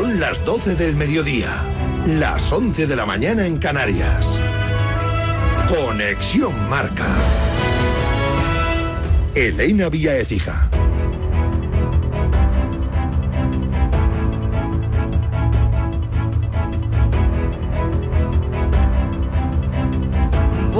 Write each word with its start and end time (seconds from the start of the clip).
Son 0.00 0.18
las 0.18 0.42
12 0.46 0.76
del 0.76 0.96
mediodía, 0.96 1.62
las 2.06 2.50
11 2.50 2.86
de 2.86 2.96
la 2.96 3.04
mañana 3.04 3.44
en 3.44 3.58
Canarias. 3.58 4.26
Conexión 5.68 6.70
Marca. 6.70 7.14
Elena 9.34 9.90
Vía 9.90 10.16
Ecija. 10.16 10.70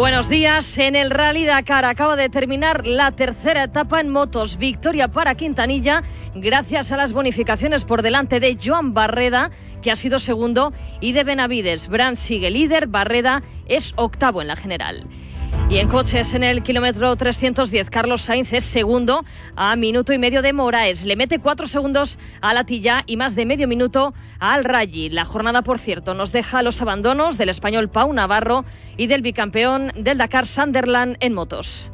Buenos 0.00 0.30
días. 0.30 0.78
En 0.78 0.96
el 0.96 1.10
Rally 1.10 1.44
Dakar 1.44 1.84
acaba 1.84 2.16
de 2.16 2.30
terminar 2.30 2.86
la 2.86 3.10
tercera 3.10 3.64
etapa 3.64 4.00
en 4.00 4.08
motos. 4.08 4.56
Victoria 4.56 5.08
para 5.08 5.34
Quintanilla 5.34 6.02
gracias 6.34 6.90
a 6.90 6.96
las 6.96 7.12
bonificaciones 7.12 7.84
por 7.84 8.00
delante 8.00 8.40
de 8.40 8.56
Joan 8.58 8.94
Barreda, 8.94 9.50
que 9.82 9.90
ha 9.90 9.96
sido 9.96 10.18
segundo, 10.18 10.72
y 11.02 11.12
de 11.12 11.22
Benavides. 11.22 11.88
Brand 11.88 12.16
sigue 12.16 12.50
líder, 12.50 12.86
Barreda 12.86 13.42
es 13.66 13.92
octavo 13.96 14.40
en 14.40 14.48
la 14.48 14.56
general. 14.56 15.06
Y 15.70 15.78
en 15.78 15.88
coches, 15.88 16.34
en 16.34 16.42
el 16.42 16.62
kilómetro 16.62 17.14
310, 17.14 17.90
Carlos 17.90 18.22
Sainz 18.22 18.52
es 18.52 18.64
segundo 18.64 19.24
a 19.54 19.76
minuto 19.76 20.12
y 20.12 20.18
medio 20.18 20.42
de 20.42 20.52
Moraes. 20.52 21.04
Le 21.04 21.14
mete 21.14 21.38
cuatro 21.38 21.68
segundos 21.68 22.18
a 22.40 22.52
Latilla 22.54 23.04
y 23.06 23.16
más 23.16 23.36
de 23.36 23.46
medio 23.46 23.68
minuto 23.68 24.12
al 24.40 24.64
Ralli. 24.64 25.10
La 25.10 25.24
jornada, 25.24 25.62
por 25.62 25.78
cierto, 25.78 26.12
nos 26.12 26.32
deja 26.32 26.62
los 26.62 26.82
abandonos 26.82 27.38
del 27.38 27.50
español 27.50 27.88
Pau 27.88 28.12
Navarro 28.12 28.64
y 28.96 29.06
del 29.06 29.22
bicampeón 29.22 29.92
del 29.94 30.18
Dakar 30.18 30.48
Sunderland 30.48 31.16
en 31.20 31.34
motos. 31.34 31.92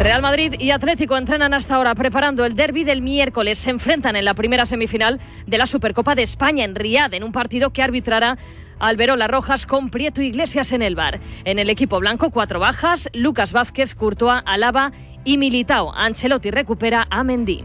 Real 0.00 0.20
Madrid 0.20 0.54
y 0.58 0.70
Atlético 0.72 1.16
entrenan 1.16 1.54
hasta 1.54 1.76
ahora 1.76 1.94
preparando 1.94 2.44
el 2.44 2.56
derby 2.56 2.82
del 2.84 3.00
miércoles. 3.00 3.58
Se 3.58 3.70
enfrentan 3.70 4.16
en 4.16 4.24
la 4.24 4.34
primera 4.34 4.66
semifinal 4.66 5.20
de 5.46 5.56
la 5.56 5.66
Supercopa 5.66 6.14
de 6.14 6.24
España 6.24 6.64
en 6.64 6.74
Riad, 6.74 7.14
en 7.14 7.22
un 7.22 7.32
partido 7.32 7.70
que 7.70 7.82
arbitrará 7.82 8.36
Alberola 8.78 9.28
Rojas 9.28 9.66
con 9.66 9.90
Prieto 9.90 10.22
Iglesias 10.22 10.72
en 10.72 10.82
el 10.82 10.94
bar. 10.94 11.20
En 11.44 11.58
el 11.58 11.70
equipo 11.70 12.00
blanco, 12.00 12.30
cuatro 12.30 12.60
bajas: 12.60 13.08
Lucas 13.12 13.52
Vázquez, 13.52 13.94
Courtois, 13.94 14.42
Alaba 14.46 14.92
y 15.24 15.38
Militao. 15.38 15.92
Ancelotti 15.94 16.50
recupera 16.50 17.06
a 17.10 17.24
Mendy. 17.24 17.64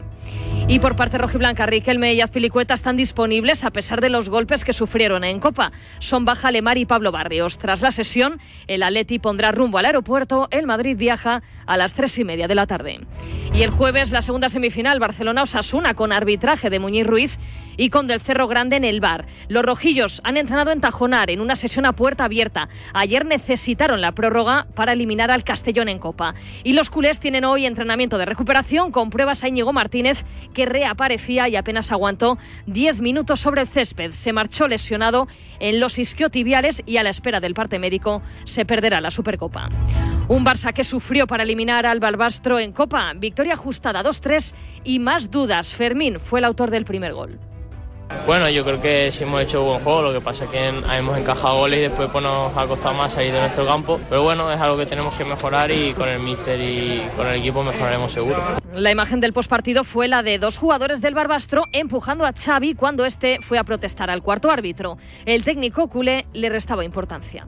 Y 0.68 0.78
por 0.78 0.96
parte 0.96 1.18
rojiblanca, 1.18 1.66
Riquelme 1.66 2.14
y 2.14 2.22
Azpilicueta 2.22 2.76
están 2.76 2.96
disponibles 2.96 3.64
a 3.64 3.72
pesar 3.72 4.02
de 4.02 4.12
los 4.12 4.30
golpes 4.30 4.64
que 4.64 4.74
sufrieron 4.74 5.24
en 5.24 5.40
Copa. 5.40 5.72
Son 5.98 6.26
baja 6.26 6.52
Lemar 6.52 6.78
y 6.78 6.86
Pablo 6.86 7.12
Barrios. 7.12 7.58
Tras 7.58 7.82
la 7.82 7.92
sesión, 7.92 8.40
el 8.68 8.84
Atleti 8.84 9.18
pondrá 9.18 9.52
rumbo 9.52 9.80
al 9.80 9.86
aeropuerto. 9.86 10.48
El 10.52 10.68
Madrid 10.68 10.96
viaja 10.96 11.42
a 11.70 11.78
las 11.78 11.94
tres 11.94 12.18
y 12.18 12.26
media 12.26 12.48
de 12.48 12.56
la 12.56 12.66
tarde. 12.66 13.00
Y 13.54 13.62
el 13.62 13.70
jueves, 13.70 14.12
la 14.12 14.22
segunda 14.22 14.50
semifinal, 14.50 15.00
Barcelona-Osasuna, 15.00 15.94
con 15.94 16.12
arbitraje 16.12 16.70
de 16.70 16.80
Muñiz 16.80 17.06
Ruiz 17.06 17.40
y 17.78 17.90
con 17.90 18.08
Del 18.08 18.20
Cerro 18.20 18.48
Grande 18.48 18.76
en 18.76 18.84
el 18.84 19.00
bar. 19.00 19.26
Los 19.48 19.64
rojillos 19.64 20.20
han 20.24 20.36
entrenado 20.36 20.72
en 20.72 20.82
Tajonar 20.82 21.30
en 21.30 21.40
una 21.40 21.56
sesión 21.56 21.86
a 21.86 21.94
puerta 21.94 22.26
abierta. 22.26 22.70
Ayer 22.94 23.26
necesitaron 23.26 24.02
la 24.02 24.12
prórroga 24.12 24.68
para 24.76 24.94
eliminar 24.94 25.32
al 25.32 25.44
Castellón 25.44 25.90
en 25.90 26.00
Copa. 26.00 26.36
Y 26.64 26.74
los 26.74 26.90
culés 26.90 27.20
tienen 27.20 27.46
hoy 27.46 27.66
entrenamiento 27.66 28.18
de 28.18 28.26
recuperación 28.26 28.92
con 28.92 29.10
pruebas 29.10 29.44
a 29.44 29.48
Íñigo 29.48 29.72
Martínez, 29.72 30.26
que 30.54 30.66
reaparecía 30.66 31.48
y 31.48 31.56
apenas 31.56 31.92
aguantó 31.92 32.38
10 32.66 33.02
minutos 33.02 33.40
sobre 33.40 33.62
el 33.62 33.68
césped. 33.68 34.12
Se 34.12 34.34
marchó 34.34 34.68
lesionado 34.68 35.28
en 35.60 35.80
los 35.80 36.00
isquiotibiales 36.00 36.84
y 36.86 36.98
a 36.98 37.04
la 37.04 37.12
espera 37.12 37.40
del 37.40 37.54
parte 37.54 37.80
médico 37.80 38.22
se 38.44 38.66
perderá 38.66 39.02
la 39.02 39.12
Supercopa. 39.12 39.70
Un 40.28 40.46
Barça 40.46 40.74
que 40.74 40.84
sufrió 40.84 41.26
para 41.28 41.44
eliminar 41.44 41.59
al 41.68 42.00
Balbastro 42.00 42.58
en 42.58 42.72
Copa. 42.72 43.12
Victoria 43.18 43.54
ajustada 43.54 44.02
2-3 44.02 44.54
y 44.86 45.00
más 45.00 45.30
dudas. 45.30 45.74
Fermín 45.74 46.18
fue 46.18 46.40
el 46.40 46.46
autor 46.46 46.72
del 46.72 46.86
primer 46.86 47.14
gol. 47.14 47.38
Bueno, 48.26 48.50
yo 48.50 48.64
creo 48.64 48.82
que 48.82 49.12
sí 49.12 49.24
hemos 49.26 49.44
hecho 49.44 49.64
buen 49.64 49.82
juego, 49.82 50.02
lo 50.02 50.14
que 50.14 50.22
pasa 50.22 50.46
es 50.46 50.50
que 50.50 50.68
hemos 50.68 51.18
encajado 51.18 51.58
goles 51.60 51.80
y 51.80 51.82
después 51.84 52.10
pues, 52.10 52.24
nos 52.24 52.56
ha 52.56 52.66
costado 52.66 52.96
más 52.96 53.12
salir 53.12 53.34
de 53.34 53.42
nuestro 53.42 53.66
campo. 53.66 54.00
Pero 54.10 54.24
bueno, 54.24 54.52
es 54.52 54.60
algo 54.60 54.78
que 54.78 54.86
tenemos 54.86 55.14
que 55.16 55.26
mejorar 55.26 55.70
y 55.70 55.94
con 55.94 56.08
el 56.08 56.20
míster 56.20 56.60
y 56.60 57.06
con 57.18 57.28
el 57.28 57.40
equipo 57.40 57.62
mejoraremos 57.62 58.12
seguro. 58.12 58.42
La 58.74 58.90
imagen 58.90 59.20
del 59.20 59.34
postpartido 59.34 59.84
fue 59.84 60.08
la 60.08 60.24
de 60.24 60.40
dos 60.40 60.58
jugadores 60.58 61.02
del 61.02 61.14
Barbastro 61.14 61.64
empujando 61.74 62.26
a 62.26 62.32
Xavi 62.32 62.74
cuando 62.74 63.06
este 63.06 63.40
fue 63.42 63.60
a 63.60 63.66
protestar 63.66 64.10
al 64.10 64.24
cuarto 64.24 64.50
árbitro. 64.50 64.98
El 65.26 65.44
técnico 65.44 65.90
culé 65.90 66.26
le 66.34 66.50
restaba 66.50 66.86
importancia. 66.86 67.46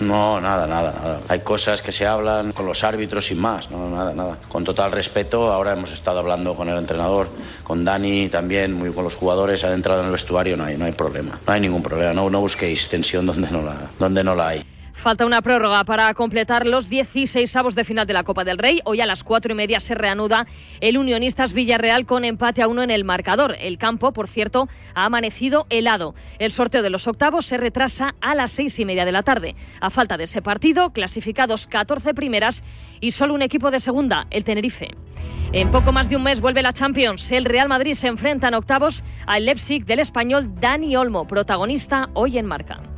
No, 0.00 0.40
nada, 0.40 0.66
nada, 0.66 0.92
nada. 0.92 1.20
Hay 1.28 1.40
cosas 1.40 1.82
que 1.82 1.92
se 1.92 2.06
hablan 2.06 2.52
con 2.52 2.66
los 2.66 2.84
árbitros 2.84 3.26
sin 3.26 3.38
más, 3.40 3.70
no, 3.70 3.88
nada, 3.88 4.14
nada. 4.14 4.38
Con 4.48 4.64
total 4.64 4.92
respeto, 4.92 5.52
ahora 5.52 5.72
hemos 5.72 5.92
estado 5.92 6.18
hablando 6.18 6.54
con 6.54 6.68
el 6.68 6.76
entrenador, 6.76 7.28
con 7.62 7.84
Dani 7.84 8.28
también, 8.28 8.72
muy 8.72 8.90
con 8.92 9.04
los 9.04 9.14
jugadores, 9.14 9.64
han 9.64 9.72
entrado 9.72 10.00
en 10.00 10.06
el 10.06 10.12
vestuario, 10.12 10.56
no 10.56 10.64
hay, 10.64 10.76
no 10.76 10.84
hay 10.84 10.92
problema. 10.92 11.38
No 11.46 11.52
hay 11.52 11.60
ningún 11.60 11.82
problema, 11.82 12.12
no, 12.12 12.28
no 12.28 12.40
busquéis 12.40 12.88
tensión 12.88 13.26
donde 13.26 13.50
no 13.50 13.62
la, 13.62 13.76
donde 13.98 14.24
no 14.24 14.34
la 14.34 14.48
hay. 14.48 14.73
Falta 14.94 15.26
una 15.26 15.42
prórroga 15.42 15.84
para 15.84 16.14
completar 16.14 16.66
los 16.66 16.88
16 16.88 17.54
avos 17.56 17.74
de 17.74 17.84
final 17.84 18.06
de 18.06 18.14
la 18.14 18.22
Copa 18.22 18.42
del 18.42 18.56
Rey. 18.56 18.80
Hoy 18.84 19.02
a 19.02 19.06
las 19.06 19.22
cuatro 19.22 19.52
y 19.52 19.54
media 19.54 19.78
se 19.80 19.94
reanuda 19.94 20.46
el 20.80 20.96
Unionistas 20.96 21.52
Villarreal 21.52 22.06
con 22.06 22.24
empate 22.24 22.62
a 22.62 22.68
uno 22.68 22.82
en 22.82 22.90
el 22.90 23.04
marcador. 23.04 23.54
El 23.60 23.76
campo, 23.76 24.12
por 24.12 24.28
cierto, 24.28 24.66
ha 24.94 25.04
amanecido 25.04 25.66
helado. 25.68 26.14
El 26.38 26.52
sorteo 26.52 26.82
de 26.82 26.88
los 26.88 27.06
octavos 27.06 27.44
se 27.44 27.58
retrasa 27.58 28.14
a 28.22 28.34
las 28.34 28.52
seis 28.52 28.78
y 28.78 28.86
media 28.86 29.04
de 29.04 29.12
la 29.12 29.22
tarde. 29.22 29.56
A 29.80 29.90
falta 29.90 30.16
de 30.16 30.24
ese 30.24 30.40
partido, 30.40 30.90
clasificados 30.90 31.66
14 31.66 32.14
primeras 32.14 32.64
y 33.00 33.10
solo 33.10 33.34
un 33.34 33.42
equipo 33.42 33.70
de 33.70 33.80
segunda, 33.80 34.26
el 34.30 34.44
Tenerife. 34.44 34.88
En 35.52 35.70
poco 35.70 35.92
más 35.92 36.08
de 36.08 36.16
un 36.16 36.22
mes 36.22 36.40
vuelve 36.40 36.62
la 36.62 36.72
Champions. 36.72 37.30
El 37.30 37.44
Real 37.44 37.68
Madrid 37.68 37.94
se 37.94 38.06
enfrenta 38.06 38.48
en 38.48 38.54
octavos 38.54 39.04
al 39.26 39.44
Leipzig 39.44 39.84
del 39.84 39.98
español 39.98 40.54
Dani 40.54 40.96
Olmo, 40.96 41.26
protagonista 41.26 42.08
hoy 42.14 42.38
en 42.38 42.46
marca. 42.46 42.93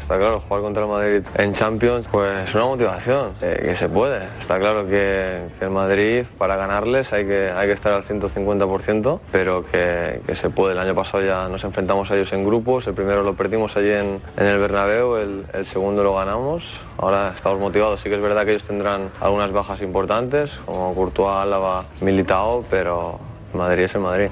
Está 0.00 0.16
claro, 0.16 0.40
jugar 0.40 0.62
contra 0.62 0.84
el 0.84 0.88
Madrid 0.88 1.26
en 1.34 1.52
Champions, 1.52 2.08
pues 2.10 2.48
es 2.48 2.54
una 2.54 2.64
motivación, 2.64 3.32
eh, 3.42 3.60
que 3.62 3.74
se 3.74 3.88
puede. 3.88 4.26
Está 4.38 4.58
claro 4.58 4.86
que, 4.86 5.48
el 5.60 5.70
Madrid, 5.70 6.24
para 6.38 6.56
ganarles, 6.56 7.12
hay 7.12 7.26
que, 7.26 7.50
hay 7.50 7.66
que 7.66 7.72
estar 7.72 7.92
al 7.92 8.02
150%, 8.02 9.20
pero 9.32 9.64
que, 9.64 10.20
que, 10.26 10.34
se 10.34 10.50
puede. 10.50 10.72
El 10.72 10.78
año 10.78 10.94
pasado 10.94 11.24
ya 11.24 11.48
nos 11.48 11.64
enfrentamos 11.64 12.10
a 12.10 12.14
ellos 12.14 12.32
en 12.32 12.44
grupos, 12.44 12.86
el 12.86 12.94
primero 12.94 13.22
lo 13.22 13.34
perdimos 13.34 13.76
allí 13.76 13.90
en, 13.90 14.20
en 14.36 14.46
el 14.46 14.58
Bernabéu, 14.58 15.16
el, 15.16 15.44
el, 15.52 15.66
segundo 15.66 16.02
lo 16.02 16.14
ganamos. 16.14 16.80
Ahora 16.96 17.32
estamos 17.34 17.58
motivados, 17.60 18.00
sí 18.00 18.08
que 18.08 18.14
es 18.14 18.22
verdad 18.22 18.44
que 18.44 18.52
ellos 18.52 18.64
tendrán 18.64 19.10
algunas 19.20 19.52
bajas 19.52 19.82
importantes, 19.82 20.60
como 20.64 20.94
Courtois, 20.94 21.42
Álava, 21.42 21.84
Militao, 22.00 22.64
pero 22.70 23.18
Madrid 23.52 23.84
es 23.84 23.94
el 23.94 24.00
Madrid. 24.00 24.30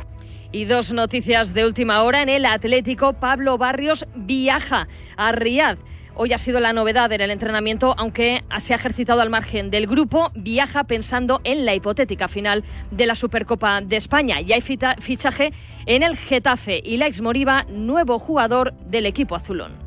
Y 0.53 0.65
dos 0.65 0.93
noticias 0.93 1.55
de 1.55 1.67
última 1.67 2.03
hora 2.03 2.23
en 2.23 2.29
el 2.29 2.47
Atlético. 2.47 3.15
Pablo 3.15 3.59
Barrios 3.59 4.07
viaja 4.15 4.89
a 5.17 5.33
Riad. 5.33 5.79
Hoy 6.15 6.33
ha 6.33 6.39
sido 6.39 6.61
la 6.61 6.73
novedad 6.73 7.13
en 7.13 7.21
el 7.21 7.31
entrenamiento, 7.31 7.95
aunque 7.99 8.43
se 8.59 8.73
ha 8.73 8.77
ejercitado 8.77 9.21
al 9.21 9.29
margen 9.29 9.71
del 9.71 9.87
grupo, 9.87 10.31
viaja 10.35 10.85
pensando 10.85 11.43
en 11.45 11.67
la 11.67 11.75
hipotética 11.75 12.27
final 12.27 12.65
de 12.91 13.07
la 13.07 13.15
Supercopa 13.15 13.83
de 13.83 13.97
España. 13.97 14.41
Y 14.41 14.53
hay 14.55 14.63
fichaje 14.63 15.53
en 15.85 16.03
el 16.03 16.17
Getafe 16.17 16.81
y 16.83 16.97
Laix 16.97 17.21
Moriba, 17.21 17.67
nuevo 17.69 18.19
jugador 18.19 18.73
del 18.87 19.05
equipo 19.05 19.37
azulón. 19.37 19.86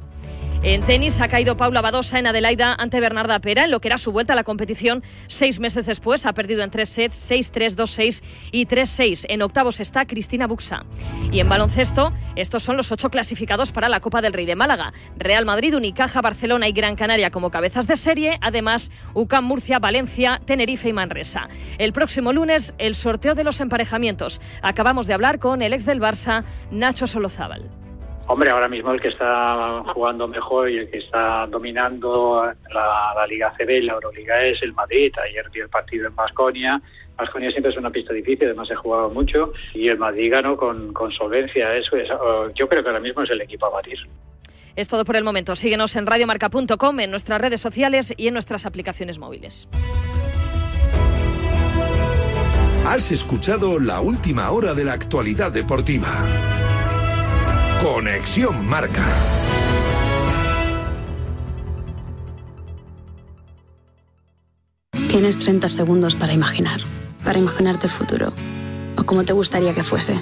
En 0.61 0.81
tenis 0.81 1.21
ha 1.21 1.29
caído 1.29 1.55
Paula 1.55 1.79
Badosa 1.79 2.19
en 2.19 2.27
Adelaida 2.27 2.75
ante 2.77 2.99
Bernarda 2.99 3.39
Pera 3.39 3.63
en 3.63 3.71
lo 3.71 3.79
que 3.79 3.87
era 3.87 3.97
su 3.97 4.11
vuelta 4.11 4.33
a 4.33 4.35
la 4.35 4.43
competición 4.43 5.03
seis 5.27 5.57
meses 5.57 5.85
después. 5.85 6.25
Ha 6.25 6.33
perdido 6.33 6.63
en 6.63 6.69
tres 6.69 6.89
sets, 6.89 7.31
6-3, 7.31 7.77
2-6 7.77 8.21
y 8.51 8.65
3-6. 8.65 9.25
En 9.29 9.41
octavos 9.41 9.79
está 9.79 10.05
Cristina 10.05 10.47
Buxa. 10.47 10.83
Y 11.31 11.39
en 11.39 11.47
baloncesto, 11.47 12.11
estos 12.35 12.61
son 12.61 12.75
los 12.75 12.91
ocho 12.91 13.09
clasificados 13.09 13.71
para 13.71 13.87
la 13.87 14.01
Copa 14.01 14.21
del 14.21 14.33
Rey 14.33 14.45
de 14.45 14.57
Málaga. 14.57 14.91
Real 15.15 15.45
Madrid, 15.45 15.73
Unicaja, 15.77 16.19
Barcelona 16.19 16.67
y 16.67 16.73
Gran 16.73 16.97
Canaria 16.97 17.31
como 17.31 17.51
cabezas 17.51 17.87
de 17.87 17.95
serie. 17.95 18.37
Además, 18.41 18.91
UCAM, 19.13 19.45
Murcia, 19.45 19.79
Valencia, 19.79 20.41
Tenerife 20.43 20.89
y 20.89 20.93
Manresa. 20.93 21.47
El 21.77 21.93
próximo 21.93 22.33
lunes, 22.33 22.73
el 22.79 22.95
sorteo 22.95 23.33
de 23.33 23.45
los 23.45 23.61
emparejamientos. 23.61 24.41
Acabamos 24.61 25.07
de 25.07 25.13
hablar 25.13 25.39
con 25.39 25.61
el 25.61 25.71
ex 25.71 25.85
del 25.85 26.01
Barça, 26.01 26.43
Nacho 26.69 27.07
Solozábal. 27.07 27.78
Hombre, 28.31 28.51
ahora 28.51 28.67
mismo 28.67 28.91
el 28.91 29.01
que 29.01 29.07
está 29.07 29.81
jugando 29.91 30.27
mejor 30.27 30.69
y 30.69 30.77
el 30.77 30.91
que 30.91 30.99
está 30.99 31.47
dominando 31.47 32.43
la, 32.71 33.13
la 33.15 33.25
Liga 33.25 33.51
CB 33.57 33.69
y 33.71 33.81
la 33.81 33.93
Euroliga 33.93 34.35
es 34.45 34.61
el 34.61 34.71
Madrid. 34.73 35.11
Ayer 35.27 35.49
dio 35.49 35.63
el 35.63 35.69
partido 35.69 36.07
en 36.07 36.15
Basconia. 36.15 36.79
Basconia 37.17 37.49
siempre 37.49 37.71
es 37.71 37.77
una 37.79 37.89
pista 37.89 38.13
difícil, 38.13 38.45
además 38.45 38.67
se 38.67 38.75
ha 38.75 38.77
jugado 38.77 39.09
mucho 39.09 39.51
y 39.73 39.89
el 39.89 39.97
Madrid 39.97 40.31
ganó 40.31 40.55
con, 40.55 40.93
con 40.93 41.11
solvencia. 41.11 41.75
Eso 41.75 41.97
es, 41.97 42.07
yo 42.53 42.69
creo 42.69 42.83
que 42.83 42.89
ahora 42.89 42.99
mismo 42.99 43.23
es 43.23 43.31
el 43.31 43.41
equipo 43.41 43.65
a 43.65 43.71
batir. 43.71 43.97
Es 44.75 44.87
todo 44.87 45.05
por 45.05 45.17
el 45.17 45.23
momento. 45.23 45.55
Síguenos 45.55 45.95
en 45.95 46.05
radiomarca.com, 46.05 46.99
en 46.99 47.09
nuestras 47.09 47.41
redes 47.41 47.61
sociales 47.61 48.13
y 48.15 48.27
en 48.27 48.33
nuestras 48.33 48.67
aplicaciones 48.67 49.17
móviles. 49.17 49.67
Has 52.85 53.11
escuchado 53.11 53.79
la 53.79 54.01
última 54.01 54.51
hora 54.51 54.75
de 54.75 54.83
la 54.83 54.93
actualidad 54.93 55.51
deportiva. 55.51 56.78
Conexión 57.81 58.67
Marca. 58.67 59.05
Tienes 65.07 65.39
30 65.39 65.69
segundos 65.69 66.15
para 66.15 66.33
imaginar, 66.33 66.81
para 67.23 67.39
imaginarte 67.39 67.87
el 67.87 67.93
futuro, 67.93 68.33
o 68.97 69.05
como 69.05 69.23
te 69.23 69.31
gustaría 69.31 69.73
que 69.73 69.83
fuese, 69.83 70.15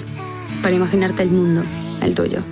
para 0.62 0.76
imaginarte 0.76 1.24
el 1.24 1.30
mundo 1.30 1.62
el 2.00 2.14
tuyo. 2.14 2.44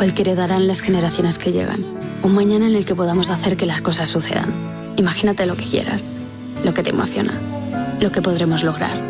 O 0.00 0.02
el 0.02 0.14
que 0.14 0.22
heredarán 0.22 0.66
las 0.66 0.80
generaciones 0.80 1.38
que 1.38 1.52
llegan. 1.52 1.84
Un 2.24 2.34
mañana 2.34 2.66
en 2.66 2.74
el 2.74 2.84
que 2.84 2.96
podamos 2.96 3.30
hacer 3.30 3.56
que 3.56 3.66
las 3.66 3.80
cosas 3.80 4.08
sucedan. 4.08 4.52
Imagínate 4.96 5.46
lo 5.46 5.56
que 5.56 5.68
quieras, 5.68 6.06
lo 6.64 6.74
que 6.74 6.82
te 6.82 6.90
emociona, 6.90 7.34
lo 8.00 8.10
que 8.10 8.20
podremos 8.20 8.64
lograr. 8.64 9.09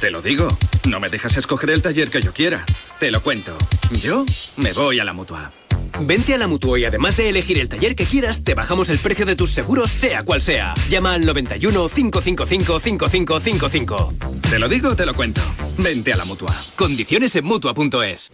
Te 0.00 0.10
lo 0.10 0.22
digo. 0.22 0.48
No 0.88 1.00
me 1.00 1.08
dejas 1.08 1.36
escoger 1.36 1.70
el 1.70 1.82
taller 1.82 2.08
que 2.10 2.20
yo 2.20 2.32
quiera. 2.32 2.64
Te 3.00 3.10
lo 3.10 3.22
cuento. 3.22 3.56
Yo 4.00 4.24
me 4.56 4.72
voy 4.72 5.00
a 5.00 5.04
la 5.04 5.12
mutua. 5.12 5.52
Vente 6.00 6.34
a 6.34 6.38
la 6.38 6.46
Mutua 6.46 6.78
y 6.78 6.84
además 6.84 7.16
de 7.16 7.28
elegir 7.28 7.58
el 7.58 7.68
taller 7.68 7.96
que 7.96 8.04
quieras, 8.04 8.44
te 8.44 8.54
bajamos 8.54 8.88
el 8.88 8.98
precio 8.98 9.26
de 9.26 9.34
tus 9.34 9.50
seguros, 9.50 9.90
sea 9.90 10.22
cual 10.22 10.40
sea. 10.40 10.74
Llama 10.88 11.14
al 11.14 11.26
91 11.26 11.88
555 11.88 12.78
5555. 12.78 14.14
Te 14.48 14.58
lo 14.60 14.68
digo, 14.68 14.94
te 14.94 15.04
lo 15.04 15.14
cuento. 15.14 15.40
Vente 15.78 16.12
a 16.12 16.16
la 16.16 16.24
Mutua. 16.24 16.54
Condiciones 16.76 17.34
en 17.34 17.44
Mutua.es. 17.44 18.30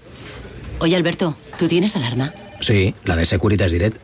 Oye, 0.80 0.96
Alberto, 0.96 1.36
¿tú 1.58 1.66
tienes 1.66 1.96
alarma? 1.96 2.34
Sí, 2.60 2.94
la 3.04 3.16
de 3.16 3.24
Securitas 3.24 3.70
Direct. 3.70 4.03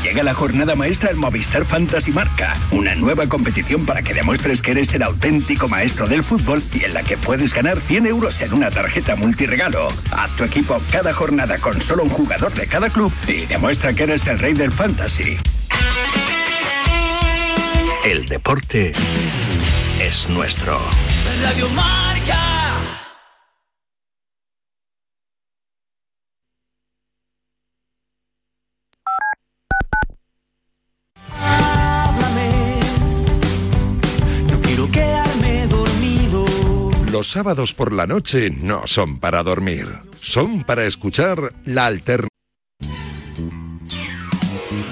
Llega 0.00 0.22
la 0.22 0.32
jornada 0.32 0.74
maestra 0.74 1.08
del 1.08 1.18
Movistar 1.18 1.64
Fantasy 1.64 2.12
Marca, 2.12 2.56
una 2.70 2.94
nueva 2.94 3.28
competición 3.28 3.84
para 3.84 4.02
que 4.02 4.14
demuestres 4.14 4.62
que 4.62 4.70
eres 4.70 4.94
el 4.94 5.02
auténtico 5.02 5.68
maestro 5.68 6.08
del 6.08 6.22
fútbol 6.22 6.62
y 6.72 6.84
en 6.84 6.94
la 6.94 7.02
que 7.02 7.16
puedes 7.16 7.52
ganar 7.52 7.78
100 7.78 8.06
euros 8.06 8.40
en 8.40 8.54
una 8.54 8.70
tarjeta 8.70 9.16
multiregalo. 9.16 9.88
Haz 10.10 10.30
tu 10.36 10.44
equipo 10.44 10.80
cada 10.90 11.12
jornada 11.12 11.58
con 11.58 11.80
solo 11.80 12.04
un 12.04 12.08
jugador 12.08 12.52
de 12.54 12.66
cada 12.66 12.88
club 12.88 13.12
y 13.28 13.46
demuestra 13.46 13.92
que 13.92 14.04
eres 14.04 14.26
el 14.26 14.38
rey 14.38 14.54
del 14.54 14.72
fantasy. 14.72 15.36
El 18.04 18.26
deporte 18.26 18.92
es 20.00 20.28
nuestro. 20.28 20.80
Radio 21.42 21.68
Marca. 21.70 23.01
Los 37.22 37.30
sábados 37.30 37.72
por 37.72 37.92
la 37.92 38.08
noche 38.08 38.50
no 38.50 38.84
son 38.88 39.20
para 39.20 39.44
dormir, 39.44 39.86
son 40.20 40.64
para 40.64 40.86
escuchar 40.86 41.52
la 41.64 41.86
alternativa. 41.86 42.31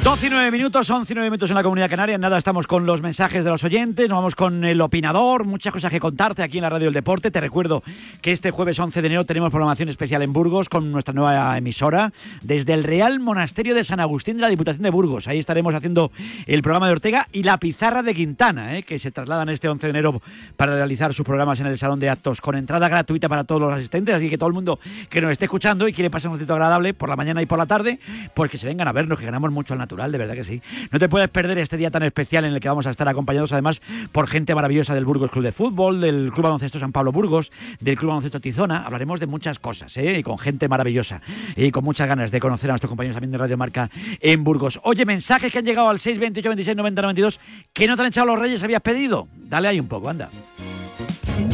12 0.03 0.29
y 0.29 0.31
9 0.31 0.51
minutos, 0.51 0.89
11 0.89 1.13
y 1.13 1.15
9 1.15 1.29
minutos 1.29 1.51
en 1.51 1.57
la 1.57 1.63
Comunidad 1.63 1.91
Canaria. 1.91 2.17
Nada, 2.17 2.39
estamos 2.39 2.67
con 2.67 2.87
los 2.87 3.03
mensajes 3.03 3.45
de 3.45 3.51
los 3.51 3.63
oyentes, 3.65 4.09
nos 4.09 4.17
vamos 4.17 4.35
con 4.35 4.65
el 4.65 4.81
opinador, 4.81 5.45
muchas 5.45 5.75
cosas 5.75 5.91
que 5.91 6.01
contarte 6.01 6.43
aquí 6.43 6.57
en 6.57 6.63
la 6.63 6.71
Radio 6.71 6.87
del 6.87 6.95
Deporte. 6.95 7.31
Te 7.31 7.39
recuerdo 7.39 7.83
que 8.23 8.33
este 8.33 8.51
jueves 8.51 8.79
11 8.79 9.03
de 9.03 9.07
enero 9.07 9.27
tenemos 9.27 9.51
programación 9.51 9.91
especial 9.91 10.23
en 10.23 10.33
Burgos 10.33 10.71
con 10.71 10.91
nuestra 10.91 11.13
nueva 11.13 11.57
emisora 11.59 12.15
desde 12.41 12.73
el 12.73 12.85
Real 12.85 13.21
Monasterio 13.21 13.75
de 13.75 13.85
San 13.85 14.01
Agustín 14.01 14.37
de 14.37 14.41
la 14.41 14.49
Diputación 14.49 14.83
de 14.83 14.89
Burgos. 14.89 15.29
Ahí 15.29 15.39
estaremos 15.39 15.75
haciendo 15.75 16.13
el 16.47 16.63
programa 16.63 16.87
de 16.87 16.93
Ortega 16.93 17.27
y 17.31 17.43
la 17.43 17.59
pizarra 17.59 18.03
de 18.03 18.15
Quintana, 18.15 18.79
¿eh? 18.79 18.85
que 18.85 18.99
se 18.99 19.11
trasladan 19.11 19.51
este 19.51 19.69
11 19.69 19.87
de 19.87 19.91
enero 19.91 20.23
para 20.57 20.77
realizar 20.77 21.13
sus 21.13 21.27
programas 21.27 21.61
en 21.61 21.67
el 21.67 21.77
Salón 21.77 22.01
de 22.01 22.09
Actos 22.09 22.41
con 22.41 22.57
entrada 22.57 22.89
gratuita 22.89 23.29
para 23.29 23.45
todos 23.45 23.61
los 23.61 23.75
asistentes. 23.75 24.15
Así 24.15 24.31
que 24.31 24.39
todo 24.39 24.49
el 24.49 24.55
mundo 24.55 24.81
que 25.11 25.21
nos 25.21 25.31
esté 25.31 25.45
escuchando 25.45 25.87
y 25.87 25.93
quiere 25.93 26.09
pasar 26.09 26.31
un 26.31 26.39
ratito 26.39 26.55
agradable 26.55 26.95
por 26.95 27.11
la 27.11 27.17
mañana 27.17 27.43
y 27.43 27.47
por 27.47 27.59
la 27.59 27.67
tarde, 27.67 28.01
pues 28.33 28.51
que 28.51 28.57
se 28.57 28.67
vengan 28.67 28.89
a 28.89 28.93
vernos, 28.93 29.19
que 29.19 29.27
ganamos 29.27 29.53
mucho 29.53 29.75
al 29.75 29.90
de 29.97 30.19
verdad 30.19 30.35
que 30.35 30.45
sí. 30.45 30.63
No 30.91 30.99
te 30.99 31.09
puedes 31.09 31.29
perder 31.29 31.59
este 31.59 31.77
día 31.77 31.91
tan 31.91 32.03
especial 32.03 32.45
en 32.45 32.55
el 32.55 32.61
que 32.61 32.69
vamos 32.69 32.87
a 32.87 32.91
estar 32.91 33.09
acompañados 33.09 33.53
además 33.53 33.81
por 34.13 34.29
gente 34.29 34.55
maravillosa 34.55 34.95
del 34.95 35.05
Burgos 35.05 35.31
Club 35.31 35.45
de 35.45 35.53
Fútbol, 35.53 36.01
del 36.01 36.31
Club 36.31 36.45
Baloncesto 36.45 36.79
San 36.79 36.93
Pablo 36.93 37.13
Burgos, 37.13 37.51
del 37.81 37.97
Club 37.97 38.09
Baloncesto 38.09 38.41
Tizona. 38.41 38.85
Hablaremos 38.85 39.19
de 39.21 39.27
muchas 39.27 39.59
cosas, 39.59 39.97
¿eh? 39.97 40.19
Y 40.19 40.23
con 40.23 40.39
gente 40.39 40.69
maravillosa 40.69 41.21
y 41.57 41.71
con 41.71 41.85
muchas 41.85 42.07
ganas 42.07 42.31
de 42.31 42.41
conocer 42.41 42.71
a 42.71 42.75
nuestros 42.75 42.89
compañeros 42.89 43.17
también 43.17 43.33
de 43.33 43.39
Radio 43.39 43.57
Marca 43.57 43.91
en 44.21 44.45
Burgos. 44.45 44.81
Oye, 44.85 45.05
mensajes 45.05 45.53
que 45.53 45.59
han 45.59 45.65
llegado 45.65 45.89
al 45.89 45.99
628 45.99 46.49
26 46.49 46.77
90 46.77 47.03
92 47.03 47.41
que 47.73 47.87
no 47.87 47.97
te 47.97 48.03
han 48.03 48.09
echado 48.09 48.27
los 48.27 48.39
Reyes 48.39 48.63
habías 48.63 48.83
pedido. 48.83 49.29
Dale 49.35 49.69
ahí 49.69 49.81
un 49.81 49.89
poco, 49.89 50.09
anda. 50.09 50.29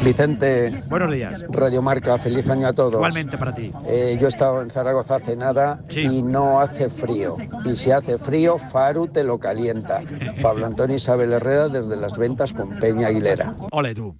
Vicente. 0.05 0.83
Buenos 0.89 1.13
días. 1.13 1.45
Radio 1.49 1.83
Marca, 1.83 2.19
feliz 2.19 2.49
año 2.49 2.67
a 2.69 2.73
todos. 2.73 2.95
Igualmente 2.95 3.39
para 3.39 3.55
ti. 3.55 3.73
Eh, 3.87 4.17
yo 4.21 4.27
he 4.27 4.29
estado 4.29 4.63
en 4.63 4.71
Zaragoza 4.71 5.17
hace 5.17 5.37
nada 5.37 5.83
y 5.89 6.23
no 6.23 6.61
hace 6.61 6.91
frío. 6.91 7.37
Y 7.65 7.77
si 7.77 7.91
hace 7.91 8.19
frío, 8.19 8.59
Faru 8.59 9.09
te 9.09 9.25
lo 9.25 9.39
calienta. 9.39 10.03
Pablo 10.43 10.67
Antonio 10.67 10.97
Isabel 10.97 11.33
Herrera 11.33 11.69
desde 11.69 11.97
las 11.97 12.17
ventas 12.17 12.53
con 12.53 12.79
Peña 12.79 13.09
Aguilera. 13.09 13.55
Ole 13.73 13.95
tú. 13.95 14.17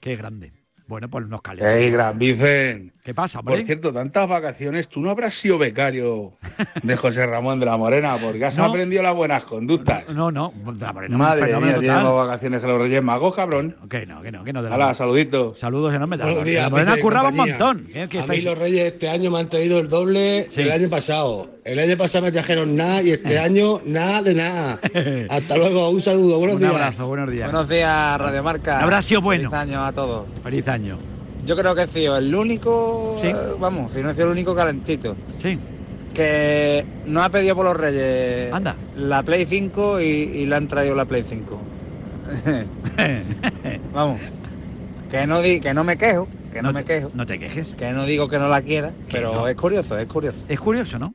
Qué 0.00 0.16
grande. 0.16 0.52
Bueno, 0.86 1.08
pues 1.08 1.26
nos 1.26 1.42
calentamos. 1.42 1.76
¡Ey, 1.76 1.90
Gran 1.90 2.18
Vicen! 2.18 2.93
¿Qué 3.04 3.12
pasa, 3.12 3.40
hombre? 3.40 3.56
Por 3.58 3.66
cierto, 3.66 3.92
tantas 3.92 4.26
vacaciones, 4.26 4.88
tú 4.88 5.02
no 5.02 5.10
habrás 5.10 5.34
sido 5.34 5.58
becario 5.58 6.38
de 6.82 6.96
José 6.96 7.26
Ramón 7.26 7.60
de 7.60 7.66
la 7.66 7.76
Morena, 7.76 8.18
porque 8.18 8.42
has 8.46 8.56
No. 8.64 8.64
aprendido 8.64 9.02
las 9.02 9.14
buenas 9.14 9.44
conductas. 9.44 10.08
No, 10.08 10.30
no, 10.30 10.54
de 10.72 10.80
la 10.86 10.92
Morena, 10.94 11.14
un 11.14 11.20
Madre 11.20 11.54
mía, 11.60 11.74
tenemos 11.80 12.16
vacaciones 12.26 12.64
a 12.64 12.66
los 12.66 12.78
Reyes 12.80 13.02
Magos, 13.02 13.34
cabrón. 13.34 13.76
Que 13.90 14.06
no, 14.06 14.22
que 14.22 14.32
no, 14.32 14.42
que 14.42 14.54
no. 14.54 14.62
de 14.62 14.70
la- 14.70 14.74
Hala, 14.76 14.94
saluditos. 14.94 15.58
Saludos 15.58 15.92
enormes. 15.92 16.18
De 16.18 16.24
la 16.24 16.30
Buenos 16.30 16.46
días, 16.48 16.62
La 16.64 16.70
Morena 16.70 16.96
curraba 16.96 17.28
un 17.28 17.36
montón. 17.36 17.88
¿eh? 17.92 18.08
A 18.18 18.26
mí 18.26 18.40
los 18.40 18.56
Reyes 18.56 18.94
este 18.94 19.10
año 19.10 19.30
me 19.30 19.38
han 19.40 19.50
traído 19.50 19.80
el 19.80 19.88
doble 19.90 20.48
Sí. 20.50 20.62
del 20.62 20.72
año 20.72 20.88
pasado. 20.88 21.50
El 21.62 21.78
año 21.80 21.98
pasado 21.98 22.24
me 22.24 22.32
trajeron 22.32 22.74
nada 22.74 23.02
y 23.02 23.10
este 23.10 23.38
año 23.38 23.82
nada 23.84 24.22
de 24.22 24.34
nada. 24.34 24.80
Hasta 25.28 25.56
luego, 25.58 25.90
un 25.90 26.00
saludo, 26.00 26.38
buenos 26.38 26.56
Un 26.56 26.62
días. 26.62 26.72
abrazo, 26.74 27.06
buenos 27.06 27.30
días. 27.30 27.50
Buenos 27.52 27.68
días, 27.68 28.18
Radio 28.18 28.42
Marca. 28.42 28.80
Habrá 28.82 29.02
sido 29.02 29.20
bueno. 29.20 29.50
Feliz 29.50 29.60
año 29.68 29.84
a 29.84 29.92
todos. 29.92 30.26
Feliz 30.42 30.66
año. 30.68 30.96
Yo 31.46 31.56
creo 31.56 31.74
que 31.74 31.82
he 31.82 31.86
sido 31.86 32.16
el 32.16 32.34
único, 32.34 33.18
Sí. 33.20 33.28
eh, 33.28 33.34
vamos, 33.58 33.92
si 33.92 34.02
no 34.02 34.10
he 34.10 34.14
sido 34.14 34.26
el 34.26 34.32
único 34.32 34.54
calentito. 34.54 35.14
Sí. 35.42 35.58
Que 36.14 36.84
no 37.06 37.22
ha 37.22 37.28
pedido 37.28 37.56
por 37.56 37.64
los 37.66 37.76
Reyes 37.76 38.52
Anda. 38.52 38.76
la 38.96 39.22
Play 39.24 39.44
5 39.46 40.00
y, 40.00 40.04
y 40.04 40.46
le 40.46 40.54
han 40.56 40.68
traído 40.68 40.94
la 40.94 41.04
Play 41.04 41.24
5. 41.28 41.58
vamos, 43.94 44.20
que 45.10 45.26
no, 45.26 45.42
di, 45.42 45.60
que 45.60 45.74
no 45.74 45.84
me 45.84 45.96
quejo, 45.96 46.28
que 46.54 46.62
no, 46.62 46.72
me 46.72 46.84
quejo. 46.84 47.10
No 47.14 47.26
te 47.26 47.38
quejes. 47.38 47.66
Que 47.76 47.90
no 47.90 48.06
digo 48.06 48.28
que 48.28 48.38
no 48.38 48.48
la 48.48 48.62
quiera, 48.62 48.92
pero 49.10 49.46
es 49.46 49.54
curioso, 49.56 49.98
es 49.98 50.06
curioso. 50.06 50.44
Es 50.48 50.58
curioso, 50.58 50.98
¿no? 50.98 51.12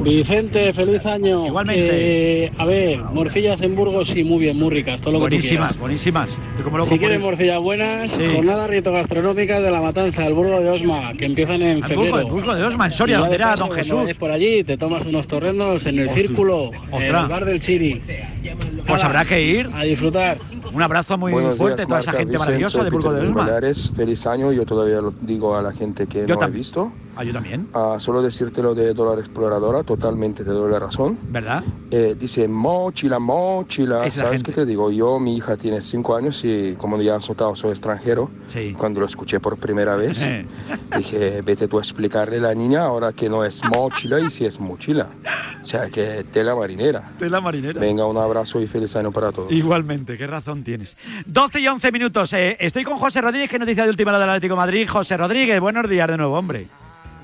Vicente, 0.00 0.72
feliz 0.72 1.06
año. 1.06 1.46
Igualmente. 1.46 2.44
Eh, 2.46 2.52
a 2.58 2.64
ver, 2.64 2.98
morcillas 2.98 3.62
en 3.62 3.76
Burgos, 3.76 4.08
sí, 4.08 4.24
muy 4.24 4.40
bien, 4.40 4.58
muy 4.58 4.70
ricas, 4.70 5.00
todo 5.00 5.12
lo 5.12 5.18
que 5.20 5.22
Buenísimas, 5.36 5.54
quieras. 5.68 5.78
buenísimas. 5.78 6.30
Loco 6.64 6.84
Si 6.84 6.98
quieres 6.98 7.20
morcillas 7.20 7.60
buenas, 7.60 8.10
Sí. 8.10 8.22
jornada 8.34 8.66
rito 8.66 8.92
gastronómica 8.92 9.60
de 9.60 9.70
la 9.70 9.80
matanza 9.80 10.22
del 10.24 10.34
Burgo 10.34 10.60
de 10.60 10.68
Osma, 10.68 11.12
que 11.16 11.26
empiezan 11.26 11.62
en 11.62 11.80
febrero. 11.82 12.02
Burgo, 12.02 12.18
el 12.18 12.32
Burgo 12.32 12.54
de 12.56 12.64
Osma, 12.64 12.86
en 12.86 12.92
Soria, 12.92 13.18
donde 13.18 13.30
de 13.30 13.36
era 13.36 13.54
don 13.54 13.70
Jesús. 13.70 14.14
por 14.18 14.32
allí, 14.32 14.64
te 14.64 14.76
tomas 14.76 15.06
unos 15.06 15.28
torrendos 15.28 15.86
en 15.86 15.98
el 16.00 16.08
Hostia. 16.08 16.22
círculo, 16.22 16.70
en 16.92 17.02
el 17.02 17.12
bar 17.12 17.44
del 17.44 17.60
Chiri. 17.60 18.02
Pues 18.86 19.04
habrá 19.04 19.24
que 19.24 19.40
ir. 19.42 19.70
A 19.72 19.84
disfrutar. 19.84 20.38
Un 20.74 20.82
abrazo 20.82 21.18
muy 21.18 21.32
Buenos 21.32 21.58
fuerte 21.58 21.84
días, 21.84 21.84
a 21.84 21.88
toda 21.88 22.00
esa 22.00 22.10
Marca, 22.12 22.18
gente 22.18 22.32
Vicente, 22.32 22.38
maravillosa 22.50 22.84
de 22.84 22.90
Burgos 22.90 23.20
de. 23.20 23.28
Baleares. 23.28 23.92
Feliz 23.94 24.26
año, 24.26 24.52
yo 24.52 24.64
todavía 24.64 25.00
lo 25.00 25.10
digo 25.10 25.54
a 25.54 25.62
la 25.62 25.72
gente 25.72 26.06
que 26.06 26.26
Yo 26.26 26.36
no 26.36 26.46
he 26.46 26.50
visto. 26.50 26.92
Ah, 27.14 27.24
yo 27.24 27.32
también. 27.34 27.68
Ah, 27.74 27.96
solo 27.98 28.22
decirte 28.22 28.62
lo 28.62 28.74
de 28.74 28.94
Dólar 28.94 29.18
Exploradora, 29.18 29.82
totalmente 29.82 30.44
te 30.44 30.50
doy 30.50 30.72
la 30.72 30.78
razón. 30.78 31.18
¿Verdad? 31.28 31.62
Eh, 31.90 32.16
dice 32.18 32.48
mochila, 32.48 33.18
mochila. 33.18 34.06
Es 34.06 34.14
¿Sabes 34.14 34.40
gente. 34.40 34.52
qué 34.52 34.54
te 34.62 34.66
digo? 34.66 34.90
Yo, 34.90 35.18
mi 35.18 35.36
hija 35.36 35.58
tiene 35.58 35.82
cinco 35.82 36.16
años 36.16 36.42
y 36.42 36.74
como 36.78 36.98
ya 37.02 37.16
has 37.16 37.28
notado, 37.28 37.54
soy 37.54 37.72
extranjero. 37.72 38.30
Sí. 38.48 38.74
Cuando 38.78 39.00
lo 39.00 39.06
escuché 39.06 39.40
por 39.40 39.58
primera 39.58 39.94
vez, 39.96 40.22
dije, 40.96 41.42
vete 41.42 41.68
tú 41.68 41.76
a 41.78 41.82
explicarle 41.82 42.38
a 42.38 42.40
la 42.40 42.54
niña 42.54 42.84
ahora 42.84 43.12
que 43.12 43.28
no 43.28 43.44
es 43.44 43.60
mochila 43.76 44.18
y 44.20 44.30
si 44.30 44.46
es 44.46 44.58
mochila. 44.58 45.08
O 45.60 45.64
sea, 45.64 45.90
que 45.90 46.24
tela 46.32 46.56
marinera. 46.56 47.12
De 47.20 47.28
la 47.28 47.42
marinera. 47.42 47.78
Venga, 47.78 48.06
un 48.06 48.16
abrazo 48.16 48.58
y 48.58 48.66
feliz 48.66 48.96
año 48.96 49.12
para 49.12 49.32
todos. 49.32 49.52
Igualmente, 49.52 50.16
qué 50.16 50.26
razón 50.26 50.61
tienes. 50.62 50.96
12 51.26 51.60
y 51.60 51.68
11 51.68 51.92
minutos. 51.92 52.32
eh, 52.32 52.56
estoy 52.60 52.84
con 52.84 52.98
José 52.98 53.20
Rodríguez, 53.20 53.48
que 53.50 53.58
noticia 53.58 53.84
de 53.84 53.90
última 53.90 54.10
hora 54.10 54.18
del 54.20 54.28
Atlético 54.30 54.54
de 54.54 54.58
Madrid. 54.58 54.88
José 54.88 55.16
Rodríguez, 55.16 55.58
buenos 55.60 55.88
días 55.88 56.08
de 56.08 56.16
nuevo, 56.16 56.36
hombre. 56.38 56.66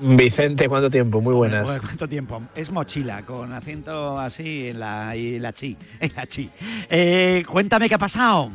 Vicente, 0.01 0.69
¿cuánto 0.69 0.89
tiempo? 0.89 1.19
Muy 1.19 1.33
buenas. 1.33 1.65
Bueno, 1.65 1.81
¿Cuánto 1.81 2.07
tiempo? 2.07 2.41
Es 2.55 2.71
mochila, 2.71 3.21
con 3.23 3.51
acento 3.51 4.17
así 4.17 4.69
en 4.69 4.79
la, 4.79 5.13
y 5.15 5.39
la 5.39 5.51
chi. 5.51 5.75
En 5.99 6.11
la 6.15 6.25
chi. 6.25 6.49
Eh, 6.89 7.43
cuéntame 7.47 7.89
qué 7.89 7.95
ha 7.95 7.99
pasado. 7.99 8.49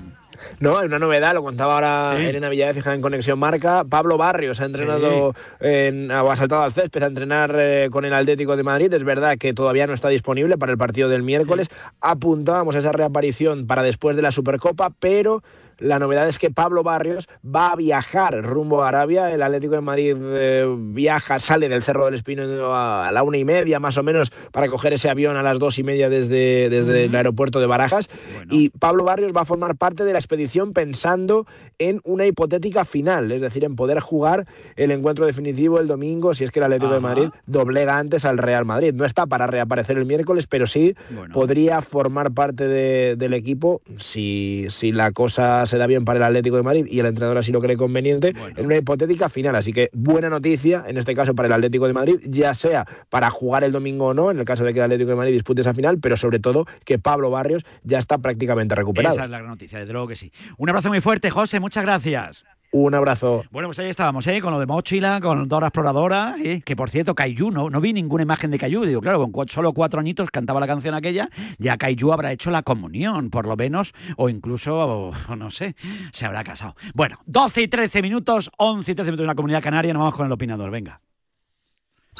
No, 0.61 0.79
hay 0.79 0.87
una 0.87 0.99
novedad, 0.99 1.35
lo 1.35 1.43
contaba 1.43 1.75
ahora 1.75 2.15
Sí. 2.17 2.25
Elena 2.27 2.49
Villavez, 2.49 2.77
fija 2.77 2.95
en 2.95 3.01
Conexión 3.01 3.39
Marca. 3.39 3.85
Pablo 3.85 4.17
Barrios 4.17 4.61
ha 4.61 4.65
entrenado, 4.65 5.35
en, 5.61 6.11
o 6.11 6.31
ha 6.31 6.37
saltado 6.37 6.63
al 6.63 6.73
césped 6.73 7.03
a 7.03 7.07
entrenar 7.07 7.55
eh, 7.59 7.89
con 7.91 8.05
el 8.05 8.15
Atlético 8.15 8.57
de 8.57 8.63
Madrid. 8.63 8.93
Es 8.93 9.05
verdad 9.05 9.37
que 9.39 9.53
todavía 9.55 9.87
no 9.87 9.95
está 9.95 10.09
disponible 10.09 10.57
para 10.59 10.73
el 10.73 10.79
partido 10.79 11.09
del 11.09 11.23
miércoles. 11.23 11.69
Apuntábamos 12.01 12.75
a 12.75 12.79
esa 12.79 12.93
reaparición 12.93 13.67
para 13.67 13.83
después 13.83 14.17
de 14.17 14.23
la 14.23 14.31
Supercopa, 14.31 14.91
pero 14.99 15.43
la 15.79 15.99
novedad 15.99 16.29
es 16.29 16.39
que 16.39 16.51
Pablo 16.51 16.83
Barrios 16.83 17.29
va 17.45 17.73
a 17.73 17.77
viajar 17.77 18.43
rumbo 18.43 18.83
a 18.83 18.89
Arabia. 18.89 19.33
El 19.33 19.43
Atlético 19.43 19.75
de 19.75 19.81
Madrid 19.81 20.17
eh, 20.21 20.67
viaja, 20.79 21.39
sale 21.39 21.69
del 21.69 21.83
Cerro 21.83 22.05
del 22.07 22.15
Espino 22.15 22.45
a, 22.75 23.09
a 23.09 23.13
la 23.13 23.23
una 23.23 23.39
y 23.39 23.45
media 23.45 23.81
más 23.81 23.97
o 23.99 24.03
menos 24.03 24.31
para 24.53 24.69
coger 24.69 24.93
ese 24.93 25.09
avión 25.11 25.37
a 25.37 25.43
las 25.43 25.59
dos 25.59 25.79
y 25.79 25.83
media 25.83 26.09
desde, 26.09 26.69
desde 26.69 27.05
el 27.05 27.15
aeropuerto 27.17 27.61
de 27.61 27.67
Barajas. 27.67 28.09
Y 28.51 28.71
Pablo 28.71 29.05
Barrios 29.05 29.33
va 29.37 29.43
a 29.43 29.45
formar 29.45 29.77
parte 29.77 30.05
de 30.05 30.13
la 30.13 30.19
expedición 30.19 30.73
pensando 30.73 31.47
en 31.79 32.01
una 32.05 32.27
hipotética 32.27 32.85
final, 32.85 33.33
es 33.33 33.41
decir, 33.41 33.65
en 33.65 33.75
poder 33.77 34.01
jugar 34.01 34.47
el 34.77 34.91
encuentro 34.91 35.27
definitivo 35.27 35.81
el 35.81 35.89
domingo 35.89 36.35
si 36.35 36.45
es 36.45 36.51
que 36.51 36.61
el 36.61 36.65
Atlético 36.65 36.93
de 36.93 37.01
Madrid 37.01 37.29
doblega 37.47 37.99
antes 37.99 38.25
al 38.25 38.39
Real 38.39 38.65
Madrid. 38.65 38.93
No 38.95 39.05
está 39.05 39.27
para 39.27 39.47
reaparecer 39.47 39.99
el 39.99 40.05
miércoles, 40.07 40.47
pero 40.47 40.67
sí 40.67 40.95
podría 41.33 41.81
formar 41.83 42.33
parte 42.33 42.69
de- 42.69 43.17
del 43.17 43.35
equipo 43.35 43.81
si, 43.99 44.67
si 44.69 44.93
la 44.93 45.11
cosa 45.13 45.67
se 45.67 45.74
da 45.79 45.87
bien 45.87 46.05
para 46.05 46.19
el 46.19 46.25
Atlético 46.25 46.57
de 46.57 46.63
Madrid 46.63 46.87
y 46.89 47.01
el 47.01 47.07
entrenador 47.07 47.39
así 47.39 47.53
lo 47.53 47.61
cree 47.61 47.77
conveniente 47.77 48.35
en 48.57 48.67
una 48.67 48.77
hipotética 48.77 49.29
final. 49.29 49.55
Así 49.57 49.73
que 49.73 49.91
buena 49.93 50.29
noticia, 50.29 50.85
en 50.87 50.97
este 50.97 51.15
caso 51.15 51.35
para 51.35 51.47
el 51.47 51.53
Atlético 51.53 51.87
de 51.87 51.93
Madrid, 51.93 52.21
ya 52.25 52.55
sea 52.55 52.87
para 53.11 53.31
jugar 53.31 53.65
el 53.65 53.73
domingo 53.73 54.07
o 54.07 54.15
no, 54.15 54.31
en 54.31 54.39
el 54.39 54.45
caso 54.45 54.65
de 54.65 54.73
que 54.73 54.81
el 54.81 54.85
Atlético 54.85 55.11
de 55.11 55.17
Madrid 55.17 55.33
dispute 55.33 55.61
esa 55.61 55.75
final, 55.75 55.99
pero 56.01 56.17
sobre 56.17 56.39
todo 56.39 56.67
que 56.85 56.99
Pablo 56.99 57.31
Barrios 57.31 57.65
ya 57.83 57.99
está 57.99 58.19
prácticamente 58.19 58.75
recuperado. 58.75 59.15
Esa 59.15 59.25
es 59.25 59.31
la 59.31 59.39
gran 59.39 59.51
noticia, 59.51 59.79
desde 59.79 59.93
luego 59.93 60.09
que 60.09 60.17
sí. 60.17 60.33
Un 60.57 60.69
abrazo 60.69 60.89
muy 60.89 61.01
fuerte, 61.01 61.31
José, 61.31 61.61
muchas 61.61 61.85
gracias. 61.85 62.45
Un 62.77 62.93
abrazo. 62.93 63.45
Bueno, 63.53 63.69
pues 63.69 63.79
ahí 63.79 63.89
estábamos, 63.89 64.27
¿eh? 64.27 64.41
Con 64.41 64.53
lo 64.53 64.59
de 64.59 64.67
Mochila, 64.67 65.21
con 65.21 65.47
Dora 65.47 65.69
Exploradora, 65.69 66.35
¿eh? 66.43 66.61
que 66.61 66.75
por 66.75 66.91
cierto, 66.91 67.15
Kaiju, 67.15 67.53
no, 67.53 67.71
no 67.71 67.81
vi 67.81 67.93
ninguna 67.93 68.25
imagen 68.25 68.51
de 68.51 68.59
Kaiju. 68.59 68.85
Digo, 68.85 69.01
claro, 69.01 69.31
con 69.31 69.49
solo 69.49 69.73
cuatro 69.73 70.01
añitos 70.01 70.29
cantaba 70.33 70.59
la 70.59 70.67
canción 70.67 70.93
aquella, 70.93 71.31
ya 71.59 71.77
Kaiju 71.77 72.13
habrá 72.13 72.33
hecho 72.33 72.51
la 72.51 72.65
comunión, 72.65 73.31
por 73.31 73.47
lo 73.47 73.55
menos, 73.55 73.95
o 74.17 74.29
incluso, 74.29 74.77
o 74.77 75.37
no 75.37 75.53
sé, 75.53 75.77
se 76.13 76.27
habrá 76.27 76.43
casado. 76.43 76.75
Bueno, 76.95 77.21
12 77.27 77.63
y 77.63 77.69
13 77.69 78.03
minutos, 78.03 78.51
11 78.57 78.91
y 78.91 78.95
13 78.97 79.09
minutos 79.13 79.23
en 79.23 79.29
la 79.29 79.37
comunidad 79.37 79.63
canaria, 79.63 79.93
nos 79.93 80.01
vamos 80.01 80.17
con 80.17 80.27
el 80.27 80.33
opinador, 80.33 80.73
venga. 80.73 81.01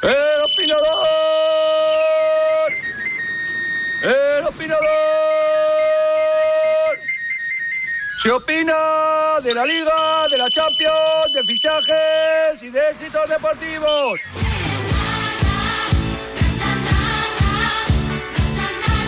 ¡El 0.03 0.41
opinador! 0.41 0.85
¡El 4.05 4.47
opinador! 4.47 5.14
Se 8.25 8.31
opina 8.31 9.39
de 9.43 9.53
la 9.53 9.63
Liga, 9.67 10.27
de 10.31 10.35
la 10.39 10.49
Champions, 10.49 11.31
de 11.31 11.43
fichajes 11.43 12.63
y 12.63 12.71
de 12.71 12.79
éxitos 12.89 13.29
deportivos. 13.29 14.19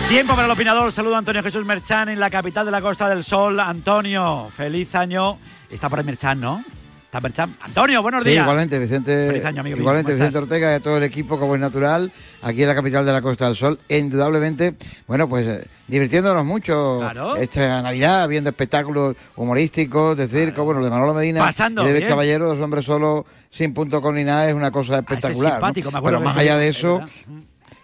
Tiempo 0.08 0.34
para 0.36 0.44
el 0.44 0.52
opinador. 0.52 0.92
Saludo 0.92 1.16
a 1.16 1.18
Antonio 1.18 1.42
Jesús 1.42 1.64
Merchán 1.64 2.10
en 2.10 2.20
la 2.20 2.30
capital 2.30 2.64
de 2.64 2.70
la 2.70 2.80
Costa 2.80 3.08
del 3.08 3.24
Sol. 3.24 3.58
Antonio, 3.58 4.50
feliz 4.56 4.94
año. 4.94 5.40
Está 5.68 5.88
por 5.88 5.98
ahí 5.98 6.04
Merchán, 6.04 6.40
¿no? 6.40 6.62
Antonio, 7.10 8.02
buenos 8.02 8.22
Sí, 8.22 8.30
días. 8.30 8.42
igualmente, 8.42 8.78
Vicente. 8.78 9.42
Año, 9.44 9.60
amigo 9.62 9.78
igualmente, 9.78 10.12
¿Cómo 10.12 10.18
Vicente 10.18 10.38
Ortega 10.38 10.72
y 10.72 10.74
a 10.74 10.80
todo 10.80 10.98
el 10.98 11.02
equipo, 11.02 11.38
como 11.38 11.54
es 11.54 11.60
natural, 11.60 12.12
aquí 12.42 12.62
en 12.62 12.68
la 12.68 12.74
capital 12.74 13.06
de 13.06 13.12
la 13.12 13.22
Costa 13.22 13.46
del 13.46 13.56
Sol. 13.56 13.78
E 13.88 13.96
indudablemente, 13.98 14.74
bueno, 15.06 15.26
pues 15.26 15.46
eh, 15.46 15.66
divirtiéndonos 15.86 16.44
mucho 16.44 17.00
esta 17.38 17.80
Navidad, 17.80 18.28
viendo 18.28 18.50
espectáculos 18.50 19.16
humorísticos, 19.36 20.18
de 20.18 20.28
circo, 20.28 20.64
bueno, 20.64 20.84
de 20.84 20.90
Manolo 20.90 21.14
Medina 21.14 21.40
Pasando 21.40 21.82
y 21.82 21.86
de 21.92 22.00
Luis. 22.00 22.08
Caballero, 22.08 22.48
dos 22.48 22.60
hombres 22.60 22.84
solos, 22.84 23.24
sin 23.48 23.72
punto 23.72 24.02
con 24.02 24.14
ni 24.14 24.24
nada, 24.24 24.46
es 24.46 24.54
una 24.54 24.70
cosa 24.70 24.98
espectacular. 24.98 25.52
¿no? 25.52 25.66
simpático, 25.66 25.90
me 25.90 25.98
acuerdo 25.98 26.18
Pero 26.18 26.28
más 26.28 26.36
allá 26.36 26.58
de 26.58 26.68
es 26.68 26.76
eso. 26.76 27.00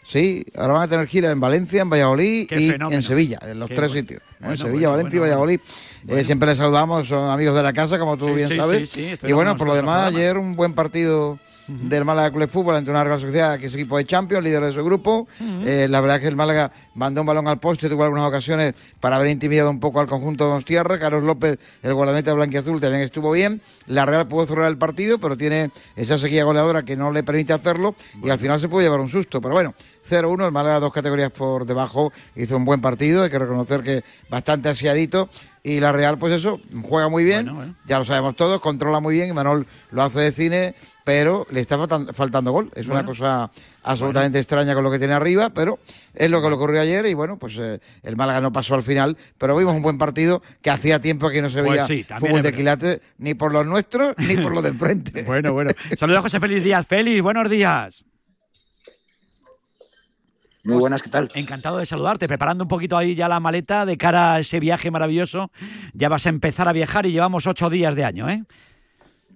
Sí, 0.04 0.44
ahora 0.56 0.74
van 0.74 0.82
a 0.82 0.88
tener 0.88 1.06
gira 1.06 1.30
en 1.30 1.40
Valencia, 1.40 1.80
en 1.82 1.88
Valladolid 1.90 2.46
Qué 2.48 2.60
y 2.60 2.70
fenómeno. 2.72 2.96
en 2.96 3.02
Sevilla, 3.02 3.38
en 3.42 3.58
los 3.58 3.68
Qué 3.70 3.74
tres 3.74 3.88
bueno. 3.88 4.02
sitios. 4.02 4.22
en 4.42 4.56
Sevilla, 4.58 4.88
bueno, 4.88 4.90
Valencia 4.90 5.16
y 5.16 5.20
Valladolid. 5.20 5.60
Eh, 6.08 6.24
siempre 6.24 6.48
les 6.50 6.58
saludamos, 6.58 7.08
son 7.08 7.30
amigos 7.30 7.54
de 7.54 7.62
la 7.62 7.72
casa, 7.72 7.98
como 7.98 8.16
tú 8.18 8.28
Sí, 8.28 8.34
bien 8.34 8.48
sí, 8.50 8.56
sabes. 8.56 8.90
sí, 8.90 9.14
y 9.22 9.32
bueno, 9.32 9.56
por 9.56 9.66
lo 9.66 9.74
demás, 9.74 10.08
ayer 10.08 10.36
un 10.36 10.54
buen 10.56 10.74
partido 10.74 11.38
del 11.66 12.04
Málaga 12.04 12.30
Club 12.30 12.42
de 12.42 12.48
Fútbol 12.48 12.76
ante 12.76 12.90
una 12.90 13.04
Real 13.04 13.20
Sociedad 13.20 13.58
que 13.58 13.66
es 13.66 13.74
equipo 13.74 13.96
de 13.96 14.04
Champions, 14.04 14.44
líder 14.44 14.64
de 14.64 14.72
su 14.72 14.84
grupo. 14.84 15.26
Eh, 15.40 15.86
la 15.88 16.00
verdad 16.00 16.16
es 16.16 16.22
que 16.22 16.28
el 16.28 16.36
Málaga 16.36 16.70
mandó 16.94 17.22
un 17.22 17.26
balón 17.26 17.48
al 17.48 17.58
poste, 17.58 17.88
tuvo 17.88 18.04
algunas 18.04 18.26
ocasiones 18.26 18.74
para 19.00 19.16
haber 19.16 19.28
intimidado 19.28 19.70
un 19.70 19.80
poco 19.80 20.00
al 20.00 20.06
conjunto 20.06 20.44
de 20.44 20.50
Donstierra. 20.50 20.98
Carlos 20.98 21.22
López, 21.22 21.58
el 21.82 21.94
guardameta 21.94 22.32
blanquiazul, 22.34 22.80
también 22.80 23.02
estuvo 23.02 23.32
bien. 23.32 23.60
La 23.86 24.06
Real 24.06 24.28
pudo 24.28 24.46
cerrar 24.46 24.66
el 24.66 24.78
partido, 24.78 25.18
pero 25.18 25.36
tiene 25.36 25.70
esa 25.96 26.18
sequía 26.18 26.44
goleadora 26.44 26.84
que 26.84 26.96
no 26.96 27.10
le 27.10 27.22
permite 27.22 27.52
hacerlo 27.52 27.94
y 28.22 28.30
al 28.30 28.38
final 28.38 28.60
se 28.60 28.68
puede 28.68 28.86
llevar 28.86 29.00
un 29.00 29.08
susto. 29.08 29.40
Pero 29.40 29.54
bueno, 29.54 29.74
0-1, 30.08 30.46
el 30.46 30.52
Málaga 30.52 30.80
dos 30.80 30.92
categorías 30.92 31.30
por 31.30 31.66
debajo, 31.66 32.12
hizo 32.36 32.56
un 32.56 32.64
buen 32.64 32.80
partido, 32.80 33.22
hay 33.22 33.30
que 33.30 33.38
reconocer 33.38 33.82
que 33.82 34.04
bastante 34.28 34.68
asiadito. 34.68 35.28
Y 35.62 35.80
la 35.80 35.92
Real, 35.92 36.18
pues 36.18 36.34
eso, 36.34 36.60
juega 36.82 37.08
muy 37.08 37.24
bien, 37.24 37.74
ya 37.86 37.98
lo 37.98 38.04
sabemos 38.04 38.36
todos, 38.36 38.60
controla 38.60 39.00
muy 39.00 39.14
bien 39.14 39.30
y 39.30 39.32
Manol 39.32 39.66
lo 39.92 40.02
hace 40.02 40.20
de 40.20 40.32
cine, 40.32 40.74
pero 41.04 41.46
le 41.50 41.60
está 41.60 41.76
faltan- 41.78 42.12
faltando 42.14 42.50
gol. 42.50 42.70
Es 42.74 42.86
una 42.88 43.04
cosa 43.04 43.50
absolutamente 43.82 44.38
extraña 44.38 44.74
con 44.74 44.82
lo 44.82 44.90
que 44.90 44.98
tiene 44.98 45.12
arriba, 45.14 45.50
pero 45.50 45.78
es 46.14 46.30
lo 46.30 46.40
que 46.40 46.48
le 46.48 46.54
ocurrió 46.54 46.80
ayer 46.80 47.04
y 47.06 47.12
bueno, 47.14 47.38
pues 47.38 47.58
eh, 47.58 47.78
el 48.02 48.16
Málaga 48.16 48.40
no 48.40 48.50
pasó 48.52 48.74
al 48.74 48.82
final, 48.82 49.16
pero 49.38 49.54
vimos 49.56 49.74
un 49.74 49.82
buen 49.82 49.98
partido 49.98 50.42
que 50.62 50.70
hacía 50.70 50.98
tiempo 51.00 51.28
que 51.28 51.42
no 51.42 51.50
se 51.50 51.60
Pues 51.62 51.72
veía 51.72 51.86
sí, 51.86 52.04
también 52.04 52.30
fútbol 52.32 52.42
de 52.42 52.52
quilate 52.52 53.02
ni 53.18 53.34
por 53.34 53.52
los 53.52 53.66
nuestros 53.66 54.14
ni 54.16 54.36
por 54.38 54.54
los 54.54 54.62
de 54.62 54.70
enfrente. 54.70 55.24
Bueno, 55.26 55.52
bueno. 55.52 55.70
Saludos 55.98 56.20
a 56.20 56.22
José 56.22 56.40
Félix 56.40 56.64
Díaz. 56.64 56.86
Félix, 56.86 57.22
buenos 57.22 57.50
días. 57.50 58.02
Muy 60.64 60.78
buenas, 60.78 61.02
¿qué 61.02 61.10
tal? 61.10 61.28
Encantado 61.34 61.76
de 61.76 61.84
saludarte, 61.84 62.26
preparando 62.26 62.64
un 62.64 62.68
poquito 62.68 62.96
ahí 62.96 63.14
ya 63.14 63.28
la 63.28 63.38
maleta 63.38 63.84
de 63.84 63.98
cara 63.98 64.32
a 64.34 64.40
ese 64.40 64.58
viaje 64.60 64.90
maravilloso. 64.90 65.50
Ya 65.92 66.08
vas 66.08 66.24
a 66.24 66.30
empezar 66.30 66.66
a 66.68 66.72
viajar 66.72 67.04
y 67.04 67.12
llevamos 67.12 67.46
ocho 67.46 67.68
días 67.68 67.94
de 67.94 68.04
año, 68.04 68.30
¿eh? 68.30 68.44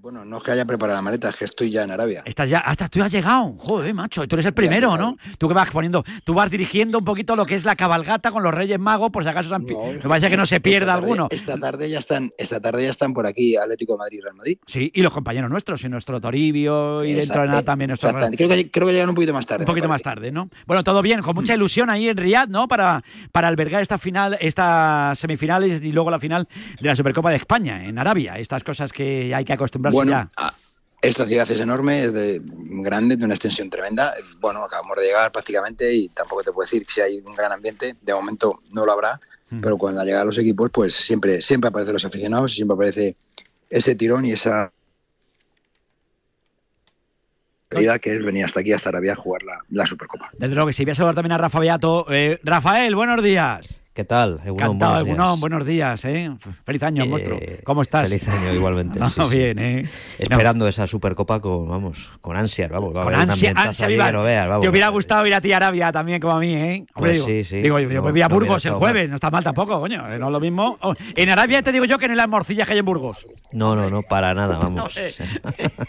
Bueno, 0.01 0.25
no 0.25 0.37
es 0.37 0.43
que 0.45 0.53
haya 0.53 0.65
preparado 0.65 0.97
la 0.97 1.03
maleta, 1.03 1.29
es 1.29 1.35
que 1.37 1.45
estoy 1.45 1.71
ya 1.71 1.83
en 1.83 1.91
Arabia. 1.91 2.23
Estás 2.25 2.49
ya, 2.49 2.59
hasta 2.61 2.89
tú 2.89 3.03
has 3.03 3.11
llegado, 3.11 3.55
joder, 3.59 3.93
macho, 3.93 4.29
tú 4.29 4.37
eres 4.37 4.47
el 4.47 4.53
primero, 4.55 4.97
¿no? 4.97 5.17
Tú 5.39 5.49
que 5.49 5.55
vas 5.55 5.69
poniendo, 5.71 6.05
tú 6.23 6.35
vas 6.35 6.49
dirigiendo 6.51 6.99
un 6.99 7.05
poquito 7.05 7.35
lo 7.35 7.45
que 7.45 7.57
es 7.57 7.65
la 7.65 7.75
cabalgata 7.75 8.31
con 8.31 8.45
los 8.45 8.55
Reyes 8.55 8.79
Magos, 8.79 9.11
por 9.11 9.25
si 9.25 9.29
acaso, 9.29 9.59
pi- 9.59 9.75
me 9.75 9.99
parece 10.09 10.31
que 10.31 10.37
no 10.37 10.47
se 10.47 10.61
pierda 10.61 10.93
Esta 10.93 10.95
tarde- 10.95 11.05
alguno. 11.05 11.29
Esta 11.31 11.57
tarde 11.59 11.91
ya 11.91 11.99
están, 11.99 12.31
esta 12.39 12.61
tarde 12.61 12.85
ya 12.85 12.91
están 12.91 13.13
por 13.13 13.27
aquí 13.27 13.57
Atlético 13.57 13.95
de 13.95 13.99
Madrid 13.99 14.19
y 14.19 14.21
Real 14.21 14.37
Madrid. 14.37 14.59
Sí, 14.67 14.91
y 14.95 15.03
los 15.03 15.13
compañeros 15.13 15.51
nuestros, 15.51 15.83
y 15.83 15.89
nuestro 15.89 16.21
Toribio, 16.21 17.05
y 17.05 17.15
dentro 17.15 17.43
de 17.43 17.49
nada 17.49 17.63
también 17.63 17.89
nuestro... 17.89 18.11
Creo 18.13 18.49
que, 18.49 18.71
creo 18.71 18.87
que 18.87 18.93
llegan 18.93 19.09
un 19.09 19.15
poquito 19.17 19.33
más 19.33 19.47
tarde. 19.47 19.63
Un 19.65 19.67
poquito 19.67 19.89
más 19.89 20.03
tarde, 20.03 20.31
¿no? 20.31 20.49
Bueno, 20.67 20.85
todo 20.85 21.03
bien, 21.03 21.23
con 21.23 21.35
mucha 21.35 21.55
ilusión 21.55 21.91
ahí 21.91 22.09
en 22.09 22.17
Riyadh, 22.17 22.49
¿no? 22.49 22.69
Para, 22.69 23.03
para 23.33 23.49
albergar 23.49 23.83
esta 23.83 23.99
final, 23.99 24.39
estas 24.41 25.19
semifinales 25.19 25.83
y 25.83 25.91
luego 25.91 26.09
la 26.11 26.21
final 26.21 26.47
de 26.81 26.89
la 26.89 26.95
Supercopa 26.95 27.31
de 27.31 27.37
España 27.37 27.85
en 27.85 27.99
Arabia. 27.99 28.39
Estas 28.39 28.63
cosas 28.63 28.93
que 28.93 29.35
hay 29.35 29.45
que 29.45 29.55
acostumbrarse 29.55 29.88
Bueno, 29.95 30.13
ya. 30.13 30.29
a- 30.37 30.55
esta 31.01 31.27
ciudad 31.27 31.49
es 31.49 31.61
enorme, 31.61 32.05
es 32.05 32.13
de, 32.13 32.41
grande, 32.43 33.17
de 33.17 33.25
una 33.25 33.35
extensión 33.35 33.71
tremenda. 33.71 34.15
Bueno, 34.41 34.65
acabamos 34.65 34.97
de 34.97 35.05
llegar 35.07 35.31
prácticamente 35.31 35.95
y 35.95 36.09
tampoco 36.09 36.43
te 36.43 36.51
puedo 36.53 36.67
decir 36.67 36.85
si 36.89 37.01
hay 37.01 37.21
un 37.25 37.35
gran 37.37 37.53
ambiente. 37.53 37.95
De 38.01 38.13
momento 38.15 38.61
no 38.73 38.85
lo 38.85 38.93
habrá, 38.93 39.21
pero 39.63 39.79
cuando 39.79 40.03
llegan 40.05 40.27
los 40.27 40.37
equipos, 40.39 40.71
pues 40.73 40.95
siempre, 40.97 41.41
siempre 41.41 41.69
aparecen 41.69 41.95
los 41.95 42.05
aficionados 42.05 42.53
siempre 42.55 42.75
aparece 42.75 43.17
ese 43.71 43.95
tirón 43.95 44.25
y 44.25 44.33
esa 44.33 44.73
realidad 47.71 48.01
que 48.01 48.15
es 48.15 48.25
venir 48.25 48.45
hasta 48.45 48.61
aquí, 48.61 48.73
hasta 48.73 48.89
Arabia, 48.89 49.13
a 49.13 49.17
jugar 49.17 49.43
la, 49.45 49.59
la 49.69 49.87
Supercopa. 49.87 50.31
Desde 50.39 50.55
luego 50.55 50.69
que 50.69 50.73
sí, 50.73 50.85
voy 50.85 50.93
a 50.93 50.95
saludar 50.95 51.15
también 51.15 51.33
a 51.33 51.39
Rafa 51.39 51.61
Beato. 51.61 52.07
Eh, 52.11 52.41
Rafael, 52.43 52.95
buenos 52.95 53.23
días. 53.23 53.69
¿Qué 53.99 54.05
tal? 54.05 54.39
Egunon, 54.47 54.79
buenos 54.79 54.95
días. 55.03 55.07
Egunon, 55.09 55.41
buenos 55.41 55.67
días, 55.67 56.05
¿eh? 56.05 56.31
Feliz 56.65 56.83
año, 56.85 57.03
Eh, 57.03 57.09
monstruo. 57.09 57.39
¿Cómo 57.65 57.83
estás? 57.83 58.03
Feliz 58.05 58.29
año 58.29 58.55
igualmente. 58.55 59.01
No, 59.01 59.09
sí, 59.09 59.21
sí. 59.29 59.37
bien, 59.37 59.59
¿eh? 59.59 59.85
Esperando 60.21 60.69
esa 60.69 60.87
Supercopa 60.87 61.41
con, 61.41 61.69
vamos, 61.69 62.13
con 62.21 62.37
ansias, 62.37 62.71
vamos. 62.71 62.95
va 62.97 63.01
a 63.01 63.05
Con 63.05 63.15
un 63.15 63.21
ansia, 63.23 63.53
ansia 63.57 63.89
viva. 63.89 64.13
no 64.13 64.23
veas, 64.23 64.47
vamos. 64.47 64.63
Te 64.63 64.69
hubiera 64.69 64.87
gustado 64.91 65.27
ir 65.27 65.35
a 65.35 65.41
ti 65.41 65.51
a 65.53 65.57
Arabia 65.57 65.91
también 65.91 66.21
como 66.21 66.35
a 66.35 66.39
mí, 66.39 66.55
¿eh? 66.55 66.87
Hombre, 66.95 67.11
Pues 67.11 67.13
digo, 67.15 67.27
sí, 67.27 67.43
sí. 67.43 67.61
Digo, 67.61 67.81
yo, 67.81 67.89
No, 67.89 68.03
voy 68.13 68.23
a 68.23 68.29
Burgos 68.29 68.65
el 68.67 68.75
jueves, 68.75 69.09
no 69.11 69.17
está 69.17 69.33
mal 69.33 69.43
tampoco, 69.43 69.81
coño. 69.81 70.15
eh, 70.15 70.17
No 70.17 70.27
es 70.27 70.33
lo 70.33 70.39
mismo. 70.39 70.79
Oh, 70.81 70.93
En 71.17 71.31
Arabia 71.31 71.61
te 71.63 71.73
digo 71.73 71.85
yo 71.85 71.99
que 71.99 72.07
no 72.07 72.13
hay 72.13 72.19
las 72.19 72.29
morcillas 72.29 72.69
que 72.69 72.75
hay 72.75 72.79
en 72.79 72.85
Burgos. 72.85 73.27
No, 73.53 73.75
no, 73.75 73.91
no, 73.91 74.03
para 74.03 74.33
nada, 74.33 74.59
vamos. 74.63 74.77
No 74.77 74.89
sé. 74.89 75.09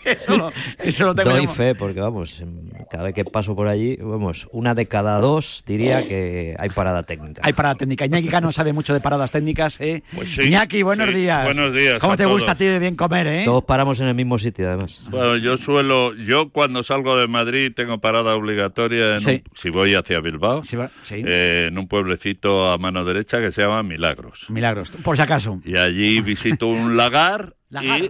Eso 0.04 0.36
lo, 0.36 0.52
eso 0.84 1.06
lo 1.06 1.14
tengo 1.14 1.30
Doy 1.30 1.46
fe, 1.46 1.76
porque 1.76 2.00
vamos, 2.00 2.44
cada 2.90 3.04
vez 3.04 3.14
que 3.14 3.24
paso 3.24 3.56
por 3.56 3.68
allí, 3.68 3.98
vamos, 4.02 4.50
una 4.52 4.74
de 4.74 4.88
cada 4.88 5.20
dos 5.20 5.64
diría 5.68 6.08
que 6.08 6.56
hay 6.58 6.70
parada 6.72 7.04
técnica. 7.04 7.44
Hay 7.46 7.54
parada 7.54 7.76
técnica. 7.76 7.99
Iñaki 8.06 8.28
Cano 8.30 8.52
sabe 8.52 8.74
mucho 8.74 8.94
de 8.94 9.00
paradas 9.00 9.32
técnicas, 9.32 9.80
¿eh? 9.80 10.04
Pues 10.14 10.30
sí, 10.30 10.44
Iñaki, 10.48 10.84
buenos 10.84 11.08
sí. 11.08 11.14
días. 11.14 11.44
Buenos 11.46 11.74
días 11.74 11.98
¿Cómo 12.00 12.14
a 12.14 12.18
te 12.18 12.26
gusta 12.26 12.52
a 12.52 12.56
ti 12.56 12.66
de 12.66 12.80
bien 12.80 12.96
comer, 12.96 13.28
eh? 13.28 13.42
Todos 13.46 13.64
paramos 13.64 14.00
en 14.00 14.08
el 14.08 14.16
mismo 14.16 14.38
sitio, 14.38 14.68
además. 14.68 15.02
Bueno, 15.10 15.36
yo 15.38 15.58
suelo, 15.58 16.14
yo 16.16 16.50
cuando 16.50 16.84
salgo 16.84 17.18
de 17.18 17.28
Madrid 17.28 17.72
tengo 17.76 18.00
parada 18.00 18.36
obligatoria 18.36 19.14
en 19.14 19.20
Sí. 19.20 19.30
un- 19.32 19.44
si 19.56 19.70
voy 19.70 19.96
hacia 19.96 20.20
Bilbao, 20.20 20.64
Sí, 20.64 20.76
va- 20.76 20.92
sí. 21.04 21.24
eh, 21.26 21.66
en 21.68 21.78
un 21.78 21.88
pueblecito 21.88 22.70
a 22.72 22.78
mano 22.78 23.04
derecha 23.06 23.40
que 23.40 23.52
se 23.52 23.62
llama 23.62 23.84
Milagros. 23.84 24.46
Milagros, 24.50 24.92
por 24.92 25.16
si 25.16 25.22
acaso. 25.22 25.60
Y 25.66 25.78
allí 25.78 26.22
visito 26.22 26.68
un 26.68 26.96
lagar, 26.98 27.56
Lagar. 27.70 28.02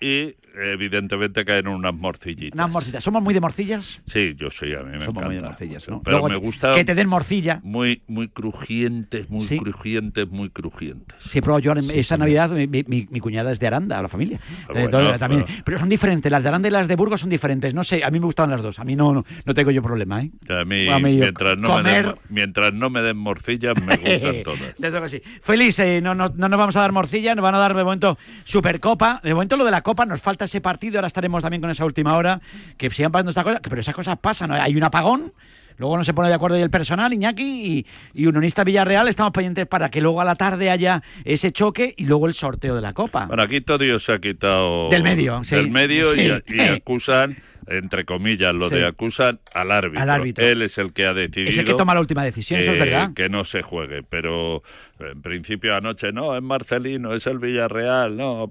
y, 0.00 0.06
y 0.06 0.34
evidentemente 0.56 1.44
caen 1.44 1.68
unas 1.68 1.94
morcillitas. 1.94 2.54
Unas 2.54 2.70
morcillas. 2.70 3.04
¿Somos 3.04 3.22
muy 3.22 3.34
de 3.34 3.40
morcillas? 3.40 4.00
Sí, 4.06 4.34
yo 4.36 4.50
sí, 4.50 4.72
a 4.74 4.82
mí 4.82 4.98
me 4.98 5.04
Somos 5.04 5.24
muy 5.24 5.36
de 5.36 5.40
morcillas, 5.42 5.88
¿no? 5.88 6.02
Pero 6.02 6.18
Luego, 6.18 6.28
me 6.28 6.36
gusta 6.36 6.74
Que 6.74 6.84
te 6.84 6.94
den 6.94 7.08
morcilla. 7.08 7.60
muy 7.62 8.02
muy 8.06 8.28
crujientes, 8.28 9.28
muy 9.30 9.46
Sí. 9.46 9.58
crujientes, 9.58 10.28
muy 10.28 10.50
crujientes. 10.50 11.16
Sí, 11.28 11.40
pero 11.40 11.58
yo 11.58 11.70
ahora 11.70 11.80
en- 11.80 11.86
Sí, 11.86 11.98
esta. 11.98 12.16
Navidad 12.16 12.50
mi, 12.50 12.66
mi- 12.66 13.06
mi 13.10 13.20
cuñada 13.20 13.52
es 13.52 13.60
de 13.60 13.66
Aranda, 13.66 14.00
la 14.00 14.08
familia. 14.08 14.40
Ah, 14.68 14.72
bueno, 14.72 15.18
también. 15.18 15.42
bueno. 15.42 15.62
Pero 15.64 15.78
son 15.78 15.88
diferentes, 15.88 16.32
las 16.32 16.42
de 16.42 16.48
Aranda 16.48 16.68
y 16.68 16.70
las 16.70 16.88
de 16.88 16.96
Burgos 16.96 17.20
son 17.20 17.28
diferentes. 17.30 17.74
No 17.74 17.84
sé, 17.84 18.02
a 18.04 18.10
mí 18.10 18.18
me 18.18 18.24
gustaban 18.26 18.50
las 18.50 18.62
dos. 18.62 18.78
A 18.78 18.84
mí 18.84 18.96
no, 18.96 19.12
no, 19.12 19.24
no 19.44 19.54
tengo 19.54 19.70
yo 19.70 19.82
problema, 19.82 20.22
¿eh? 20.22 20.30
A 20.48 20.64
mí, 20.64 20.88
A 20.88 20.98
mí 20.98 21.16
mientras, 21.18 21.56
no 21.58 21.82
me 21.82 21.90
den, 21.92 22.04
comer- 22.04 22.18
mientras 22.30 22.72
no 22.72 22.88
me 22.90 23.02
den 23.02 23.16
morcillas, 23.18 23.74
me 23.82 23.96
gustan 23.96 24.42
todas. 24.44 24.74
Desde 24.78 25.02
que 25.02 25.08
sí. 25.08 25.22
Feliz, 25.42 25.78
eh, 25.80 26.00
no, 26.00 26.14
no, 26.14 26.28
no 26.34 26.48
nos 26.48 26.58
vamos 26.58 26.76
a 26.76 26.80
dar 26.80 26.92
morcilla, 26.92 27.34
nos 27.34 27.42
van 27.42 27.54
a 27.54 27.58
dar 27.58 27.74
de 27.76 27.84
momento 27.84 28.16
Supercopa. 28.44 29.20
De 29.22 29.34
momento 29.34 29.56
lo 29.56 29.64
de 29.64 29.70
la 29.70 29.82
Copa, 29.82 30.06
nos 30.06 30.20
falta 30.22 30.45
ese 30.46 30.60
partido, 30.60 30.98
ahora 30.98 31.06
estaremos 31.06 31.42
también 31.42 31.60
con 31.60 31.70
esa 31.70 31.84
última 31.84 32.16
hora, 32.16 32.40
que 32.76 32.90
sigan 32.90 33.12
pasando 33.12 33.30
estas 33.30 33.44
cosas, 33.44 33.60
pero 33.62 33.80
esas 33.80 33.94
cosas 33.94 34.18
pasan, 34.18 34.50
¿no? 34.50 34.54
hay 34.54 34.76
un 34.76 34.82
apagón. 34.82 35.32
Luego 35.78 35.96
no 35.96 36.04
se 36.04 36.14
pone 36.14 36.28
de 36.28 36.34
acuerdo 36.34 36.58
y 36.58 36.62
el 36.62 36.70
personal, 36.70 37.12
Iñaki, 37.12 37.42
y, 37.44 37.86
y 38.14 38.26
Unionista 38.26 38.64
Villarreal, 38.64 39.08
estamos 39.08 39.32
pendientes 39.32 39.66
para 39.66 39.90
que 39.90 40.00
luego 40.00 40.20
a 40.20 40.24
la 40.24 40.34
tarde 40.36 40.70
haya 40.70 41.02
ese 41.24 41.52
choque 41.52 41.94
y 41.96 42.04
luego 42.06 42.26
el 42.26 42.34
sorteo 42.34 42.74
de 42.74 42.80
la 42.80 42.92
Copa. 42.92 43.26
Bueno, 43.26 43.42
aquí 43.42 43.60
todo 43.60 43.78
Dios 43.78 44.04
se 44.04 44.12
ha 44.12 44.18
quitado 44.18 44.88
Del 44.88 45.02
medio, 45.02 45.42
sí. 45.44 45.54
del 45.56 45.70
medio 45.70 46.14
y- 46.14 46.18
Sí. 46.20 46.32
y, 46.48 46.60
acusan, 46.76 47.36
entre 47.66 48.04
comillas, 48.04 48.54
lo 48.54 48.68
Sí. 48.68 48.76
de 48.76 48.86
acusan 48.86 49.40
al 49.52 49.70
árbitro. 49.72 50.00
Al 50.00 50.10
árbitro. 50.10 50.44
Él 50.46 50.62
es 50.62 50.78
el 50.78 50.92
que 50.92 51.04
ha 51.06 51.12
decidido. 51.12 51.50
Es 51.50 51.58
el 51.58 51.64
que 51.64 51.74
toma 51.74 51.94
la 51.94 52.00
última 52.00 52.24
decisión, 52.24 52.60
eso 52.60 52.72
es 52.72 52.78
que- 52.78 52.84
verdad. 52.84 53.10
Que 53.14 53.28
no 53.28 53.44
se 53.44 53.62
juegue, 53.62 54.02
pero 54.02 54.62
en 55.00 55.20
principio 55.20 55.74
anoche 55.74 56.12
no, 56.12 56.34
es 56.36 56.42
Marcelino, 56.42 57.12
es 57.12 57.26
el 57.26 57.38
Villarreal, 57.38 58.16
no. 58.16 58.48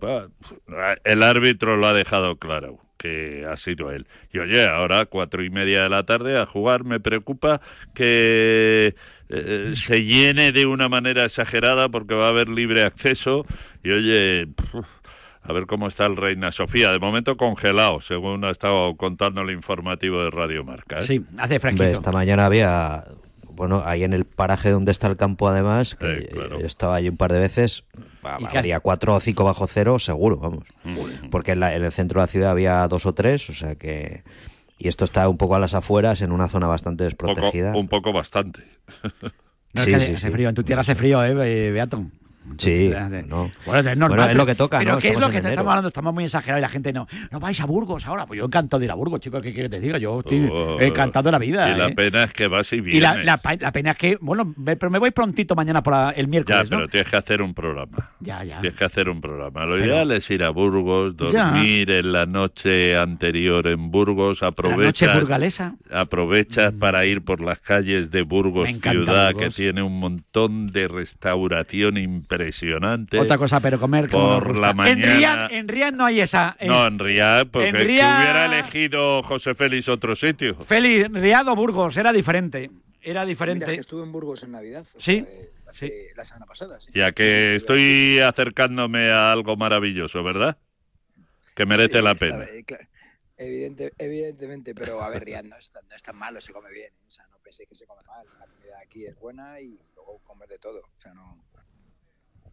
El 1.04 1.24
árbitro 1.24 1.78
lo 1.78 1.88
ha 1.88 1.94
dejado 1.94 2.36
claro 2.38 2.80
que 3.06 3.46
ha 3.50 3.56
sido 3.56 3.92
él. 3.92 4.08
Y 4.34 4.40
oye, 4.40 4.66
ahora 4.66 5.06
cuatro 5.06 5.44
y 5.44 5.50
media 5.50 5.84
de 5.84 5.90
la 5.90 6.04
tarde 6.04 6.40
a 6.40 6.46
jugar 6.46 6.84
me 6.84 7.00
preocupa 7.00 7.62
que 7.94 8.96
eh, 9.30 9.74
se 9.76 10.04
llene 10.04 10.52
de 10.52 10.66
una 10.66 10.90
manera 10.90 11.26
exagerada 11.26 11.90
porque 11.90 12.16
va 12.16 12.26
a 12.26 12.30
haber 12.30 12.50
libre 12.50 12.84
acceso 12.84 13.46
y 13.84 13.92
oye... 13.92 14.48
a 15.48 15.54
ver 15.54 15.68
cómo 15.68 15.88
está 15.88 16.08
el 16.08 16.16
Reina 16.16 16.52
Sofía. 16.52 16.90
De 16.90 16.98
momento 16.98 17.38
congelado, 17.38 18.02
según 18.02 18.44
ha 18.46 18.50
estado 18.50 18.96
contando 18.96 19.42
el 19.42 19.52
informativo 19.52 20.24
de 20.24 20.32
Radio 20.32 20.64
Marca. 20.64 21.02
¿eh? 21.02 21.04
Sí, 21.04 21.22
hace 21.38 21.60
Hombre, 21.64 21.92
esta 21.92 22.12
mañana 22.12 22.48
había, 22.48 23.04
bueno, 23.56 23.84
ahí 23.86 24.04
en 24.04 24.14
el 24.14 24.26
paraje 24.26 24.70
donde 24.70 24.92
está 24.92 25.08
el 25.08 25.18
campo, 25.18 25.48
además, 25.48 25.96
que 25.96 26.30
yo 26.60 26.66
estaba 26.66 26.96
allí 26.96 27.10
un 27.10 27.18
par 27.18 27.32
de 27.34 27.40
veces, 27.40 27.84
va- 28.26 28.38
¿Y 28.40 28.46
qué 28.48 28.58
habría 28.58 28.80
cuatro 28.80 29.16
o 29.16 29.20
cinco 29.20 29.44
bajo 29.44 29.66
cero, 29.68 29.98
seguro, 30.00 30.38
vamos. 30.38 30.64
Porque 31.32 31.54
en, 31.54 31.60
la- 31.62 31.76
en 31.76 31.84
el 31.84 31.92
centro 31.92 32.20
de 32.20 32.24
la 32.24 32.28
ciudad 32.28 32.52
había 32.52 32.88
dos 32.88 33.06
o 33.06 33.14
tres, 33.14 33.50
o 33.50 33.54
sea 33.54 33.76
que... 33.76 34.24
Y 34.78 34.90
esto 34.90 35.06
está 35.06 35.30
un 35.30 35.38
poco 35.38 35.56
a 35.56 35.60
las 35.60 35.74
afueras, 35.74 36.22
en 36.22 36.34
una 36.34 36.50
zona 36.50 36.68
bastante 36.68 37.06
Un 37.06 37.12
poco- 37.12 37.28
desprotegida. 37.34 37.76
un 37.78 37.88
poco 37.88 38.12
bastante. 38.12 38.62
No, 39.74 39.82
es 39.82 39.84
Sí, 39.86 39.92
que 39.92 40.00
sí, 40.00 40.12
hace 40.14 40.18
sí. 40.28 40.30
frío, 40.32 40.50
en 40.50 40.56
tu 40.56 40.64
tierra 40.64 40.82
hace 40.82 40.96
frío, 40.96 41.24
¿eh, 41.24 41.34
Be- 41.34 41.72
Sí, 42.58 42.90
Bueno, 42.90 43.22
no. 43.28 43.52
Bueno, 43.66 43.90
es 43.90 43.98
normal. 43.98 44.10
Bueno, 44.10 44.24
es 44.24 44.28
pero- 44.30 44.38
lo 44.40 44.46
que 44.46 44.56
toca, 44.56 44.80
Pero 44.80 44.92
¿no? 44.94 44.98
¿qué 45.00 45.10
es 45.10 45.20
lo 45.20 45.30
que 45.30 45.38
estamos 45.38 45.60
hablando? 45.72 45.88
Estamos 45.88 46.14
muy 46.14 46.24
exagerados 46.26 46.60
y 46.60 46.62
la 46.62 46.70
gente 46.70 46.94
no. 46.94 47.08
No 47.32 47.40
vais 47.40 47.60
a 47.60 47.66
Burgos 47.66 48.06
ahora. 48.06 48.26
Pues 48.26 48.38
yo 48.38 48.46
encantado 48.46 48.80
de 48.80 48.86
ir 48.86 48.92
a 48.92 48.96
Burgos, 48.96 49.20
chicos. 49.20 49.42
¿Qué 49.42 49.52
quieres 49.54 49.70
que 49.72 49.78
te 49.78 49.82
diga? 49.82 49.98
Yo 49.98 50.20
estoy 50.20 50.48
Oh, 50.52 50.80
encantado 50.80 51.26
de 51.28 51.32
la 51.32 51.38
vida. 51.40 51.70
Y 51.72 51.78
la 51.78 51.88
¿eh? 51.88 51.96
pena 51.96 52.24
es 52.24 52.34
que 52.34 52.48
vas 52.48 52.72
y 52.74 52.78
Y 52.78 52.82
vienes. 52.82 53.02
la, 53.26 53.40
la 53.60 53.72
pena 53.72 53.92
es 53.92 53.98
que, 53.98 54.18
bueno, 54.22 54.54
pero 54.64 54.90
me 54.90 55.00
voy 55.00 55.12
prontito 55.12 55.56
mañana 55.56 55.82
por 55.84 55.94
la- 55.94 56.12
el 56.12 56.26
Ya, 56.26 56.30
miércoles, 56.30 56.64
pero 56.70 56.82
¿no? 56.82 56.88
tienes 56.88 57.10
que 57.10 57.18
hacer 57.18 57.42
un 57.42 57.54
programa. 57.54 58.12
Ya, 58.20 58.44
ya. 58.44 58.60
Tienes 58.60 58.78
que 58.78 58.86
hacer 58.86 59.10
un 59.10 59.22
programa. 59.22 59.66
Lo 59.66 59.74
Pero- 59.76 59.86
ideal 59.86 60.12
es 60.12 60.30
ir 60.30 60.44
a 60.44 60.50
Burgos, 60.50 61.16
Ya. 61.32 61.52
dormir 61.52 61.92
en 61.92 62.12
la 62.12 62.26
noche 62.26 62.98
anterior 62.98 63.68
en 63.68 63.92
Burgos, 63.92 64.42
La 64.42 64.48
noche 64.50 64.62
aprovechas, 64.62 65.20
burgalesa. 65.20 65.76
aprovechas 65.92 66.74
para 66.74 67.06
ir 67.06 67.24
por 67.24 67.42
las 67.42 67.60
calles 67.60 68.12
de 68.12 68.22
Burgos 68.22 68.70
ciudad, 68.72 69.34
Burgos. 69.34 69.56
que 69.56 69.62
tiene 69.64 69.82
un 69.82 70.00
montón 70.00 70.68
de 70.68 70.88
restauración 70.88 71.98
impresionante. 71.98 72.35
Otra 73.20 73.38
cosa, 73.38 73.60
pero 73.60 73.80
comer 73.80 74.10
como 74.10 74.40
Por 74.40 74.58
la 74.60 74.70
En 74.72 74.76
mañana. 74.78 75.48
En 75.52 75.68
Riad 75.68 75.92
no 75.94 76.06
hay 76.06 76.22
esa. 76.22 76.56
En, 76.60 76.68
No, 76.70 76.86
en 76.86 77.00
Riad, 77.00 77.48
porque 77.48 77.70
en 77.70 77.76
hubiera 77.76 78.46
elegido 78.46 79.24
José 79.24 79.54
Félix 79.54 79.88
otro 79.90 80.16
sitio. 80.16 80.56
Félix, 80.66 81.10
Riad 81.12 81.48
o 81.48 81.56
Burgos, 81.56 81.96
era 81.98 82.12
diferente. 82.12 82.70
Era 83.02 83.22
Mira, 83.22 83.26
diferente. 83.26 83.66
que 83.68 83.82
estuve 83.82 84.04
en 84.04 84.12
Burgos 84.12 84.42
en 84.44 84.52
Navidad. 84.52 84.84
Sí, 84.98 85.22
sea, 85.22 85.34
eh, 85.34 85.52
hace- 85.70 86.08
La 86.16 86.26
semana 86.26 86.46
pasada, 86.48 86.80
sí. 86.80 86.90
Ya 86.96 87.12
que 87.12 87.56
estoy 87.56 88.20
acercándome 88.20 89.12
a 89.12 89.32
algo 89.32 89.56
maravilloso, 89.56 90.24
¿verdad? 90.24 90.58
Que 91.56 91.66
merece 91.68 92.00
Sí, 92.00 92.04
la 92.04 92.16
pena. 92.16 92.44
eh, 92.46 92.64
cla- 92.66 92.88
evidente- 93.38 93.94
evidentemente, 94.00 94.74
pero 94.74 95.02
a 95.04 95.10
ver, 95.10 95.24
Riad 95.24 95.44
no 95.44 95.56
es, 95.56 95.70
tan- 95.72 95.88
no 95.88 95.96
es 95.96 96.02
tan 96.02 96.16
malo, 96.18 96.42
se 96.42 96.52
come 96.52 96.72
bien. 96.72 96.92
O 97.08 97.12
sea, 97.12 97.26
no 97.28 97.38
penséis 97.44 97.70
que 97.70 97.76
se 97.76 97.86
come 97.86 98.02
mal. 98.08 98.26
La 98.40 98.46
comida 98.48 98.74
aquí 98.84 99.06
es 99.06 99.16
buena 99.20 99.60
y 99.62 99.78
luego 99.96 100.20
comer 100.24 100.50
de 100.50 100.58
todo. 100.58 100.80
O 100.80 101.02
sea, 101.02 101.14
no. 101.14 101.38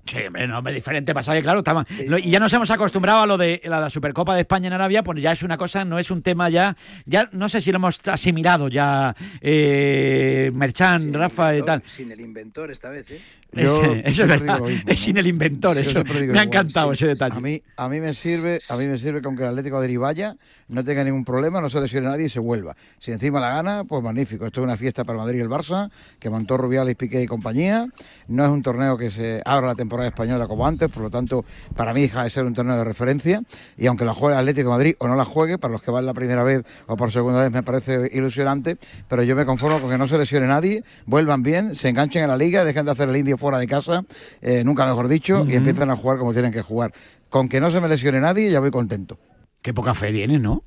Sí, 0.05 0.19
hombre, 0.27 0.49
no, 0.49 0.59
hombre, 0.59 0.73
diferente. 0.75 1.15
Pasa 1.15 1.33
que, 1.33 1.43
claro, 1.43 1.61
estaba- 1.61 1.87
lo- 2.09 2.19
y 2.19 2.29
ya 2.31 2.41
nos 2.41 2.53
hemos 2.53 2.71
acostumbrado 2.71 3.23
a 3.23 3.27
lo 3.27 3.39
de 3.39 3.61
la, 3.65 3.89
Supercopa 3.89 4.35
de 4.35 4.41
España 4.41 4.67
en 4.67 4.73
Arabia, 4.73 5.03
pues 5.05 5.23
ya 5.23 5.31
es 5.33 5.43
una 5.45 5.57
cosa, 5.57 5.85
no 5.85 5.99
es 5.99 6.11
un 6.11 6.23
tema 6.23 6.51
ya, 6.51 6.77
ya 7.07 7.29
no 7.33 7.49
sé 7.49 7.61
si 7.61 7.71
lo 7.71 7.77
hemos 7.77 8.01
asimilado 8.07 8.69
ya, 8.69 9.15
eh, 9.41 10.51
Merchan, 10.55 11.13
Rafa 11.13 11.57
y 11.57 11.63
tal. 11.63 11.83
Sin 11.87 12.11
el 12.11 12.21
inventor 12.21 12.71
esta 12.71 12.91
vez, 12.91 13.11
¿eh? 13.13 13.21
Yo 13.53 13.83
es 13.83 14.17
digo 14.17 14.27
mismo, 14.39 14.69
es 14.87 15.01
sin 15.01 15.19
el 15.19 15.27
inventor, 15.27 15.77
Yo 15.77 15.83
eso. 15.83 16.05
Me 16.05 16.39
ha 16.39 16.43
encantado 16.43 16.95
sí. 16.95 17.05
ese 17.05 17.07
detalle. 17.09 17.37
A 17.37 17.41
mí, 17.41 17.63
a 17.77 17.89
mí 17.89 18.01
me 18.01 18.15
sirve, 18.15 18.59
a 18.69 18.77
mí 18.77 18.87
me 18.87 18.99
sirve 18.99 19.21
que 19.21 19.27
aunque 19.27 19.43
el 19.43 19.51
Atlético 19.51 19.77
de 19.77 19.89
Madrid 19.89 19.99
vaya, 19.99 20.37
no 20.69 20.83
tenga 20.83 21.05
ningún 21.05 21.25
problema, 21.25 21.61
no 21.61 21.69
se 21.69 21.81
lesione 21.81 22.09
nadie 22.09 22.27
y 22.27 22.29
se 22.31 22.41
vuelva. 22.41 22.75
Si 22.99 23.13
encima 23.13 23.41
la 23.41 23.51
gana, 23.51 23.85
pues 23.85 24.03
magnífico. 24.03 24.47
Esto 24.47 24.61
es 24.61 24.65
una 24.65 24.77
fiesta 24.77 25.05
para 25.05 25.19
Madrid 25.19 25.39
y 25.39 25.43
el 25.43 25.51
Barça, 25.51 25.91
que 26.19 26.31
montó 26.31 26.57
Rubiales, 26.57 26.97
Piqué 26.97 27.23
y 27.23 27.27
compañía. 27.27 27.89
No 28.29 28.45
es 28.45 28.51
un 28.51 28.63
torneo 28.63 28.97
que 28.97 29.11
se 29.11 29.43
abra 29.45 29.67
la 29.67 29.75
temporada 29.75 30.09
española 30.09 30.47
como 30.47 30.67
antes, 30.67 30.89
por 30.89 31.03
lo 31.03 31.11
tanto, 31.11 31.45
para 31.77 31.93
mí 31.93 32.01
deja 32.01 32.25
de 32.25 32.31
ser 32.31 32.45
un 32.45 32.55
torneo 32.55 32.77
de 32.77 32.85
referencia. 32.85 33.43
Y 33.77 33.87
aunque 33.87 34.07
la 34.07 34.15
juegue 34.15 34.35
el 34.35 34.41
Atlético 34.41 34.71
de 34.71 34.77
Madrid 34.77 34.95
o 34.99 35.09
no 35.09 35.15
la 35.15 35.27
juegue, 35.27 35.59
para 35.59 35.73
los 35.73 35.83
que 35.83 35.91
van 35.91 36.07
la 36.07 36.15
primera 36.15 36.43
vez 36.43 36.63
o 36.87 36.97
por 36.97 37.13
segunda 37.13 37.43
vez 37.43 37.53
me 37.53 37.63
parece 37.63 38.09
ilusionante, 38.13 38.79
pero 39.09 39.23
yo 39.23 39.37
me 39.37 39.45
conformo 39.45 39.81
con 39.81 39.91
que 39.91 39.99
no 39.99 40.09
se 40.09 40.17
lesione 40.17 40.47
nadie, 40.47 40.85
vuelvan 41.05 41.43
bien, 41.43 41.75
se 41.75 41.91
enganchen 41.91 42.23
en 42.23 42.29
la 42.29 42.37
liga, 42.37 42.65
dejen 42.65 42.87
de 42.87 42.93
hacer 42.93 43.09
el 43.11 43.17
indio 43.17 43.37
fuera 43.43 43.59
de 43.59 43.67
casa, 43.67 44.05
eh, 44.41 44.63
nunca 44.65 44.87
mejor 44.87 45.09
dicho, 45.09 45.41
y 45.41 45.49
Ujú. 45.49 45.57
empiecen 45.57 45.91
a 45.91 45.97
jugar 45.97 46.17
como 46.19 46.33
tienen 46.33 46.53
que 46.53 46.63
jugar. 46.63 46.93
Con 47.29 47.49
que 47.49 47.61
no 47.61 47.71
se 47.71 47.81
me 47.81 47.89
lesione 47.89 48.21
nadie, 48.21 48.51
ya 48.51 48.61
voy 48.61 48.71
contento. 48.71 49.19
Qué 49.61 49.75
poca 49.75 49.95
fe 49.95 50.13
tienes, 50.13 50.41
¿no? 50.41 50.63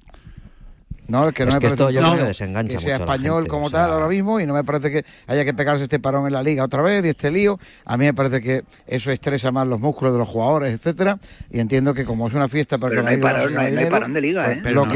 No, 1.08 1.28
es 1.28 1.34
que 1.36 1.44
no 1.44 1.50
Es 1.50 1.56
me 1.56 1.60
que 1.62 1.68
parece 1.68 1.84
esto 1.84 1.90
yo 1.92 2.00
creo 2.02 2.16
que 2.18 2.24
desengancha 2.24 2.78
que 2.78 2.84
sea 2.84 2.94
mucho 3.00 3.04
español 3.04 3.36
gente, 3.44 3.50
como 3.50 3.66
o 3.68 3.70
sea- 3.70 3.82
tal 3.82 3.92
ahora 3.92 4.08
mismo 4.08 4.40
y 4.40 4.46
no 4.46 4.54
me 4.54 4.64
parece 4.64 4.92
que 4.92 5.06
haya 5.28 5.46
que 5.46 5.54
pegarse 5.54 5.84
este 5.84 6.00
parón 6.00 6.26
en 6.28 6.34
la 6.34 6.42
liga 6.42 6.64
otra 6.64 6.82
vez 6.82 7.06
y 7.06 7.10
este 7.10 7.30
lío. 7.32 7.60
A 7.86 7.96
mí 7.98 8.06
me 8.06 8.14
parece 8.14 8.42
que 8.42 8.64
eso 8.88 9.12
estresa 9.12 9.52
más 9.52 9.68
los 9.68 9.80
músculos 9.80 10.14
de 10.14 10.20
los 10.20 10.28
jugadores, 10.28 10.72
etcétera. 10.74 11.20
Y 11.52 11.60
entiendo 11.60 11.94
que 11.94 12.06
como 12.06 12.28
es 12.28 12.34
una 12.34 12.48
fiesta 12.50 12.78
para 12.78 12.90
Pero 12.90 13.02
que 13.02 13.06
no 13.06 13.10
hay 13.12 13.18
parón, 13.18 13.50
se 13.50 13.54
no 13.56 13.60
hay- 13.62 13.66
gane 13.66 13.66
no 13.66 13.68
hay 13.68 13.72
dinero, 13.84 13.92
parón 13.92 14.14
de 14.14 14.22
liga, 14.22 14.46
pues 14.46 14.58
¿eh? 14.58 14.60
Pero 14.64 14.76
lo 14.76 14.86
no, 14.86 14.92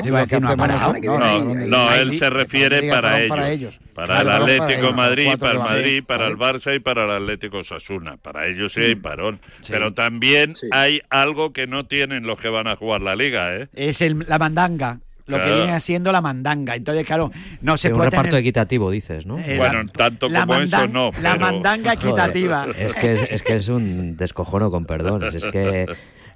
que, 1.89 2.02
él 2.02 2.19
se 2.19 2.30
refiere 2.30 2.82
liga 2.82 2.95
para 2.95 3.19
ellos. 3.19 3.30
para 3.30 3.50
ellos. 3.52 3.80
Para 3.93 4.08
Claro, 4.08 4.22
el 4.22 4.28
para 4.28 4.43
Atlético 4.63 4.80
ellos, 4.88 4.95
Madrid, 4.95 5.30
para 5.39 5.52
el. 5.52 5.60
Madrid, 5.60 6.04
para 6.08 6.28
el. 6.28 6.38
Barça 6.38 6.76
y 6.76 6.80
para 6.80 7.04
el 7.04 7.12
Atlético 7.24 7.63
Sasuna. 7.63 8.17
Para 8.17 8.48
ellos 8.48 8.74
sí 8.74 8.80
hay 8.82 8.95
parón. 8.95 9.39
Pero 9.67 9.93
también 9.93 10.54
hay 10.72 11.02
algo 11.10 11.52
que 11.54 11.67
no 11.67 11.86
tienen 11.86 12.24
los 12.24 12.39
que 12.39 12.48
van 12.50 12.67
a 12.67 12.76
jugar 12.78 13.02
la 13.02 13.15
liga, 13.15 13.56
¿eh? 13.58 13.67
Es 13.74 14.02
el- 14.02 14.26
la 14.28 14.39
mandanga. 14.39 15.00
Lo 15.30 15.44
que 15.44 15.54
viene 15.54 15.80
siendo 15.80 16.12
la 16.12 16.22
mandanga. 16.22 16.76
Entonces, 16.76 17.06
claro, 17.06 17.32
no 17.62 17.78
se 17.78 17.89
un 17.89 17.96
puede 17.98 18.10
reparto 18.10 18.30
tener- 18.32 18.42
equitativo, 18.42 18.89
dices, 18.92 19.26
¿no? 19.26 19.39
Eh, 19.39 19.58
Bueno, 19.58 19.86
tanto 19.96 20.28
la 20.30 20.42
como 20.42 20.56
eso 20.56 20.88
no. 20.88 21.12
la 21.22 21.36
mandanga 21.38 21.94
equitativa. 21.94 22.63
Joder, 22.65 22.82
es, 22.82 22.96
que 22.96 23.13
es, 23.13 23.28
es 23.30 23.44
que 23.44 23.56
es 23.56 23.70
un 23.70 24.18
descojono 24.18 24.72
con 24.72 24.86
perdón. 24.86 25.24
Es 25.24 25.46
que 25.48 25.86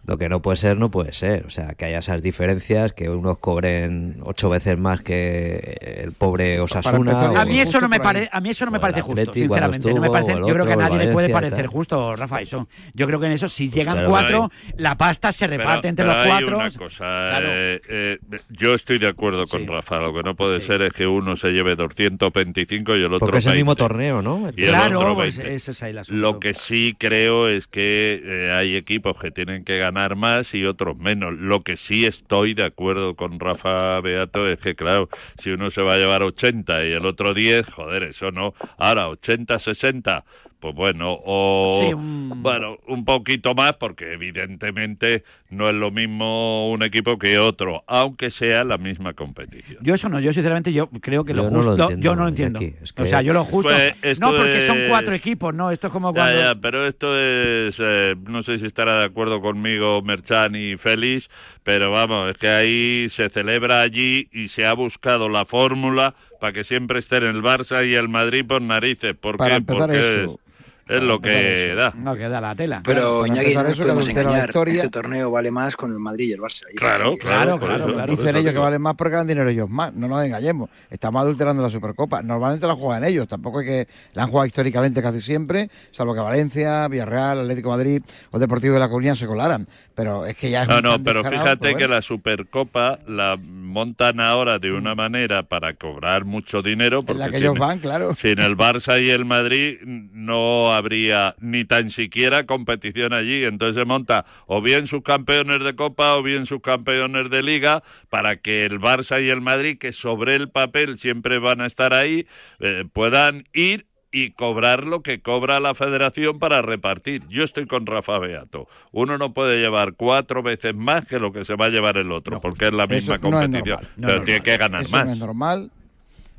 lo 0.05 0.17
que 0.17 0.27
no 0.27 0.41
puede 0.41 0.57
ser, 0.57 0.77
no 0.77 0.91
puede 0.91 1.13
ser. 1.13 1.45
O 1.45 1.49
sea, 1.49 1.75
que 1.75 1.85
haya 1.85 1.99
esas 1.99 2.21
diferencias, 2.21 2.91
que 2.93 3.09
unos 3.09 3.37
cobren 3.37 4.17
ocho 4.23 4.49
veces 4.49 4.77
más 4.77 5.01
que 5.01 5.77
el 6.03 6.11
pobre 6.11 6.59
Osasuna. 6.59 7.21
a 7.21 7.43
o- 7.43 7.45
mí 7.45 7.59
eso 7.59 7.79
no 7.79 7.87
me 7.87 7.99
parece, 7.99 8.29
a 8.31 8.41
mí 8.41 8.49
eso 8.49 8.65
no 8.65 8.71
me 8.71 8.77
el 8.77 8.81
parece 8.81 9.01
justo, 9.01 9.21
Atleti 9.21 9.39
sinceramente. 9.41 9.93
no 9.93 10.01
me 10.01 10.09
parece, 10.09 10.31
el 10.33 10.39
yo 10.39 10.53
creo 10.53 10.65
que 10.65 10.71
a 10.71 10.73
el 10.73 10.79
nadie 10.79 10.97
le 11.05 11.11
puede 11.13 11.29
parecer 11.29 11.57
tal. 11.59 11.67
justo, 11.67 12.15
Rafa, 12.17 12.41
eso. 12.41 12.67
Yo 12.93 13.07
creo 13.07 13.19
que 13.19 13.27
en 13.27 13.31
eso, 13.31 13.47
si 13.47 13.69
llegan 13.69 13.95
claro, 13.95 14.09
cuatro, 14.09 14.51
la 14.77 14.97
pasta 14.97 15.31
se 15.31 15.47
Pero- 15.47 15.59
reparte 15.59 15.87
entre 15.87 16.05
pero 16.05 16.17
los 16.17 16.25
hay 16.25 16.31
cuatro. 16.31 16.57
una 16.57 16.71
cosa, 16.71 16.97
Claro. 17.05 17.47
eh, 17.49 17.81
eh, 17.89 18.17
yo 18.49 18.73
estoy 18.73 18.97
de 18.99 19.07
acuerdo 19.07 19.47
con 19.47 19.65
Rafa. 19.67 19.97
Lo 19.99 20.13
que 20.13 20.23
no 20.23 20.35
puede 20.35 20.59
ser 20.59 20.81
es 20.81 20.91
que 20.91 21.07
uno 21.07 21.35
se 21.37 21.51
lleve 21.51 21.75
225 21.77 22.95
y 22.97 22.99
el 22.99 23.05
otro 23.05 23.19
Porque 23.19 23.37
es 23.37 23.45
el 23.47 23.53
mismo 23.55 23.71
20. 23.75 23.79
torneo, 23.83 24.21
¿no? 24.21 24.49
Y 24.55 24.63
el 24.65 24.69
Claro, 24.69 24.99
otro 24.99 25.15
pues 25.15 25.37
20. 25.37 25.55
eso 25.55 25.71
es 25.71 25.81
ahí 25.83 25.91
el 25.91 25.99
asunto. 25.99 26.21
Lo 26.21 26.39
que 26.39 26.53
sí 26.53 26.93
creo 26.99 27.47
es 27.47 27.67
que 27.67 28.21
eh, 28.21 28.51
hay 28.53 28.75
equipos 28.75 29.17
que 29.17 29.31
tienen 29.31 29.63
que 29.63 29.77
ganar 29.77 29.92
más 30.15 30.53
y 30.53 30.65
otros 30.65 30.97
menos. 30.97 31.33
Lo 31.33 31.61
que 31.61 31.77
sí 31.77 32.05
estoy 32.05 32.53
de 32.53 32.65
acuerdo 32.65 33.15
con 33.15 33.39
Rafa 33.39 33.99
Beato 34.01 34.47
es 34.47 34.59
que, 34.59 34.75
claro, 34.75 35.09
si 35.41 35.51
uno 35.51 35.69
se 35.69 35.81
va 35.81 35.93
a 35.93 35.97
llevar 35.97 36.23
80 36.23 36.85
y 36.85 36.91
el 36.91 37.05
otro 37.05 37.33
10, 37.33 37.69
joder, 37.69 38.03
eso 38.03 38.31
no. 38.31 38.53
Ahora, 38.77 39.09
80, 39.09 39.59
60, 39.59 40.25
pues 40.63 40.73
bueno, 40.75 41.19
o 41.25 41.81
Sí, 41.85 41.93
un- 41.93 42.29
bueno, 42.41 42.77
un 42.87 43.03
poquito 43.03 43.53
más, 43.53 43.73
porque 43.73 44.13
evidentemente 44.13 45.23
no 45.49 45.67
es 45.69 45.75
lo 45.75 45.91
mismo 45.91 46.71
un 46.71 46.83
equipo 46.83 47.17
que 47.19 47.37
otro, 47.37 47.83
aunque 47.85 48.31
sea 48.31 48.63
la 48.63 48.77
misma 48.77 49.13
competición. 49.13 49.79
Yo 49.83 49.93
eso 49.93 50.07
no, 50.07 50.21
yo 50.21 50.31
sinceramente 50.31 50.71
yo 50.71 50.89
creo 51.01 51.25
que 51.25 51.33
lo 51.33 51.43
Yo 51.43 51.51
no 51.51 51.57
lo 51.57 51.63
justo, 51.71 51.81
entiendo, 51.83 52.03
yo 52.05 52.15
no 52.15 52.21
lo 52.23 52.27
entiendo. 52.29 52.59
O 52.97 53.05
sea, 53.05 53.21
yo 53.21 53.33
lo 53.33 53.43
justo. 53.43 53.73
Pues 54.01 54.19
no, 54.21 54.31
porque 54.37 54.65
son 54.65 54.77
cuatro 54.87 55.13
equipos, 55.13 55.53
¿no? 55.53 55.69
Esto 55.69 55.87
es 55.87 55.93
como 55.93 56.13
Ya, 56.13 56.19
cuando. 56.19 56.39
ya, 56.41 56.55
pero 56.55 56.87
esto 56.87 57.19
es, 57.19 57.75
eh, 57.79 58.15
no 58.25 58.41
sé 58.41 58.57
si 58.57 58.65
estará 58.65 58.99
de 58.99 59.05
acuerdo 59.05 59.41
conmigo 59.41 60.01
Merchan 60.01 60.55
y 60.55 60.77
Félix, 60.77 61.29
pero 61.63 61.91
vamos, 61.91 62.31
es 62.31 62.37
que 62.37 62.47
ahí 62.47 63.07
se 63.09 63.29
celebra 63.29 63.81
allí 63.81 64.29
y 64.31 64.47
se 64.47 64.65
ha 64.65 64.73
buscado 64.73 65.27
la 65.27 65.45
fórmula 65.45 66.15
para 66.39 66.53
que 66.53 66.63
siempre 66.63 66.99
estén 66.99 67.23
el 67.23 67.41
Barça 67.41 67.85
y 67.87 67.95
el 67.95 68.09
Madrid 68.09 68.45
por 68.47 68.61
narices. 68.61 69.15
¿Por 69.15 69.37
Para 69.37 69.51
qué? 69.51 69.55
empezar 69.57 69.89
Porque 69.89 70.23
eso. 70.23 70.39
Es, 70.87 71.01
lo 71.01 71.19
que 71.19 71.73
da. 71.75 71.93
No, 71.95 72.15
que 72.15 72.27
da 72.27 72.41
la 72.41 72.55
tela. 72.55 72.81
Pero 72.83 73.21
para 73.21 73.33
Iñaki, 73.33 73.51
eso, 73.51 73.61
que 73.61 73.73
podemos 73.73 73.89
adultera 73.89 74.23
la 74.23 74.29
engañar. 74.29 74.49
historia. 74.49 74.73
Este 74.75 74.89
torneo 74.89 75.31
vale 75.31 75.51
más 75.51 75.75
con 75.75 75.91
el 75.91 75.99
Madrid 75.99 76.29
y 76.29 76.31
el 76.33 76.39
Barça. 76.39 76.63
Y 76.71 76.75
Claro, 76.75 77.15
claro, 77.17 77.57
claro, 77.57 77.85
claro. 77.87 78.07
Dicen 78.07 78.35
ellos 78.35 78.51
que 78.51 78.57
valen 78.57 78.81
más 78.81 78.95
porque 78.95 79.11
ganan 79.11 79.27
dinero 79.27 79.49
ellos 79.49 79.69
más. 79.69 79.93
No 79.93 80.07
nos 80.07 80.23
engañemos. 80.25 80.69
Estamos 80.89 81.21
adulterando 81.21 81.63
la 81.63 81.69
Supercopa. 81.69 82.21
Normalmente 82.21 82.67
la 82.67 82.75
juegan 82.75 83.03
ellos. 83.05 83.27
Tampoco 83.27 83.61
es 83.61 83.67
que 83.67 83.87
la 84.13 84.23
han 84.23 84.29
jugado 84.29 84.45
históricamente 84.45 85.01
casi 85.01 85.21
siempre, 85.21 85.69
salvo 85.91 86.13
que 86.13 86.19
Valencia, 86.19 86.87
Villarreal, 86.87 87.39
Atlético 87.39 87.71
de 87.71 87.77
Madrid 87.77 88.01
o 88.31 88.39
Deportivo 88.39 88.73
de 88.73 88.79
la 88.79 88.89
Comunidad 88.89 89.15
se 89.15 89.25
colaran. 89.27 89.67
Pero 89.95 90.25
es 90.25 90.35
que 90.35 90.49
ya 90.49 90.63
es 90.63 90.67
No, 90.67 90.81
no, 90.81 91.01
pero 91.03 91.23
fíjate 91.23 91.57
pero 91.57 91.77
que 91.77 91.87
la 91.87 92.01
Supercopa 92.01 92.99
la 93.07 93.37
montan 93.73 94.21
ahora 94.21 94.59
de 94.59 94.71
una 94.71 94.95
manera 94.95 95.43
para 95.43 95.73
cobrar 95.73 96.23
mucho 96.23 96.61
dinero. 96.61 96.99
En 96.99 97.05
Porque 97.05 97.19
la 97.19 97.29
que 97.29 97.37
sin- 97.37 97.43
ellos 97.47 97.57
van, 97.59 97.79
claro. 97.79 98.15
Sin 98.17 98.39
el 98.39 98.55
Barça 98.55 99.03
y 99.03 99.09
el 99.09 99.25
Madrid 99.25 99.79
no 99.83 100.71
habría 100.71 101.35
ni 101.39 101.65
tan 101.65 101.89
siquiera 101.89 102.45
competición 102.45 103.13
allí. 103.13 103.43
Entonces 103.43 103.81
se 103.81 103.85
monta 103.85 104.25
o 104.45 104.61
bien 104.61 104.87
sus 104.87 105.01
campeones 105.03 105.59
de 105.63 105.75
Copa 105.75 106.15
o 106.15 106.23
bien 106.23 106.45
sus 106.45 106.61
campeones 106.61 107.29
de 107.29 107.43
Liga 107.43 107.83
para 108.09 108.37
que 108.37 108.63
el 108.63 108.79
Barça 108.79 109.21
y 109.21 109.29
el 109.29 109.41
Madrid, 109.41 109.77
que 109.77 109.91
sobre 109.91 110.35
el 110.35 110.49
papel 110.49 110.97
siempre 110.97 111.39
van 111.39 111.59
a 111.61 111.65
estar 111.65 111.93
ahí, 111.93 112.27
eh, 112.59 112.85
puedan 112.93 113.47
ir 113.53 113.87
y 114.13 114.31
cobrar 114.31 114.85
lo 114.85 115.01
que 115.01 115.19
cobra 115.21 115.59
la 115.59 115.73
federación 115.75 116.39
para 116.39 116.61
repartir. 116.61 117.27
Yo 117.27 117.43
estoy 117.43 117.65
con 117.65 117.85
Rafa 117.85 118.19
Beato. 118.19 118.67
Uno 118.91 119.17
no 119.17 119.33
puede 119.33 119.55
llevar 119.61 119.93
cuatro 119.95 120.43
veces 120.43 120.75
más 120.75 121.05
que 121.05 121.19
lo 121.19 121.33
que 121.33 121.43
se 121.43 121.55
va 121.55 121.65
a 121.65 121.69
llevar 121.69 121.97
el 121.97 122.11
otro, 122.11 122.39
porque 122.39 122.65
es 122.67 122.73
la 122.73 122.85
misma 122.87 123.17
competición. 123.19 123.65
normal, 123.81 123.89
no 123.97 124.07
pero 124.07 124.23
tiene 124.23 124.37
normal. 124.39 124.43
que 124.43 124.57
ganar 124.57 124.81
Eso 124.83 124.91
más. 124.91 125.05
no 125.05 125.11
es 125.11 125.17
normal. 125.17 125.71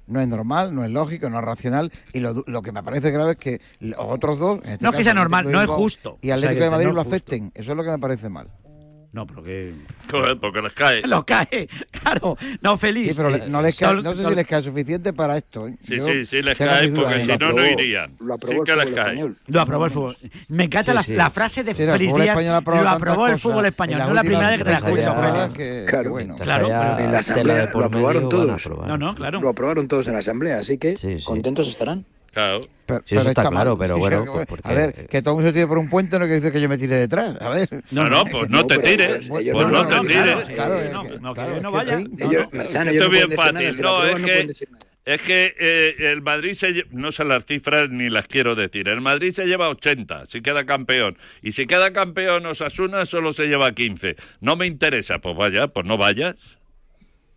No 0.07 0.21
es 0.21 0.29
normal, 0.29 0.75
no 0.75 0.85
es 0.85 0.91
lógico, 0.91 1.31
no 1.31 1.39
es 1.39 1.45
racional. 1.47 1.91
Y 2.13 2.21
lo, 2.21 2.35
du- 2.35 2.45
lo 2.47 2.61
que 2.61 2.73
me 2.73 2.83
parece 2.83 3.11
grave 3.11 3.33
es 3.33 3.37
que 3.39 3.61
los 3.81 3.99
otros 3.99 4.39
dos. 4.39 4.61
en 4.63 4.73
este 4.73 4.85
No 4.85 4.91
es 4.91 4.97
que 4.99 5.03
sea 5.03 5.15
caso, 5.15 5.23
normal, 5.25 5.51
no 5.51 5.63
es 5.63 5.67
justo. 5.67 6.19
Y 6.21 6.27
O 6.27 6.29
sea, 6.29 6.35
Atlético 6.37 6.59
que 6.59 6.65
de 6.65 6.71
Madrid 6.71 6.87
no 6.89 6.93
lo 6.93 7.01
acepten. 7.01 7.53
Eso 7.55 7.71
es 7.73 7.77
lo 7.77 7.83
que 7.85 7.91
me 7.91 7.99
parece 7.99 8.29
mal. 8.29 8.49
No, 9.15 9.27
pero 9.29 9.45
que. 9.45 9.73
Joder, 10.11 10.37
porque 10.41 10.61
les 10.61 10.73
cae. 10.73 11.03
Lo 11.07 11.25
cae, 11.25 11.69
claro. 12.03 12.37
No, 12.61 12.77
feliz. 12.77 13.09
Sí, 13.11 13.15
pero 13.17 13.31
no, 13.47 13.63
les 13.63 13.79
cae- 13.79 14.03
no 14.03 14.15
sé 14.15 14.29
si 14.29 14.35
les 14.35 14.45
cae 14.47 14.61
suficiente 14.63 15.13
para 15.13 15.37
esto. 15.39 15.69
¿eh? 15.69 15.77
Sí, 15.87 15.97
Yo 15.99 16.07
sí, 16.07 16.27
sí 16.27 16.43
les 16.43 16.59
cae, 16.59 16.89
porque 16.91 17.15
en 17.15 17.21
si 17.31 17.37
no, 17.39 17.53
no 17.53 17.65
irían. 17.65 18.17
lo 18.19 18.35
Sí 18.35 18.41
aprobó 18.43 18.65
que 18.65 18.73
el 18.73 18.79
les 18.79 18.87
fútbol 18.89 18.95
cae. 18.97 19.13
español. 19.13 19.37
Lo 19.47 19.61
aprobó 19.61 19.85
el 19.85 19.91
fútbol. 19.93 20.17
Me 20.49 20.65
encanta 20.65 20.91
Sí, 20.91 20.97
la, 20.97 21.03
sí. 21.05 21.13
la 21.15 21.31
frase 21.31 21.63
de 21.63 21.75
Sí, 21.75 21.83
fútbol 21.85 22.23
Díaz. 22.23 22.37
Lo 22.45 22.89
aprobó 22.91 23.27
el 23.27 23.33
cosas 23.35 23.41
fútbol 23.43 23.67
español. 23.67 23.99
No 24.01 24.09
es 24.09 24.15
la 24.15 24.21
primera 24.23 24.49
vez 24.51 24.59
que 24.59 24.65
te 24.65 24.71
la 24.71 24.77
escucho, 24.79 25.87
Claro. 25.87 26.11
bueno. 26.11 26.35
Claro, 26.37 26.99
en 26.99 27.13
la 27.13 27.19
asamblea 27.19 27.71
lo 27.73 27.85
aprobaron 27.85 28.29
todos. 28.29 28.67
No, 28.87 28.99
no, 28.99 29.15
claro. 29.15 29.41
Lo 29.41 29.49
aprobaron 29.51 29.87
todos 29.87 30.09
en 30.09 30.15
la 30.15 30.19
asamblea, 30.19 30.59
así 30.59 30.77
que 30.77 30.97
Sí, 30.97 31.19
sí. 31.21 31.25
contentos 31.25 31.69
estarán. 31.69 32.05
Claro. 32.35 32.61
Pero- 32.87 33.01
Sí, 33.07 33.15
eso 33.15 33.25
pero 33.25 33.29
está 33.41 33.49
claro, 33.49 33.79
pero 33.79 33.95
Sí, 33.95 34.01
bueno, 34.01 34.25
pues 34.33 34.47
porque- 34.47 34.69
A 34.69 34.73
ver, 34.75 35.07
que 35.07 35.23
todo 35.23 35.33
el 35.33 35.37
mundo 35.37 35.49
se 35.51 35.55
tire 35.55 35.67
por 35.67 35.79
un 35.79 35.89
puente 35.89 36.19
no 36.19 36.27
quiere 36.27 36.41
decir 36.41 36.53
que 36.53 36.61
yo 36.61 36.69
me 36.69 36.77
tire 36.77 36.97
detrás. 36.97 37.35
A 37.41 37.49
ver. 37.49 37.69
No, 37.93 38.05
no, 38.09 38.25
pues 38.27 38.51
no 38.51 38.67
te 38.67 38.79
tires. 38.79 39.27
Pues 39.29 39.47
no, 39.47 39.71
no 39.71 39.85
no, 39.85 40.01
te 40.03 40.09
tires. 40.09 40.47
claro, 40.55 40.81
no, 40.93 41.03
no, 41.21 41.35
que 41.35 41.41
vaya. 41.71 41.99
Esto 41.99 42.85
es 42.91 43.01
no 43.01 43.09
bien 43.09 43.33
fácil. 43.33 43.67
es 43.67 43.77
que-. 44.21 44.67
Es 45.07 45.21
que 45.21 45.55
eh, 45.59 45.97
el 45.99 46.23
Madrid 46.23 46.55
se 46.55 46.85
no 46.91 47.13
sé 47.13 47.25
las 47.25 47.45
cifras 47.45 47.91
ni 47.91 48.09
las 48.09 48.27
quiero 48.27 48.55
decir. 48.55 48.89
El 48.89 49.03
Madrid 49.03 49.33
se 49.33 49.45
lleva 49.45 49.69
80 49.69 50.25
si 50.25 50.41
queda 50.41 50.65
campeón. 50.65 51.19
Y 51.43 51.53
si 51.53 51.67
queda 51.67 51.93
campeón 51.93 52.47
Osasuna 52.47 53.05
solo 53.05 53.35
se 53.35 53.47
lleva 53.47 53.73
15. 53.73 54.17
No 54.41 54.57
me 54.57 54.67
interesa, 54.67 55.19
pues 55.19 55.37
vaya, 55.37 55.69
pues 55.69 55.85
no 55.85 55.99
vayas. 55.99 56.37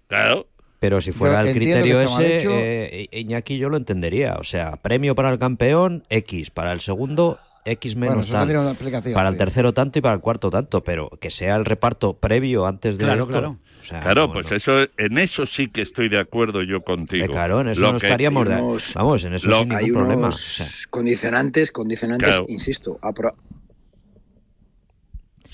Claro. 0.07 0.47
Pero 0.79 1.01
si 1.01 1.11
fuera 1.11 1.41
Yo 1.43 1.49
el 1.49 1.55
criterio 1.55 2.01
ese, 2.01 2.37
hecho. 2.39 2.51
eh, 2.53 3.07
Iñaki 3.11 3.57
yo 3.57 3.69
lo 3.69 3.77
entendería. 3.77 4.35
O 4.39 4.43
sea, 4.43 4.75
premio 4.77 5.15
para 5.15 5.31
el 5.31 5.39
campeón, 5.39 6.03
X. 6.09 6.51
Para 6.51 6.71
el 6.71 6.81
segundo, 6.81 7.39
X 7.65 7.95
Bueno, 7.95 8.11
menos 8.17 8.29
una 8.29 8.69
explicación, 8.71 9.13
para 9.15 9.29
el 9.29 9.37
tercero 9.37 9.73
tanto 9.73 9.97
y 9.97 10.01
para 10.03 10.13
el 10.15 10.21
cuarto 10.21 10.51
tanto. 10.51 10.83
Pero 10.83 11.09
que 11.19 11.31
sea 11.31 11.55
el 11.55 11.65
reparto 11.65 12.13
previo 12.13 12.67
antes 12.67 12.97
de 12.99 13.05
Claro, 13.05 13.19
esto. 13.21 13.31
claro. 13.31 13.57
O 13.81 13.83
sea, 13.83 14.01
Claro, 14.01 14.31
pues 14.33 14.51
no. 14.51 14.57
eso 14.57 14.75
en 14.97 15.17
eso 15.17 15.45
sí 15.45 15.69
que 15.69 15.81
estoy 15.81 16.09
de 16.09 16.19
acuerdo 16.19 16.61
yo 16.61 16.81
contigo. 16.83 17.25
Eh, 17.25 17.29
claro, 17.29 17.61
en 17.61 17.69
eso 17.69 17.81
Lo 17.81 17.93
no 17.93 17.99
que- 17.99 18.05
estaríamos 18.07 18.47
de- 18.47 18.61
unos- 18.61 18.93
Vamos, 18.93 19.23
en 19.23 19.33
eso 19.33 19.47
lo- 19.49 19.59
sin 19.59 19.71
Hay 19.71 19.85
ningún 19.85 20.01
problema. 20.01 20.21
O 20.21 20.25
unos 20.25 20.41
sea, 20.41 20.67
condicionantes, 20.89 21.71
condicionantes, 21.71 22.27
Claro. 22.27 22.45
insisto, 22.49 22.99
apro- 23.01 23.33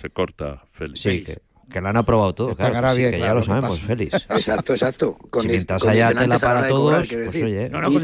Se 0.01 0.09
corta, 0.09 0.63
Félix. 0.73 0.99
sí, 1.01 1.23
que, 1.23 1.39
que 1.73 1.81
lo 1.81 1.89
han 1.89 1.97
aprobado 1.97 2.33
todo. 2.33 2.55
Claro, 2.55 2.87
que 2.87 2.93
sí, 2.95 3.01
que 3.01 3.11
ya 3.11 3.17
claro, 3.17 3.33
lo 3.35 3.41
¿qué 3.41 3.47
sabemos? 3.47 3.79
Félix. 3.81 4.13
Exacto, 4.29 4.71
exacto. 4.73 5.15
Si 5.19 5.27
Condi- 5.29 5.47
mientras 5.49 5.85
haya 5.85 6.13
tela 6.13 6.39
para 6.39 6.69
cobrar, 6.69 6.69
todos, 6.69 7.07
quiero 7.09 7.25
pues 7.25 7.43
oye. 7.43 7.69
No, 7.69 7.81
no, 7.81 7.89
no, 7.89 7.99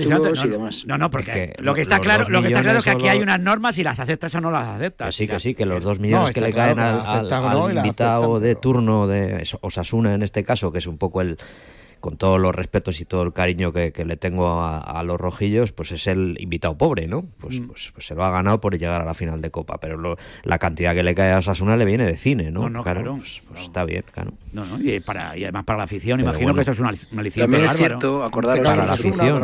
demás. 0.49 0.84
no, 0.86 0.97
no, 0.97 1.10
porque 1.10 1.32
Es 1.32 1.38
que 1.55 1.63
lo 1.63 1.73
que 1.73 1.82
está 1.82 1.97
los 1.97 2.05
claro, 2.05 2.25
lo 2.27 2.41
que 2.41 2.47
está 2.49 2.62
claro 2.62 2.79
es 2.79 2.84
que 2.84 2.91
aquí 2.91 3.08
hay 3.08 3.21
unas 3.21 3.39
normas 3.39 3.77
y 3.77 3.84
las 3.84 3.97
aceptas 3.99 4.36
o 4.36 4.41
no 4.41 4.51
las 4.51 4.67
aceptas. 4.67 5.08
Que 5.08 5.12
sí, 5.13 5.27
que 5.27 5.39
sí, 5.39 5.55
que 5.55 5.65
los 5.65 5.84
dos 5.84 5.99
No, 5.99 6.03
millones 6.03 6.32
que 6.32 6.41
le 6.41 6.51
claro, 6.51 6.75
caen 6.75 6.88
al, 7.05 7.75
invitado 7.77 8.36
aceptan, 8.36 8.41
de 8.41 8.55
turno 8.55 9.08
de 9.08 9.43
Osasuna 9.62 10.13
en 10.15 10.23
este 10.23 10.43
caso, 10.43 10.71
que 10.71 10.79
es 10.79 10.88
un 10.88 10.97
poco 10.97 11.21
el 11.21 11.38
con 11.99 12.17
todos 12.17 12.39
los 12.39 12.55
respetos 12.55 13.01
y 13.01 13.05
todo 13.05 13.23
el 13.23 13.33
cariño 13.33 13.73
que, 13.73 13.91
que 13.91 14.05
le 14.05 14.17
tengo 14.17 14.62
a, 14.62 14.77
a 14.79 15.03
los 15.03 15.19
rojillos, 15.19 15.71
pues 15.71 15.91
es 15.91 16.07
el 16.07 16.38
invitado 16.39 16.77
pobre, 16.77 17.07
¿no? 17.07 17.21
Mm. 17.21 17.27
Pues, 17.39 17.62
pues, 17.62 17.91
pues 17.93 18.05
se 18.07 18.15
lo 18.15 18.23
ha 18.23 18.31
ganado 18.31 18.59
por 18.62 18.77
llegar 18.77 19.01
a 19.01 19.05
la 19.05 19.13
final 19.13 19.41
de 19.41 19.51
Copa, 19.51 19.77
pero 19.79 19.97
lo- 19.97 20.17
la 20.43 20.57
cantidad 20.59 20.93
que 20.95 21.03
le 21.03 21.13
cae 21.15 21.31
a 21.33 21.38
Osasuna 21.39 21.75
le 21.77 21.85
viene 21.85 22.05
de 22.05 22.17
cine, 22.17 22.51
¿no? 22.51 22.62
No, 22.63 22.69
no, 22.69 22.83
claro. 22.83 23.15
pues, 23.17 23.41
pues 23.47 23.62
está 23.62 23.83
bien, 23.85 24.03
claro. 24.12 24.31
No, 24.53 24.65
no, 24.65 24.79
y, 24.81 24.99
para, 24.99 25.38
y 25.38 25.43
además 25.43 25.65
para 25.65 25.77
la 25.77 25.83
afición, 25.83 26.17
Pero 26.19 26.29
imagino 26.29 26.53
bueno. 26.53 26.55
que 26.55 26.62
eso 26.62 26.71
es 26.71 26.79
una, 26.79 26.93
una 27.12 27.21
aliciente 27.21 27.51
También 27.51 27.65
es 27.71 27.77
cierto, 27.77 28.23
acordaros 28.23 28.59
Para 28.65 28.81
que 28.81 28.88
la 28.88 28.93
afición. 28.93 29.41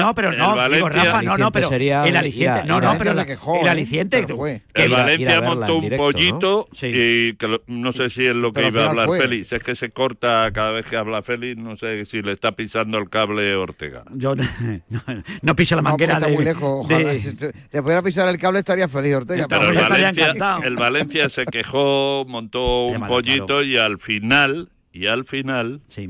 No, 0.00 0.14
pero 0.14 0.32
no, 0.32 0.54
Rafa, 0.88 1.22
no, 1.22 1.36
no, 1.36 1.52
pero 1.52 1.68
sería 1.68 2.04
el 2.04 2.16
aliciente, 2.16 2.64
no, 2.66 2.80
no, 2.80 2.92
pero 2.98 3.12
el 3.12 3.68
aliciente, 3.68 4.26
El 4.74 4.90
Valencia 4.90 5.40
montó 5.40 5.76
un 5.76 5.90
pollito 5.96 6.68
¿no? 6.70 6.76
Sí. 6.76 6.86
y 6.92 7.34
que 7.34 7.60
no 7.66 7.92
sé 7.92 8.08
si 8.10 8.26
es 8.26 8.34
lo 8.34 8.52
que 8.52 8.66
iba 8.66 8.84
a 8.84 8.90
hablar. 8.90 9.08
Félix. 9.10 9.52
Es 9.52 9.62
que 9.62 9.74
se 9.74 9.90
corta 10.00 10.50
cada 10.54 10.70
vez 10.72 10.86
que 10.86 10.96
habla 10.96 11.20
Félix. 11.20 11.60
No 11.60 11.76
sé 11.76 12.06
si 12.06 12.22
le 12.22 12.32
está 12.32 12.52
pisando 12.52 12.96
el 12.96 13.10
cable 13.10 13.54
Ortega. 13.54 14.02
yo 14.14 14.34
no, 14.34 14.44
no, 14.88 15.02
no 15.42 15.54
piso 15.56 15.76
la 15.76 15.82
No, 15.82 15.90
manguera 15.90 16.14
está 16.14 16.26
de, 16.28 16.34
muy 16.34 16.44
lejos. 16.44 16.86
Ojalá. 16.86 17.12
de- 17.12 17.18
Si 17.18 17.36
te, 17.36 17.52
te 17.52 17.82
pudiera 17.82 18.00
pisar 18.02 18.26
el 18.28 18.38
cable 18.38 18.60
estaría 18.60 18.88
feliz, 18.88 19.14
Ortega. 19.16 19.46
Pero 19.46 19.68
el 19.70 19.76
Valencia, 19.76 20.34
el 20.64 20.76
Valencia 20.76 21.28
se 21.28 21.44
quejó, 21.44 22.24
montó 22.26 22.86
un 22.86 23.06
pollito 23.06 23.46
claro. 23.46 23.62
y 23.62 23.76
al 23.76 23.98
final, 23.98 24.70
y 24.90 25.06
al 25.06 25.24
final, 25.26 25.82
Sí. 25.88 26.08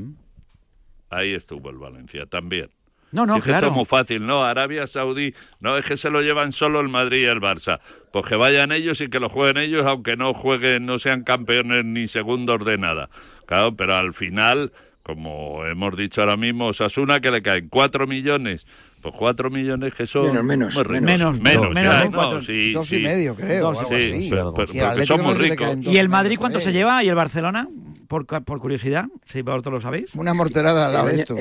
ahí 1.09 1.33
estuvo 1.33 1.69
el 1.69 1.77
Valencia 1.77 2.25
también. 2.27 2.69
No, 3.11 3.25
no, 3.25 3.35
Sí, 3.35 3.41
que 3.41 3.49
esto 3.49 3.59
claro. 3.59 3.67
es 3.67 3.73
muy 3.73 3.85
fácil, 3.85 4.25
¿no? 4.25 4.45
Arabia 4.45 4.87
Saudí, 4.87 5.33
no, 5.59 5.75
es 5.77 5.83
que 5.83 5.97
se 5.97 6.09
lo 6.09 6.21
llevan 6.21 6.53
solo 6.53 6.79
el 6.79 6.87
Madrid 6.87 7.23
y 7.23 7.25
el 7.25 7.41
Barça. 7.41 7.81
Pues 8.13 8.25
que 8.25 8.37
vayan 8.37 8.71
ellos 8.71 9.01
y 9.01 9.09
que 9.09 9.19
lo 9.19 9.27
jueguen 9.27 9.57
ellos, 9.57 9.85
aunque 9.85 10.15
no 10.15 10.33
jueguen, 10.33 10.85
no 10.85 10.97
sean 10.97 11.23
campeones 11.25 11.83
ni 11.83 12.07
segundos 12.07 12.63
de 12.63 12.77
nada. 12.77 13.09
Claro, 13.51 13.75
pero 13.75 13.93
al 13.97 14.13
final, 14.13 14.71
como 15.03 15.65
hemos 15.65 15.97
dicho 15.97 16.21
ahora 16.21 16.37
mismo, 16.37 16.67
Osasuna 16.67 17.19
que 17.19 17.31
le 17.31 17.41
caen 17.41 17.67
cuatro 17.67 18.07
millones. 18.07 18.65
Pues 19.01 19.13
cuatro 19.17 19.49
millones 19.49 19.93
que 19.93 20.07
son 20.07 20.27
Menos, 20.27 20.43
menos, 20.45 20.73
muy 20.75 20.83
ricos. 20.83 21.01
menos. 21.01 21.39
menos, 21.41 21.73
Menos, 21.75 21.93
ya, 21.95 22.05
¿no? 22.05 22.11
Cuatro- 22.13 22.41
sí, 22.43 22.71
dos 22.71 22.89
y 22.93 22.95
sí. 22.95 23.01
medio, 23.01 23.35
creo, 23.35 23.49
Sí, 23.49 23.61
o 23.61 23.67
algo 23.67 23.81
así. 23.81 24.27
pero- 24.29 24.53
pero- 24.53 25.01
Y 25.01 25.05
son 25.05 25.21
muy 25.23 25.33
ricos. 25.33 25.67
¿Y 25.81 25.97
el 25.97 26.07
Madrid 26.07 26.37
cuánto 26.39 26.61
se 26.61 26.71
lleva? 26.71 27.03
¿Y 27.03 27.09
el 27.09 27.15
Barcelona? 27.15 27.67
Por, 28.07 28.25
por 28.25 28.59
curiosidad, 28.61 29.07
si 29.25 29.41
vosotros 29.41 29.73
lo 29.73 29.81
sabéis. 29.81 30.15
Una 30.15 30.33
morterada 30.33 30.87
al 30.87 30.93
lado 30.93 31.07
de 31.07 31.15
esto. 31.15 31.35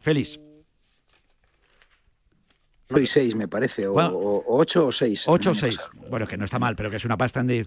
Feliz. 0.00 0.38
y 2.94 3.06
seis, 3.06 3.34
me 3.34 3.48
parece, 3.48 3.86
o, 3.86 3.94
Bueno. 3.94 4.10
o- 4.10 4.44
o 4.44 4.58
ocho 4.58 4.88
o 4.88 4.92
seis. 4.92 5.22
8 5.26 5.48
o 5.48 5.52
el 5.52 5.56
año 5.58 5.64
6. 5.64 5.76
pasado. 5.78 6.08
Bueno, 6.10 6.26
que 6.26 6.36
no 6.36 6.44
está 6.44 6.58
mal, 6.58 6.76
pero 6.76 6.90
que 6.90 6.96
es 6.96 7.04
una 7.06 7.16
pasta 7.16 7.40
en 7.40 7.46
di- 7.46 7.66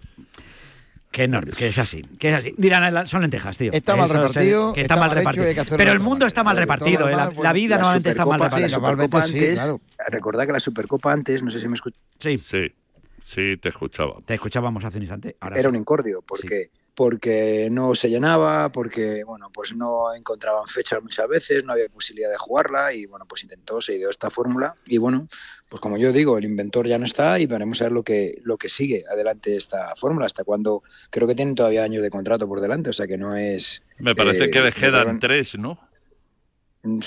Que 1.15 1.29
no, 1.29 1.39
que 1.39 1.67
es 1.69 1.77
así, 1.77 2.01
que 2.19 2.27
es 2.27 2.35
así. 2.35 2.53
Dirán, 2.57 3.07
son 3.07 3.21
lentejas, 3.21 3.57
tío. 3.57 3.71
Está 3.71 3.95
mal 3.95 4.09
Eso 4.11 4.19
repartido, 4.21 4.73
que 4.73 4.81
está 4.81 4.97
mal 4.97 5.11
repartido. 5.11 5.45
Pero 5.77 5.93
el 5.93 6.01
mundo 6.01 6.25
está 6.25 6.43
mal 6.43 6.57
repartido, 6.57 7.07
eh, 7.07 7.11
la, 7.13 7.31
la 7.41 7.53
vida 7.53 7.75
La 7.77 7.81
normalmente 7.83 8.09
está 8.09 8.25
mal 8.25 8.37
la 8.37 8.49
repartida. 8.49 8.75
Supercopa 8.75 9.23
sí, 9.23 9.33
antes, 9.37 9.53
claro. 9.53 9.81
recordad 10.09 10.45
que 10.45 10.51
la 10.51 10.59
Supercopa 10.59 11.13
antes, 11.13 11.41
no 11.41 11.51
sé 11.51 11.61
si 11.61 11.69
me 11.69 11.75
escucháis, 11.75 12.01
Sí, 12.19 12.37
Sí, 12.37 12.75
sí, 13.23 13.57
te 13.61 13.69
escuchaba. 13.69 14.15
te 14.25 14.33
escuchábamos 14.33 14.83
hace 14.83 14.97
un 14.97 15.03
instante. 15.03 15.37
Ahora 15.39 15.55
era 15.57 15.69
sí. 15.69 15.69
un 15.69 15.75
incordio, 15.79 16.21
porque 16.21 16.69
porque 16.95 17.67
no 17.71 17.93
se 17.95 18.09
llenaba, 18.09 18.69
porque 18.69 19.23
bueno, 19.23 19.49
pues 19.53 19.73
no 19.75 20.13
encontraban 20.13 20.67
fechas 20.67 21.01
muchas 21.01 21.27
veces, 21.29 21.63
no 21.63 21.73
había 21.73 21.87
posibilidad 21.89 22.29
de 22.31 22.37
jugarla 22.37 22.93
y 22.93 23.05
bueno, 23.05 23.25
pues 23.25 23.43
intentó, 23.43 23.81
se 23.81 23.95
ideó 23.95 24.09
esta 24.09 24.29
fórmula 24.29 24.75
y 24.85 24.97
bueno, 24.97 25.27
pues 25.69 25.81
como 25.81 25.97
yo 25.97 26.13
digo, 26.13 26.37
el 26.37 26.45
inventor 26.45 26.87
ya 26.87 26.97
no 26.99 27.05
está 27.05 27.39
y 27.39 27.45
veremos 27.47 27.81
a 27.81 27.85
ver 27.85 27.93
lo 27.93 28.03
que 28.03 28.39
lo 28.43 28.57
que 28.57 28.69
sigue 28.69 29.03
adelante 29.11 29.49
de 29.51 29.57
esta 29.57 29.95
fórmula, 29.95 30.25
hasta 30.25 30.43
cuando 30.43 30.83
creo 31.09 31.27
que 31.27 31.35
tienen 31.35 31.55
todavía 31.55 31.83
años 31.83 32.03
de 32.03 32.09
contrato 32.09 32.47
por 32.47 32.61
delante, 32.61 32.89
o 32.89 32.93
sea 32.93 33.07
que 33.07 33.17
no 33.17 33.35
es 33.35 33.81
Me 33.97 34.15
parece 34.15 34.45
eh, 34.45 34.51
que 34.51 34.61
les 34.61 34.75
quedan 34.75 35.13
no- 35.13 35.19
tres, 35.19 35.57
¿no? 35.57 35.77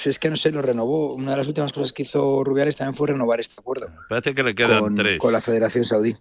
Es 0.04 0.18
que 0.18 0.28
no 0.28 0.34
sé, 0.34 0.50
lo 0.50 0.60
renovó. 0.60 1.14
Una 1.14 1.30
de 1.30 1.36
las 1.36 1.46
últimas 1.46 1.72
cosas 1.72 1.92
que 1.92 2.02
hizo 2.02 2.42
Rubiales 2.42 2.74
también 2.76 2.96
fue 2.96 3.06
renovar 3.06 3.38
este 3.38 3.54
acuerdo 3.60 3.86
Parece 4.08 4.34
que 4.34 4.42
le 4.42 4.52
quedan 4.52 4.80
con, 4.80 4.96
tres. 4.96 5.18
con 5.20 5.32
la 5.32 5.40
Federación 5.40 5.84
Saudí. 5.84 6.16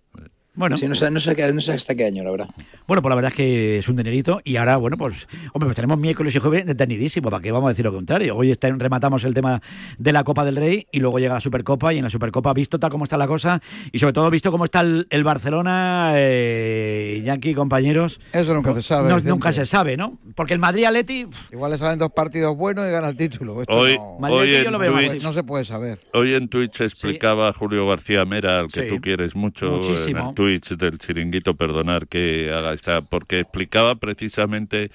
Bueno. 0.57 0.75
Sí, 0.75 0.87
no 0.87 0.95
sé, 0.95 1.09
no 1.11 1.19
sé, 1.19 1.35
qué- 1.35 1.53
no 1.53 1.61
sé 1.61 1.71
hasta 1.73 1.95
qué 1.95 2.03
año, 2.05 2.23
la 2.23 2.31
verdad. 2.31 2.47
Bueno, 2.87 3.01
pues 3.01 3.09
la 3.09 3.15
verdad 3.15 3.31
es 3.31 3.37
que 3.37 3.77
es 3.77 3.87
un 3.87 3.95
dinerito 3.95 4.41
y 4.43 4.57
ahora, 4.57 4.75
bueno, 4.77 4.97
pues, 4.97 5.27
hombre, 5.53 5.67
pues 5.67 5.75
tenemos 5.75 5.97
miércoles 5.97 6.35
y 6.35 6.39
jueves 6.39 6.65
detenidísimo, 6.65 7.29
¿para 7.29 7.41
qué 7.41 7.51
vamos 7.51 7.67
a 7.67 7.69
decir 7.69 7.85
lo 7.85 7.93
contrario? 7.93 8.35
Hoy 8.35 8.51
está- 8.51 8.67
rematamos 8.69 9.23
el 9.23 9.33
tema 9.33 9.61
de 9.97 10.11
la 10.11 10.23
Copa 10.23 10.43
del 10.43 10.55
Rey 10.55 10.87
y 10.91 10.99
luego 10.99 11.19
llega 11.19 11.35
la 11.35 11.39
Supercopa 11.41 11.93
y 11.93 11.97
en 11.99 12.03
la 12.05 12.09
Supercopa, 12.09 12.51
visto 12.53 12.79
tal 12.79 12.89
como 12.89 13.03
está 13.03 13.17
la 13.17 13.27
cosa 13.27 13.61
y 13.91 13.99
sobre 13.99 14.13
todo 14.13 14.29
visto 14.29 14.51
cómo 14.51 14.65
está 14.65 14.81
el, 14.81 15.05
el 15.11 15.23
Barcelona, 15.23 16.13
eh, 16.15 17.21
Yankee, 17.23 17.53
compañeros. 17.53 18.19
Eso 18.33 18.53
nunca 18.53 18.73
se 18.73 18.81
sabe. 18.81 19.09
no- 19.09 19.19
nunca 19.19 19.51
se 19.53 19.65
sabe, 19.65 19.95
¿no? 19.97 20.17
Porque 20.35 20.53
el 20.53 20.59
Madrid-Atleti, 20.59 21.27
Igual 21.51 21.71
le 21.71 21.77
salen 21.77 21.99
dos 21.99 22.11
partidos 22.11 22.55
buenos 22.57 22.85
y 22.87 22.91
gana 22.91 23.09
el 23.09 23.15
título. 23.15 23.61
Esto 23.61 23.73
Hoy- 23.77 23.97
no, 23.97 24.17
Madrid 24.19 24.37
hoy 24.37 24.51
yo 24.51 24.57
en 24.59 24.71
lo 24.71 24.79
veo 24.79 24.93
Twitch- 24.93 25.11
así. 25.17 25.23
no 25.23 25.33
se 25.33 25.43
puede 25.43 25.63
saber. 25.63 25.99
Hoy 26.13 26.33
en 26.33 26.47
Twitch 26.47 26.81
explicaba 26.81 27.51
Julio 27.53 27.87
García 27.87 28.25
Mera, 28.25 28.59
al 28.61 28.67
que 28.67 28.83
Sí. 28.83 28.89
tú 28.89 29.01
quieres 29.01 29.35
mucho, 29.35 29.69
Muchísimo. 29.71 30.19
en 30.21 30.27
el 30.29 30.33
Twitch 30.47 30.77
del 30.77 30.97
chiringuito, 30.97 31.55
perdonar 31.55 32.07
que 32.07 32.51
haga 32.53 32.73
esta, 32.73 33.01
porque 33.01 33.39
explicaba 33.41 33.95
precisamente 33.95 34.91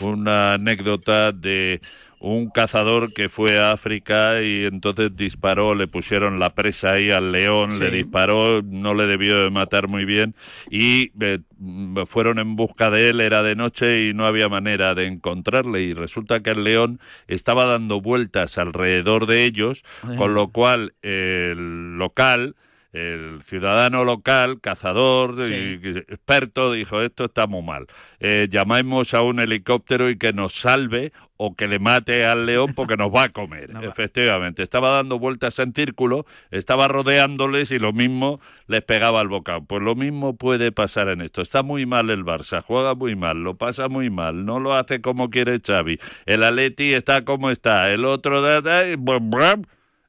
una 0.00 0.54
anécdota 0.54 1.30
de 1.30 1.82
un 2.20 2.48
cazador 2.48 3.12
que 3.12 3.28
fue 3.28 3.58
a 3.58 3.72
África 3.72 4.40
y 4.40 4.64
entonces 4.64 5.14
disparó, 5.14 5.74
le 5.74 5.88
pusieron 5.88 6.38
la 6.38 6.54
presa 6.54 6.94
ahí 6.94 7.10
al 7.10 7.32
león, 7.32 7.72
Sí. 7.72 7.80
le 7.80 7.90
disparó, 7.90 8.62
no 8.62 8.94
le 8.94 9.04
debió 9.04 9.42
de 9.44 9.50
matar 9.50 9.88
muy 9.88 10.06
bien 10.06 10.34
y 10.70 11.10
eh, 11.20 11.40
mm, 11.58 12.04
fueron 12.06 12.38
en 12.38 12.56
busca 12.56 12.88
de 12.88 13.10
él, 13.10 13.20
era 13.20 13.42
de 13.42 13.56
noche 13.56 14.08
y 14.08 14.14
no 14.14 14.24
había 14.24 14.48
manera 14.48 14.94
de 14.94 15.04
encontrarle 15.04 15.82
y 15.82 15.92
resulta 15.92 16.40
que 16.40 16.50
el 16.52 16.64
león 16.64 16.98
estaba 17.28 17.66
dando 17.66 18.00
vueltas 18.00 18.56
alrededor 18.56 19.26
de 19.26 19.44
ellos, 19.44 19.84
con 20.16 20.32
lo 20.32 20.48
cual 20.48 20.94
el 21.02 21.98
local 21.98 22.56
el 22.94 23.42
ciudadano 23.42 24.04
local, 24.04 24.60
cazador 24.60 25.50
y 25.50 25.80
experto, 26.08 26.72
dijo, 26.72 27.02
esto 27.02 27.24
está 27.24 27.48
muy 27.48 27.62
mal. 27.62 27.88
Eh, 28.20 28.46
llamemos 28.48 29.14
a 29.14 29.22
un 29.22 29.40
helicóptero 29.40 30.08
y 30.08 30.16
que 30.16 30.32
nos 30.32 30.54
salve 30.54 31.12
o 31.36 31.56
que 31.56 31.66
le 31.66 31.80
mate 31.80 32.24
al 32.24 32.46
león 32.46 32.72
porque 32.72 32.96
nos 32.96 33.12
va 33.12 33.24
a 33.24 33.28
comer. 33.30 33.70
Efectivamente, 33.82 34.62
estaba 34.62 34.90
dando 34.90 35.18
vueltas 35.18 35.58
en 35.58 35.74
círculo, 35.74 36.24
estaba 36.52 36.86
rodeándoles 36.86 37.72
y 37.72 37.80
lo 37.80 37.92
mismo 37.92 38.40
les 38.68 38.82
pegaba 38.82 39.20
al 39.20 39.28
bocado. 39.28 39.64
Pues 39.64 39.82
lo 39.82 39.96
mismo 39.96 40.36
puede 40.36 40.70
pasar 40.70 41.08
en 41.08 41.20
esto. 41.20 41.42
Está 41.42 41.64
muy 41.64 41.86
mal 41.86 42.10
el 42.10 42.24
Barça, 42.24 42.62
juega 42.62 42.94
muy 42.94 43.16
mal, 43.16 43.42
lo 43.42 43.56
pasa 43.56 43.88
muy 43.88 44.08
mal, 44.08 44.46
no 44.46 44.60
lo 44.60 44.72
hace 44.72 45.00
como 45.00 45.30
quiere 45.30 45.58
Xavi. 45.60 45.98
El 46.26 46.44
Atleti 46.44 46.94
está 46.94 47.24
como 47.24 47.50
está, 47.50 47.90
el 47.90 48.04
otro... 48.04 48.40
da, 48.40 48.60
da, 48.60 48.88
y, 48.88 48.96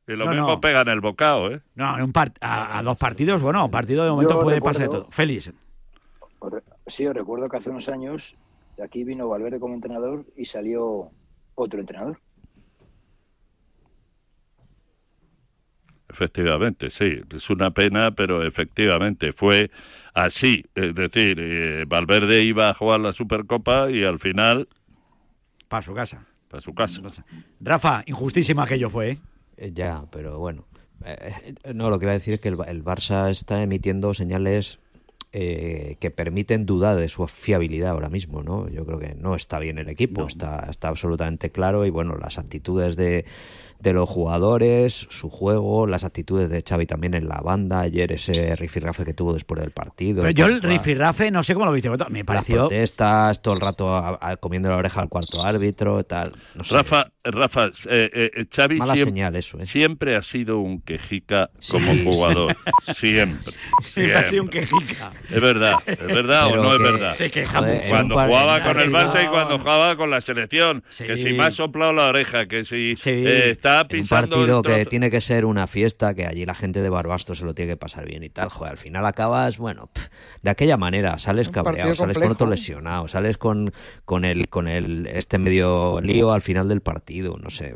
y 0.08 0.12
lo 0.14 0.26
No, 0.26 0.32
mismo 0.32 0.48
no. 0.48 0.62
pega 0.62 0.82
en 0.82 0.90
el 0.90 1.02
bocado, 1.02 1.52
¿eh? 1.52 1.62
no, 1.76 1.98
en 1.98 2.04
un 2.04 2.12
par- 2.14 2.34
a, 2.42 2.78
a 2.78 2.84
dos 2.84 2.98
partidos, 2.98 3.42
bueno, 3.42 3.60
a 3.60 3.66
un 3.66 3.72
partido 3.72 4.04
de 4.04 4.12
momento 4.12 4.34
Yo 4.36 4.42
puede 4.42 4.58
recuerdo- 4.58 4.80
pasar 4.80 4.82
de 4.90 4.98
todo. 5.00 5.12
Félix. 5.12 5.52
Sí, 6.88 7.08
os 7.08 7.14
recuerdo 7.16 7.50
que 7.50 7.58
hace 7.58 7.70
unos 7.72 7.90
años 7.90 8.36
aquí 8.84 9.04
vino 9.04 9.28
Valverde 9.28 9.60
como 9.60 9.74
entrenador 9.74 10.26
y 10.36 10.46
salió 10.46 11.10
otro 11.56 11.80
entrenador. 11.80 12.20
Efectivamente, 16.08 16.90
sí, 16.92 17.20
es 17.36 17.50
una 17.50 17.72
pena, 17.72 18.12
pero 18.12 18.44
efectivamente 18.46 19.34
fue 19.34 19.72
así. 20.14 20.64
Es 20.76 20.94
decir, 20.94 21.38
eh, 21.40 21.84
Valverde 21.88 22.42
iba 22.44 22.70
a 22.70 22.74
jugar 22.74 23.00
la 23.02 23.12
Supercopa 23.12 23.90
y 23.90 24.04
al 24.04 24.20
final 24.20 24.68
Para 25.68 25.82
su 25.82 25.94
casa. 25.94 26.26
para 26.48 26.62
su 26.62 26.74
casa. 26.74 27.02
Rafa, 27.60 28.04
injustísima 28.06 28.64
aquello 28.64 28.90
fue, 28.90 29.12
¿eh? 29.12 29.18
Eh, 29.58 29.72
Ya, 29.74 30.06
pero 30.12 30.40
bueno. 30.40 30.66
Eh, 31.06 31.34
eh, 31.64 31.74
no, 31.74 31.90
lo 31.90 32.00
que 32.00 32.06
iba 32.06 32.12
a 32.12 32.16
decir 32.16 32.34
es 32.36 32.40
que 32.42 32.48
el, 32.50 32.56
Ba- 32.56 32.66
el 32.66 32.84
Barça 32.84 33.30
está 33.30 33.62
emitiendo 33.62 34.14
señales 34.14 34.80
eh, 35.34 35.98
que 36.00 36.10
permiten 36.12 36.66
dudar 36.66 36.96
de 36.96 37.10
su 37.10 37.28
fiabilidad 37.28 37.92
ahora 37.92 38.08
mismo, 38.10 38.42
¿no? 38.42 38.70
Yo 38.70 38.86
creo 38.86 38.98
que 39.00 39.16
no 39.16 39.36
está 39.36 39.60
bien 39.60 39.78
el 39.78 39.90
equipo, 39.90 40.26
está, 40.26 40.66
está 40.70 40.88
absolutamente 40.88 41.50
claro 41.52 41.86
y 41.86 41.90
bueno, 41.90 42.16
las 42.16 42.38
actitudes 42.40 42.96
de, 42.96 43.26
de 43.82 43.92
los 43.94 44.08
jugadores, 44.08 45.08
su 45.10 45.30
juego, 45.30 45.88
las 45.88 46.06
actitudes 46.06 46.50
de 46.50 46.64
Xavi 46.66 46.86
también 46.86 47.14
en 47.16 47.28
la 47.28 47.42
banda, 47.42 47.82
ayer 47.82 48.14
ese 48.14 48.56
rifirrafe 48.56 49.04
que 49.04 49.14
tuvo 49.14 49.34
después 49.34 49.60
del 49.60 49.72
partido. 49.72 50.22
Pero 50.22 50.32
yo 50.32 50.46
el 50.46 50.62
rifirrafe, 50.62 51.30
no 51.32 51.44
sé 51.44 51.54
cómo 51.54 51.66
lo 51.66 51.74
viste, 51.74 51.90
me 51.90 51.98
Las 51.98 52.26
pareció... 52.26 52.56
protestas, 52.60 53.42
todo 53.42 53.56
el 53.56 53.60
rato 53.60 53.94
a- 53.94 54.18
a- 54.22 54.38
comiendo 54.38 54.70
la 54.70 54.78
oreja 54.78 55.02
al 55.02 55.10
cuarto 55.10 55.46
árbitro, 55.46 56.06
tal. 56.06 56.32
No 56.56 56.64
sé. 56.64 56.76
Rafa, 56.76 57.12
Rafa, 57.26 57.68
eh, 57.90 58.32
eh, 58.36 58.46
Xavi 58.54 58.78
Mala 58.78 58.94
siem- 58.94 59.06
señal 59.06 59.36
eso, 59.36 59.60
¿eh? 59.60 59.66
siempre 59.66 60.16
ha 60.16 60.22
sido 60.22 60.60
un 60.60 60.80
quejica 60.82 61.50
Sí, 61.60 61.74
como 61.74 61.92
sí. 61.94 62.04
jugador. 62.06 62.56
Siempre. 62.96 63.52
Siempre 63.82 64.16
ha 64.16 64.30
sido 64.30 64.44
un 64.44 64.50
quejica. 64.50 65.12
Es 65.30 65.42
verdad, 65.42 65.76
es 65.88 65.98
verdad 66.00 66.48
o 66.48 66.56
no 66.56 66.74
es 66.74 66.80
verdad. 66.80 67.16
Se 67.16 67.32
queja 67.32 67.60
Joder, 67.60 67.78
mucho. 67.78 67.90
Cuando 67.90 68.16
jugaba 68.16 68.64
con 68.64 68.80
el 68.80 68.92
Barça 68.92 69.24
y 69.24 69.28
cuando 69.28 69.58
jugaba 69.60 69.96
con 69.98 70.10
la 70.12 70.22
selección, 70.22 70.84
que 70.98 71.18
si 71.18 71.34
me 71.34 71.46
ha 71.46 71.52
soplado 71.52 71.94
la 71.94 72.06
oreja, 72.08 72.46
que 72.46 72.64
si 72.64 72.96
Sí. 72.98 73.10
eh, 73.10 73.50
está 73.52 73.80
En 73.80 73.84
un 73.84 73.88
pisando 73.90 74.36
partido 74.38 74.62
que 74.62 74.86
tiene 74.86 75.10
que 75.10 75.22
ser 75.22 75.46
una 75.46 75.68
fiesta, 75.68 76.14
que 76.14 76.26
allí 76.28 76.46
la 76.46 76.54
gente 76.56 76.82
de 76.82 76.90
Barbastro 76.90 77.34
se 77.36 77.44
lo 77.46 77.54
tiene 77.54 77.72
que 77.72 77.78
pasar 77.78 78.06
bien 78.08 78.24
y 78.24 78.30
tal. 78.30 78.50
Joder, 78.50 78.72
al 78.72 78.78
final 78.78 79.06
acabas, 79.06 79.58
bueno, 79.58 79.90
pf, 79.94 80.10
de 80.44 80.50
aquella 80.52 80.78
manera, 80.78 81.18
sales 81.18 81.50
cabreado, 81.50 81.96
sales 81.96 82.18
con 82.20 82.32
otro 82.32 82.48
lesionado, 82.48 83.08
sales 83.08 83.38
con, 83.38 83.74
con 84.06 84.26
el, 84.26 84.48
con 84.50 84.68
el, 84.68 85.08
este 85.08 85.38
medio 85.40 86.00
lío 86.02 86.32
al 86.32 86.42
final 86.42 86.68
del 86.70 86.82
partido, 86.82 87.15
no 87.24 87.50
sé. 87.50 87.76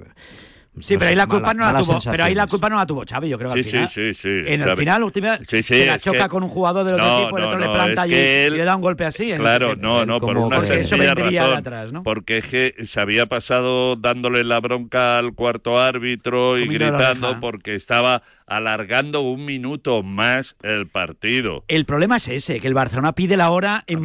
Sí, 0.82 0.94
No 0.94 1.00
pero 1.00 1.10
ahí 1.10 1.16
la 1.16 1.28
culpa 1.28 1.48
mala- 1.54 1.72
no 1.74 1.78
la 1.80 1.84
tuvo. 1.84 2.12
Pero 2.12 2.24
ahí 2.24 2.36
la 2.36 2.48
culpa 2.48 2.70
no 2.70 2.78
la 2.78 2.86
tuvo 2.86 3.04
Xavi, 3.04 3.28
yo 3.28 3.38
creo 3.38 3.52
que 3.54 3.64
Sí, 3.64 3.70
al 3.70 3.72
final. 3.74 3.90
sí, 3.90 4.14
sí, 4.14 4.22
sí. 4.22 4.30
En 4.54 4.62
el 4.62 4.68
Xavi. 4.70 4.78
final, 4.78 5.04
última, 5.04 5.38
Sí, 5.40 5.58
sí, 5.58 5.64
se 5.64 5.86
la 5.88 6.00
choca 6.00 6.24
que- 6.24 6.30
con 6.30 6.44
un 6.44 6.50
jugador 6.50 6.86
del 6.86 6.94
otro 6.94 7.06
No, 7.06 7.20
equipo, 7.22 7.38
el 7.38 7.42
no, 7.42 7.48
otro 7.50 7.60
le 7.60 7.66
no, 7.66 7.74
planta 7.74 7.92
es 7.94 8.00
allí 8.00 8.12
que 8.14 8.46
él- 8.46 8.54
y 8.54 8.58
le 8.58 8.64
da 8.64 8.76
un 8.76 8.82
golpe 8.82 9.04
así. 9.04 9.34
Claro, 9.34 9.70
decir, 9.70 9.84
no, 9.84 10.06
no, 10.06 10.20
por 10.20 10.34
como- 10.36 10.48
una 10.48 10.58
Porque 10.58 10.80
eso 10.82 10.90
sencilla 10.96 11.16
de 11.16 11.40
razón. 11.42 11.58
atrás, 11.58 11.92
¿no? 11.92 12.04
Porque 12.04 12.38
es 12.38 12.46
que 12.46 12.76
se 12.86 13.00
había 13.02 13.26
pasado 13.26 13.96
dándole 13.98 14.44
la 14.46 14.60
bronca 14.62 15.18
al 15.18 15.34
cuarto 15.34 15.80
árbitro 15.80 16.58
y 16.58 16.66
Comiendo 16.66 16.98
gritando 16.98 17.40
porque 17.42 17.76
estaba 17.76 18.22
alargando 18.50 19.22
un 19.22 19.46
minuto 19.46 20.04
más 20.04 20.56
el 20.64 20.88
partido. 20.88 21.64
El 21.68 21.86
problema 21.86 22.18
es 22.18 22.28
ese, 22.28 22.60
que 22.60 22.68
el 22.68 22.74
Barcelona 22.74 23.14
pide 23.14 23.38
la 23.38 23.52
hora 23.52 23.84
en- 23.88 24.04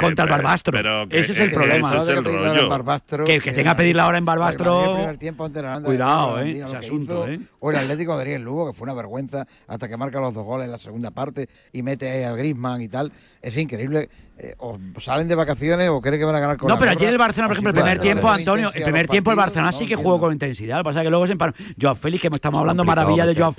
contra 0.00 0.24
el 0.24 0.30
Barbastro. 0.30 0.72
pero 0.72 1.08
que- 1.08 1.20
ese 1.20 1.32
es 1.32 1.38
el 1.38 1.48
que 1.50 1.54
problema. 1.54 1.88
ese 1.94 2.12
es 2.12 2.18
el 2.18 2.24
que 2.24 2.30
rollo. 2.38 2.68
Barbastro, 2.68 3.24
tenga 3.24 3.72
que 3.72 3.76
pedir 3.76 3.96
la 3.96 4.06
hora 4.08 4.18
en 4.18 4.24
Barbastro- 4.24 5.10
el 5.10 5.18
tiempo 5.18 5.44
ante 5.44 5.62
la 5.62 5.80
Cuidado, 5.82 6.36
de 6.36 6.46
eh, 6.48 6.50
ese 6.52 6.62
asunto, 6.76 7.28
hizo, 7.28 7.28
eh. 7.28 7.40
O 7.60 7.70
el 7.70 7.76
Atlético 7.76 8.12
de 8.12 8.18
Madrid 8.18 8.32
en 8.34 8.44
Lugo, 8.44 8.72
que 8.72 8.76
fue 8.76 8.84
una 8.86 8.94
vergüenza 8.94 9.46
hasta 9.68 9.88
que 9.88 9.96
marca 9.96 10.20
los 10.20 10.32
dos 10.34 10.44
goles 10.44 10.64
en 10.66 10.72
la 10.72 10.78
segunda 10.78 11.10
parte 11.10 11.48
y 11.72 11.82
mete 11.82 12.10
ahí 12.10 12.22
a 12.24 12.32
Griezmann 12.32 12.80
y 12.82 12.88
tal. 12.88 13.12
Es 13.40 13.56
increíble. 13.56 14.08
Eh, 14.42 14.54
o 14.58 14.76
salen 14.98 15.28
de 15.28 15.36
vacaciones 15.36 15.88
o 15.88 16.00
creen 16.00 16.18
que 16.18 16.24
van 16.24 16.34
a 16.34 16.40
ganar 16.40 16.56
con 16.56 16.66
No, 16.68 16.74
la 16.74 16.78
pero 16.80 16.90
ayer 16.90 17.10
el 17.10 17.18
Barcelona, 17.18 17.46
por 17.48 17.52
ejemplo, 17.56 17.70
el 17.70 17.74
primer 17.76 17.98
tiempo, 18.00 18.28
Antonio, 18.28 18.70
el 18.74 18.82
primer 18.82 19.06
tiempo 19.08 19.30
el 19.30 19.36
Barcelona 19.36 19.70
no 19.70 19.78
sí 19.78 19.86
que 19.86 19.94
jugó 19.94 20.18
con 20.18 20.32
intensidad. 20.32 20.78
Lo 20.78 20.82
que 20.82 20.88
pasa 20.88 21.00
es 21.00 21.04
que 21.04 21.10
luego 21.10 21.26
se 21.26 21.32
emparó. 21.32 21.52
Joao 21.80 21.94
Félix, 21.94 22.22
que 22.22 22.28
estamos 22.32 22.58
Es 22.58 22.60
hablando 22.60 22.84
maravilla 22.84 23.24
de 23.24 23.34
Joao 23.36 23.52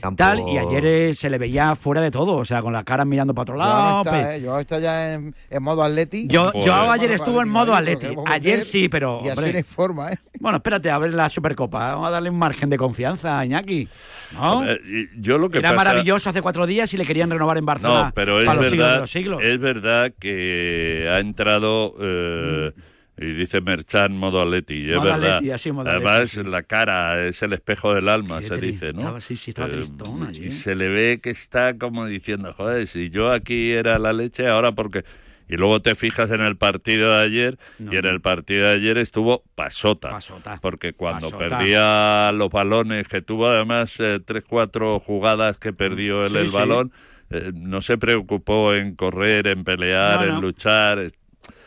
campo- 0.00 0.16
tal, 0.16 0.40
y 0.48 0.56
ayer 0.56 0.86
eh, 0.86 1.14
se 1.14 1.28
le 1.28 1.36
veía 1.38 1.76
fuera 1.76 2.00
de 2.00 2.10
todo, 2.10 2.36
o 2.36 2.44
sea, 2.46 2.62
con 2.62 2.72
la 2.72 2.82
cara 2.82 3.04
mirando 3.04 3.34
para 3.34 3.42
otro 3.42 3.56
lado. 3.56 3.72
Joao 3.72 4.02
pe- 4.04 4.10
está, 4.10 4.36
¿eh? 4.36 4.42
Joao 4.42 4.60
está 4.60 4.78
ya 4.78 5.12
en, 5.14 5.34
en 5.50 5.62
modo 5.62 5.82
atleti. 5.82 6.28
Joao 6.32 6.90
ayer 6.90 7.12
estuvo 7.12 7.42
en 7.42 7.48
modo 7.50 7.74
atleti. 7.74 8.06
Ayer 8.26 8.64
sí, 8.64 8.88
pero. 8.88 9.18
Y 9.22 9.28
así 9.28 9.62
forma, 9.64 10.12
¿eh? 10.12 10.18
Bueno, 10.40 10.56
espérate 10.56 10.90
a 10.90 10.96
ver 10.96 11.12
la 11.12 11.28
Supercopa. 11.28 11.90
Vamos 11.92 12.08
a 12.08 12.10
darle 12.10 12.30
un 12.30 12.38
margen 12.38 12.70
de 12.70 12.78
confianza 12.78 13.38
a 13.38 13.44
Iñaki. 13.44 13.86
¿No? 14.34 14.64
Eh, 14.68 15.08
Yo 15.18 15.38
lo 15.38 15.50
que 15.50 15.58
Era 15.58 15.70
pasa- 15.74 15.76
maravilloso 15.90 16.30
hace 16.30 16.42
cuatro 16.42 16.66
días 16.66 16.92
y 16.94 16.96
le 16.96 17.04
querían 17.04 17.30
renovar 17.30 17.58
en 17.58 17.66
Barcelona 17.66 18.04
No, 18.04 18.12
pero 18.14 18.38
es 18.38 18.44
para 18.46 18.60
los 18.60 18.70
siglos 18.70 18.78
de 18.78 18.86
verdad, 18.86 19.00
los 19.00 19.10
siglos. 19.10 19.42
es 19.42 19.58
verdad 19.60 20.12
que 20.18 21.08
ha 21.12 21.18
entrado 21.18 21.94
eh, 22.00 22.72
y 23.18 23.32
dice 23.34 23.60
Merchan 23.60 24.12
modo 24.16 24.40
Atleti, 24.40 24.88
es 24.90 24.96
Modo 24.96 25.12
verdad. 25.12 25.34
Atleti, 25.36 25.50
así, 25.52 25.72
modo 25.72 25.90
Además 25.90 26.20
Atleti. 26.22 26.48
la 26.50 26.62
cara 26.62 27.26
es 27.26 27.42
el 27.42 27.52
espejo 27.52 27.92
del 27.94 28.08
alma, 28.08 28.40
Sí, 28.40 28.48
se 28.48 28.56
dice, 28.56 28.92
¿no? 28.94 29.00
estaba- 29.00 29.20
sí, 29.20 29.36
sí, 29.36 29.50
estaba 29.50 29.68
Eh, 29.68 29.72
tristón 29.72 30.22
allí. 30.26 30.46
y 30.46 30.52
se 30.52 30.74
le 30.74 30.88
ve 30.88 31.20
que 31.22 31.30
está 31.30 31.76
como 31.76 32.06
diciendo, 32.06 32.54
joder, 32.56 32.86
si 32.86 33.10
yo 33.10 33.30
aquí 33.30 33.72
era 33.72 33.98
la 33.98 34.12
leche, 34.14 34.46
ahora 34.48 34.72
porque 34.72 35.04
y 35.50 35.56
luego 35.56 35.82
te 35.82 35.94
fijas 35.94 36.30
en 36.30 36.40
el 36.42 36.56
partido 36.56 37.10
de 37.16 37.24
ayer 37.24 37.58
y 37.78 37.96
en 37.96 38.06
el 38.06 38.20
partido 38.20 38.66
de 38.68 38.74
ayer 38.74 38.98
estuvo 38.98 39.42
pasota, 39.54 40.18
porque 40.62 40.92
cuando 40.92 41.30
Pasota. 41.30 41.58
perdía 41.58 42.30
los 42.32 42.50
balones 42.50 43.08
que 43.08 43.20
tuvo 43.20 43.48
además 43.48 43.94
eh, 43.98 44.20
tres 44.24 44.44
cuatro 44.48 45.00
jugadas 45.00 45.58
que 45.58 45.72
perdió 45.72 46.24
él 46.24 46.32
Sí, 46.32 46.38
el 46.38 46.48
sí. 46.50 46.54
balón 46.56 46.92
eh, 47.30 47.50
no 47.54 47.82
se 47.82 47.98
preocupó 47.98 48.74
en 48.74 48.94
correr, 48.94 49.46
en 49.48 49.64
pelear, 49.64 50.20
No, 50.20 50.26
en 50.26 50.34
no. 50.36 50.40
luchar. 50.40 51.10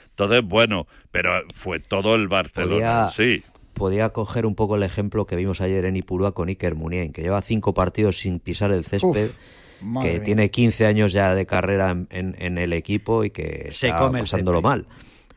Entonces, 0.09 0.41
bueno, 0.43 0.87
pero 1.11 1.41
fue 1.53 1.79
todo 1.79 2.15
el 2.15 2.27
Barcelona, 2.27 3.09
Podía, 3.15 3.31
sí. 3.39 3.43
podía 3.73 4.09
coger 4.09 4.45
un 4.45 4.55
poco 4.55 4.75
el 4.75 4.83
ejemplo 4.83 5.25
que 5.25 5.35
vimos 5.35 5.59
ayer 5.61 5.85
en 5.85 5.95
Ipurúa 5.95 6.33
con 6.33 6.49
Iker 6.49 6.75
Muniain, 6.75 7.11
que 7.13 7.21
lleva 7.21 7.41
cinco 7.41 7.73
partidos 7.73 8.17
sin 8.17 8.39
pisar 8.39 8.71
el 8.71 8.83
césped, 8.85 9.29
Uf, 9.29 9.35
madre 9.83 10.09
que 10.09 10.15
mía. 10.15 10.23
tiene 10.25 10.51
15 10.51 10.85
años 10.85 11.13
ya 11.13 11.35
de 11.35 11.45
carrera 11.45 11.91
en, 11.91 12.07
en- 12.11 12.35
en 12.39 12.57
el 12.57 12.73
equipo 12.73 13.23
y 13.23 13.29
que 13.31 13.69
Se 13.71 13.87
está 13.87 13.99
pasándolo 14.21 14.61
mal. 14.61 14.87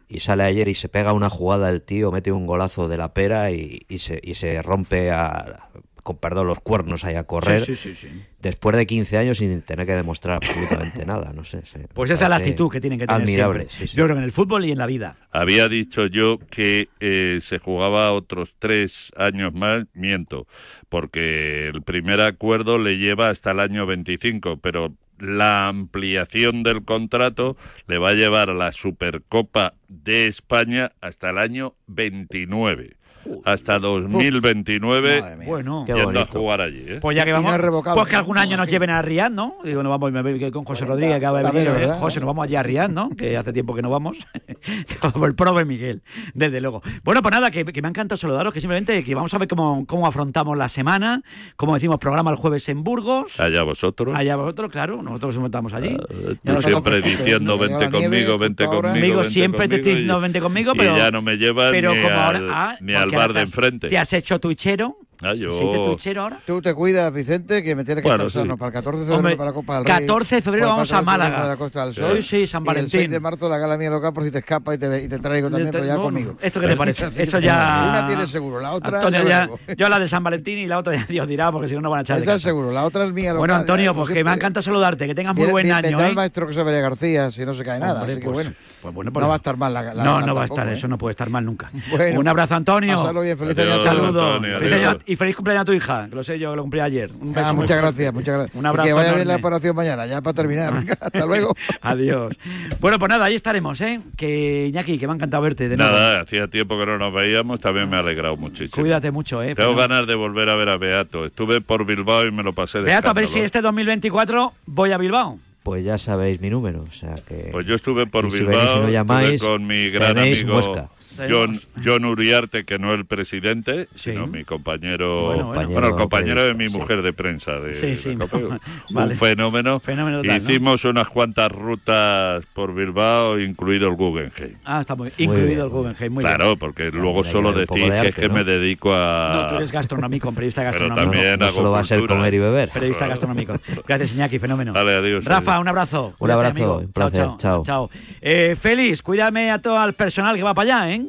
Y 0.09 0.21
sale 0.21 0.45
ayer 0.45 0.69
y 0.69 0.75
se 0.75 0.89
pega 0.89 1.13
una 1.13 1.29
jugada 1.29 1.69
el 1.69 1.83
tío, 1.83 2.13
mete 2.13 2.31
un 2.31 2.47
golazo 2.47 2.87
de 2.89 2.97
la 2.97 3.13
pera 3.13 3.51
y, 3.51 3.81
y 3.89 3.99
se, 3.99 4.21
y 4.23 4.35
se 4.35 4.63
rompe 4.63 5.11
a, 5.11 5.69
con 6.07 6.19
perdón 6.19 6.47
los 6.47 6.61
cuernos 6.61 7.05
ahí 7.05 7.17
a 7.17 7.25
correr. 7.25 7.61
Sí, 7.63 7.75
sí, 7.75 7.95
sí, 7.97 8.07
sí. 8.09 8.23
Después 8.41 8.77
de 8.77 8.87
15 8.87 9.19
años 9.19 9.39
sin 9.39 9.61
tener 9.63 9.87
que 9.87 9.93
demostrar 9.95 10.37
absolutamente 10.37 11.05
nada, 11.07 11.33
no 11.33 11.43
sé. 11.43 11.67
se- 11.67 11.89
Pues 11.89 12.09
esa 12.11 12.25
es 12.27 12.31
la 12.31 12.37
actitud 12.37 12.71
que 12.71 12.81
tienen 12.81 13.01
que 13.01 13.09
tener 13.09 13.23
Admirable, 13.23 13.59
siempre. 13.67 13.77
sí, 13.77 13.89
sí. 13.89 13.97
Yo 13.97 14.05
creo 14.05 14.15
que 14.15 14.21
en 14.21 14.25
el 14.25 14.31
fútbol 14.33 14.65
y 14.67 14.71
en 14.71 14.79
la 14.79 14.87
vida. 14.87 15.17
Había 15.33 15.67
dicho 15.67 16.07
yo 16.07 16.39
que 16.39 16.89
eh, 17.01 17.41
se 17.43 17.59
jugaba 17.59 18.13
otros 18.13 18.55
tres 18.61 19.11
años 19.17 19.53
más, 19.53 19.85
miento, 19.95 20.47
porque 20.89 21.67
el 21.67 21.83
primer 21.83 22.21
acuerdo 22.21 22.79
le 22.79 22.99
lleva 22.99 23.27
hasta 23.29 23.51
el 23.51 23.59
año 23.59 23.85
25, 23.85 24.59
pero 24.59 24.95
la 25.19 25.67
ampliación 25.67 26.63
del 26.63 26.85
contrato 26.85 27.57
le 27.89 27.99
va 27.99 28.11
a 28.11 28.15
llevar 28.15 28.51
a 28.51 28.55
la 28.55 28.71
Supercopa 28.71 29.75
de 29.89 30.27
España 30.27 30.93
hasta 31.01 31.31
el 31.31 31.39
año 31.39 31.75
29. 31.87 32.97
Hasta 33.45 33.79
2029 33.79 35.23
Bueno. 35.47 35.85
Qué 35.87 35.95
yendo 35.95 36.21
a 36.21 36.27
jugar 36.27 36.61
allí. 36.61 36.85
¿eh? 36.87 36.99
Pues 37.01 37.17
ya 37.17 37.25
que 37.25 37.31
Y 37.31 37.33
no 37.35 37.43
vamos, 37.43 37.95
pues 37.95 38.09
que 38.09 38.17
algún 38.17 38.39
año 38.39 38.57
nos 38.57 38.69
lleven 38.69 38.91
a 38.91 39.03
Riad, 39.03 39.31
¿no? 39.31 39.57
Digo, 39.65 39.83
nos 39.83 39.91
vamos, 39.91 40.13
me 40.13 40.23
voy 40.23 40.51
con 40.51 40.65
José 40.65 40.85
Rodríguez, 40.85 41.13
que 41.19 41.27
acaba 41.27 41.43
de 41.43 41.51
venir. 41.51 41.69
¿eh? 41.69 41.73
verdad. 41.73 41.99
José, 42.01 42.21
nos 42.21 42.27
vamos 42.27 42.45
allá 42.45 42.61
a 42.61 42.63
Riad, 42.63 42.91
¿no? 42.91 43.09
Que 43.11 43.37
hace 43.37 43.53
tiempo 43.53 43.75
que 43.75 43.83
no 43.83 43.91
vamos. 43.91 44.17
Por 45.15 45.29
el 45.29 45.35
prove 45.35 45.65
Miguel, 45.65 46.03
desde 46.35 46.61
luego. 46.61 46.83
Bueno, 47.05 47.23
pues 47.23 47.33
nada, 47.33 47.51
que, 47.51 47.65
que 47.65 47.83
me 47.83 47.89
ha 47.89 47.91
encantado 47.91 48.17
saludaros, 48.17 48.53
que 48.53 48.61
simplemente 48.61 49.03
que 49.05 49.15
vamos 49.15 49.33
a 49.33 49.39
ver 49.39 49.49
cómo, 49.49 49.85
cómo 49.87 50.07
afrontamos 50.07 50.57
la 50.57 50.69
semana, 50.69 51.23
cómo 51.57 51.75
decimos 51.75 51.99
programa 51.99 52.31
el 52.31 52.37
jueves 52.37 52.69
en 52.69 52.83
Burgos. 52.83 53.39
Allá 53.39 53.63
vosotros. 53.63 54.15
Allá 54.17 54.37
vosotros, 54.37 54.71
claro, 54.71 55.03
nosotros 55.03 55.37
estamos 55.47 55.73
allí. 55.73 55.97
Tú 55.97 56.37
Ya 56.43 56.53
lo 56.55 56.63
siempre 56.63 57.01
diciendo 57.01 57.59
vente 57.59 57.91
conmigo, 57.91 58.39
vente 58.39 58.65
conmigo. 58.67 59.17
Vente 59.19 59.31
siempre 59.31 59.69
te 59.69 59.77
estoy 59.77 59.93
conmigo", 59.93 59.97
diciendo 59.97 60.19
y- 60.19 60.23
vente 60.23 60.41
conmigo, 60.41 60.73
y 60.75 60.79
pero 60.79 60.97
ya 60.97 61.11
no 61.11 61.23
me 61.23 61.37
llevas 61.37 61.71
pero 61.71 61.95
ni, 61.95 62.03
como 62.03 62.15
al, 62.15 62.37
ahora- 62.37 62.41
ah, 62.51 62.77
ni 62.81 62.95
al 62.95 63.03
porque 63.03 63.16
bar 63.17 63.33
de 63.33 63.41
enfrente. 63.41 63.89
Te 63.89 63.99
has 63.99 64.13
hecho 64.13 64.39
tuichero. 64.39 64.99
Ah, 65.23 65.33
yo- 65.35 65.97
Sí, 65.99 66.13
te 66.13 66.19
ahora. 66.19 66.41
Tú 66.47 66.61
te 66.61 66.75
cuidas, 66.75 67.11
Vicente, 67.13 67.63
que 67.63 67.75
me 67.75 67.85
tienes 67.85 68.03
que 68.03 68.09
Bueno, 68.09 68.25
estar 68.27 68.43
sano 68.43 68.55
sí. 68.55 68.59
para 68.59 68.69
el 68.69 68.73
14 68.75 68.99
de 69.01 69.05
febrero 69.07 69.19
Hombre, 69.19 69.37
para 69.37 69.51
la 69.51 69.55
Copa 69.55 69.75
del 69.77 69.85
Rey. 69.87 69.95
14 70.07 70.35
de 70.37 70.43
febrero 70.43 70.67
vamos 70.69 70.93
a 70.93 71.03
Málaga. 71.03 71.43
de 71.43 71.49
la 71.49 71.57
Costa 71.57 71.85
del 71.87 71.95
Sí, 71.95 72.01
Sol. 72.03 72.23
sí, 72.23 72.47
San 72.47 72.61
Y 72.61 72.65
el 72.65 72.67
Valentín. 72.67 73.01
6 73.01 73.11
de 73.11 73.21
marzo 73.21 73.49
la 73.49 73.57
gala 73.59 73.79
mía 73.79 73.89
local 73.91 74.13
por 74.13 74.25
si 74.25 74.31
te 74.31 74.39
escapa 74.39 74.75
y 74.75 74.79
te, 74.79 75.03
y 75.05 75.09
te 75.09 75.19
traigo 75.19 75.49
también, 75.49 75.71
pero 75.73 75.85
ya 75.87 75.95
No, 75.95 76.03
conmigo. 76.03 76.37
¿Esto 76.43 76.61
qué 76.61 76.67
te 76.69 76.77
parece? 76.77 77.05
Así 77.07 77.23
Eso 77.23 77.39
ya. 77.39 77.87
Una 77.91 78.07
tiene 78.07 78.27
seguro, 78.27 78.61
la 78.61 78.73
otra 78.73 78.99
Antonio, 78.99 79.23
ya 79.25 79.49
ya, 79.67 79.75
yo 79.75 79.89
la 79.89 79.99
de 79.99 80.09
San 80.09 80.23
Valentín 80.23 80.59
y 80.59 80.67
la 80.67 80.79
otra 80.79 80.95
ya 80.95 81.07
Dios 81.09 81.27
dirá, 81.27 81.51
porque 81.51 81.69
si 81.69 81.75
no, 81.75 81.81
no 81.81 81.91
van 81.91 82.01
a 82.01 82.03
echar 82.03 82.19
Esa 82.21 82.35
es 82.35 82.43
seguro, 82.43 82.71
la 82.71 82.85
otra 82.85 83.05
es 83.05 83.13
mía 83.13 83.29
local. 83.33 83.39
Bueno, 83.39 83.55
Antonio, 83.55 83.93
como 83.93 84.05
pues 84.05 84.15
que 84.15 84.23
me 84.23 84.33
encanta 84.33 84.61
saludarte, 84.61 85.07
que 85.07 85.15
tengas 85.15 85.35
muy 85.35 85.41
Viene- 85.45 85.53
buen 85.53 85.65
viene- 85.65 85.89
año. 85.89 86.01
¿eh? 86.01 86.09
el 86.11 86.15
maestro 86.15 86.47
José 86.47 86.63
María 86.63 86.81
García, 86.81 87.31
si 87.31 87.45
no 87.47 87.55
se 87.55 87.65
cae 87.65 87.81
nada. 87.81 88.03
Así 88.03 88.17
que 88.17 88.21
pues- 88.21 88.35
bueno, 88.35 88.53
pues 88.83 88.95
bueno, 88.95 89.11
no 89.15 89.29
va 89.29 89.35
a 89.35 89.37
estar 89.39 89.57
mal 89.57 89.73
la, 89.73 89.83
la 89.83 90.05
no, 90.05 90.15
gala 90.17 90.27
no 90.27 90.35
va 90.35 90.43
a 90.43 90.45
estar, 90.45 90.69
¿eh? 90.69 90.75
eso 90.75 90.87
no 90.89 90.99
puede 90.99 91.13
estar 91.13 91.31
mal 91.31 91.43
nunca. 91.45 91.71
Bueno, 91.91 92.21
un 92.21 92.29
abrazo, 92.29 92.55
Antonio. 92.55 92.97
pásalo 92.99 93.23
bien, 93.23 93.39
feliz 93.39 93.57
Adiós, 93.59 93.87
año. 93.87 93.97
Saludos. 93.97 95.06
Y 95.09 95.15
feliz 95.15 95.37
cumpleaños 95.37 95.63
a 95.63 95.65
tu 95.65 95.73
hija, 95.73 96.09
que 96.11 96.17
lo 96.17 96.25
sé 96.25 96.37
yo, 96.39 96.51
que 96.51 96.57
lo 96.57 96.63
cumplí 96.63 96.81
ayer. 96.81 97.13
Un 97.21 97.33
beso 97.33 97.47
Ah, 97.47 97.53
muy 97.53 97.63
muchas 97.63 97.81
gracias, 97.81 98.13
muchas 98.13 98.35
gracias. 98.35 98.57
Un 98.57 98.67
abrazo 98.67 98.87
y 98.87 98.91
que 98.91 98.93
vaya 98.93 99.15
bien 99.15 99.29
la 99.29 99.35
enorme. 99.35 99.47
operación 99.49 99.77
mañana, 99.77 100.07
ya 100.07 100.21
para 100.21 100.35
terminar. 100.35 100.75
Hasta 101.01 101.27
luego. 101.27 101.55
Adiós. 101.81 102.35
Bueno, 102.81 102.99
pues 102.99 103.09
nada, 103.09 103.25
ahí 103.27 103.37
estaremos, 103.37 103.81
¿eh? 103.83 104.01
Que 104.17 104.67
Iñaki, 104.67 104.99
que 104.99 105.07
me 105.07 105.13
ha 105.13 105.17
encantado 105.17 105.45
verte 105.45 105.69
de 105.69 105.77
nuevo. 105.77 105.93
Nada, 105.93 106.23
hacía 106.23 106.49
tiempo 106.49 106.77
que 106.79 106.87
no 106.87 106.99
nos 106.99 107.15
veíamos, 107.15 107.61
también 107.61 107.89
me 107.89 107.97
ha 107.97 108.01
alegrado 108.01 108.37
muchísimo. 108.37 108.83
Cuídate 108.83 109.13
mucho, 109.13 109.41
¿eh? 109.43 109.55
Tengo 109.55 109.77
Pero- 109.77 109.89
ganas 109.89 110.07
de 110.09 110.15
volver 110.17 110.49
a 110.51 110.57
ver 110.57 110.71
a 110.71 110.77
Beato. 110.77 111.25
Estuve 111.25 111.61
por 111.61 111.87
Bilbao 111.87 112.27
y 112.27 112.33
me 112.33 112.43
lo 112.43 112.53
pasé 112.53 112.79
de 112.79 112.85
Beato, 112.85 113.11
a 113.11 113.13
ver 113.13 113.29
si 113.29 113.39
este 113.39 113.61
2024 113.61 114.55
voy 114.67 114.91
a 114.91 114.99
Bilbao. 114.99 115.39
Pues 115.63 115.85
ya 115.85 115.99
sabéis 115.99 116.41
mi 116.41 116.49
número, 116.51 116.83
o 116.83 116.93
sea 116.93 117.17
que... 117.27 117.49
Pues 117.51 117.67
yo 117.67 117.75
estuve 117.75 118.07
por 118.07 118.25
Y 118.27 118.31
si 118.31 118.39
Bilbao, 118.39 118.55
venís 118.55 118.63
y 118.63 118.67
no 118.67 118.75
estuve 118.79 118.93
llamáis, 118.93 119.43
con 119.43 119.67
mi 119.67 119.91
gran 119.91 120.15
tenéis 120.15 120.43
amigo. 120.45 120.91
John, 121.31 121.59
John 121.85 122.05
Uriarte, 122.05 122.65
que 122.65 122.79
no 122.79 122.93
el 122.95 123.05
presidente, 123.07 123.89
sino 123.95 124.27
mi 124.27 124.45
compañero, 124.45 125.27
Bueno, 125.27 125.45
bueno, 125.47 125.69
bueno. 125.71 125.89
el 125.89 125.95
compañero 125.95 126.45
de 126.45 126.55
mi 126.55 126.69
mujer 126.69 127.03
de 127.03 127.13
prensa. 127.13 127.53
De, 127.61 127.75
Sí, 127.75 127.97
sí, 127.97 128.11
de 128.11 128.17
no. 128.17 128.29
Copeo. 128.29 128.59
Vale. 128.91 129.13
Un 129.15 129.19
fenómeno. 129.19 129.81
Fenómeno 129.81 130.23
total, 130.23 130.43
¿no? 130.43 130.51
Hicimos 130.51 130.85
unas 130.85 131.09
cuantas 131.09 131.51
rutas 131.53 132.45
por 132.55 132.75
Bilbao, 132.75 133.39
incluido 133.39 133.89
el 133.89 133.95
Guggenheim. 133.95 134.57
Ah, 134.65 134.81
está 134.81 134.95
muy 134.95 135.11
bien. 135.17 135.31
incluido 135.31 135.65
el 135.65 135.71
Guggenheim, 135.71 136.13
muy 136.13 136.25
claro, 136.25 136.47
bien. 136.47 136.59
porque 136.59 136.91
luego 136.91 137.25
solo 137.25 137.53
decís 137.53 137.89
de 137.89 138.01
que 138.03 138.09
es 138.09 138.15
que 138.15 138.29
¿no? 138.29 138.35
me 138.35 138.45
dedico 138.45 138.93
a... 138.95 139.33
No, 139.43 139.49
tú 139.49 139.55
eres 139.57 139.73
gastronómico, 139.73 140.33
periodista 140.33 140.63
Pero 140.63 140.73
gastronómico. 140.73 141.13
también 141.13 141.39
no 141.39 141.47
hago 141.47 141.57
solo 141.57 141.71
va 141.73 141.81
a 141.81 141.85
ser 141.85 142.07
comer 142.07 142.35
y 142.35 142.39
beber. 142.39 142.69
Periodista 142.71 143.07
gastronómico. 143.07 143.55
Gracias, 143.87 144.13
Iñaki, 144.15 144.39
fenómeno. 144.39 144.73
Vale, 144.73 144.95
adiós. 144.95 145.25
Rafa, 145.25 145.53
adiós. 145.53 145.61
un 145.63 145.69
abrazo. 145.69 146.15
Un 146.19 146.31
abrazo, 146.31 146.79
un 146.79 146.93
placer, 146.93 147.29
Chao. 147.39 147.63
chao. 147.65 147.91
Eh, 148.21 148.57
Félix, 148.61 149.03
cuídame 149.03 149.51
a 149.51 149.61
todo 149.61 149.85
el 149.85 149.93
personal 149.95 150.37
que 150.37 150.43
va 150.43 150.55
para 150.55 150.77
allá, 150.85 150.95
¿eh? 150.95 151.03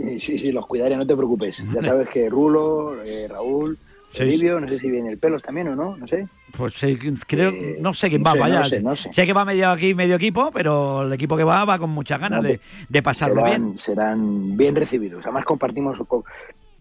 Sí, 0.00 0.18
sí, 0.20 0.38
sí, 0.38 0.52
los 0.52 0.66
cuidaré, 0.66 0.96
no 0.96 1.06
te 1.06 1.14
preocupes. 1.16 1.66
Ya 1.74 1.82
sabes 1.82 2.08
que 2.08 2.28
Rulo, 2.28 3.02
eh, 3.02 3.28
Raúl, 3.28 3.76
Sí, 4.12 4.22
Olivio, 4.24 4.58
no 4.58 4.68
sé 4.68 4.78
si 4.78 4.90
viene 4.90 5.08
el 5.10 5.18
pelos 5.18 5.40
también 5.40 5.68
o 5.68 5.76
no, 5.76 5.96
no 5.96 6.06
sé. 6.08 6.26
Pues 6.56 6.74
sí, 6.74 6.98
creo, 7.28 7.50
Eh, 7.50 7.76
no 7.80 7.94
sé 7.94 8.08
quién 8.08 8.22
no 8.22 8.26
va 8.26 8.32
sé, 8.32 8.42
allá. 8.42 8.58
no 8.58 8.64
sé, 8.64 8.82
no 8.82 8.94
sé. 8.96 9.26
que 9.26 9.32
va 9.32 9.44
medio 9.44 9.70
aquí, 9.70 9.94
medio 9.94 10.16
equipo, 10.16 10.50
pero 10.52 11.02
el 11.02 11.12
equipo 11.12 11.36
que 11.36 11.44
va 11.44 11.64
va 11.64 11.78
con 11.78 11.90
muchas 11.90 12.18
ganas 12.18 12.42
No, 12.42 12.48
de, 12.48 12.60
de 12.88 13.02
pasarlo 13.02 13.36
serán, 13.44 13.62
bien. 13.66 13.78
serán 13.78 14.56
bien 14.56 14.74
recibidos. 14.74 15.24
Además 15.26 15.44
compartimos 15.44 15.98
co- 16.08 16.24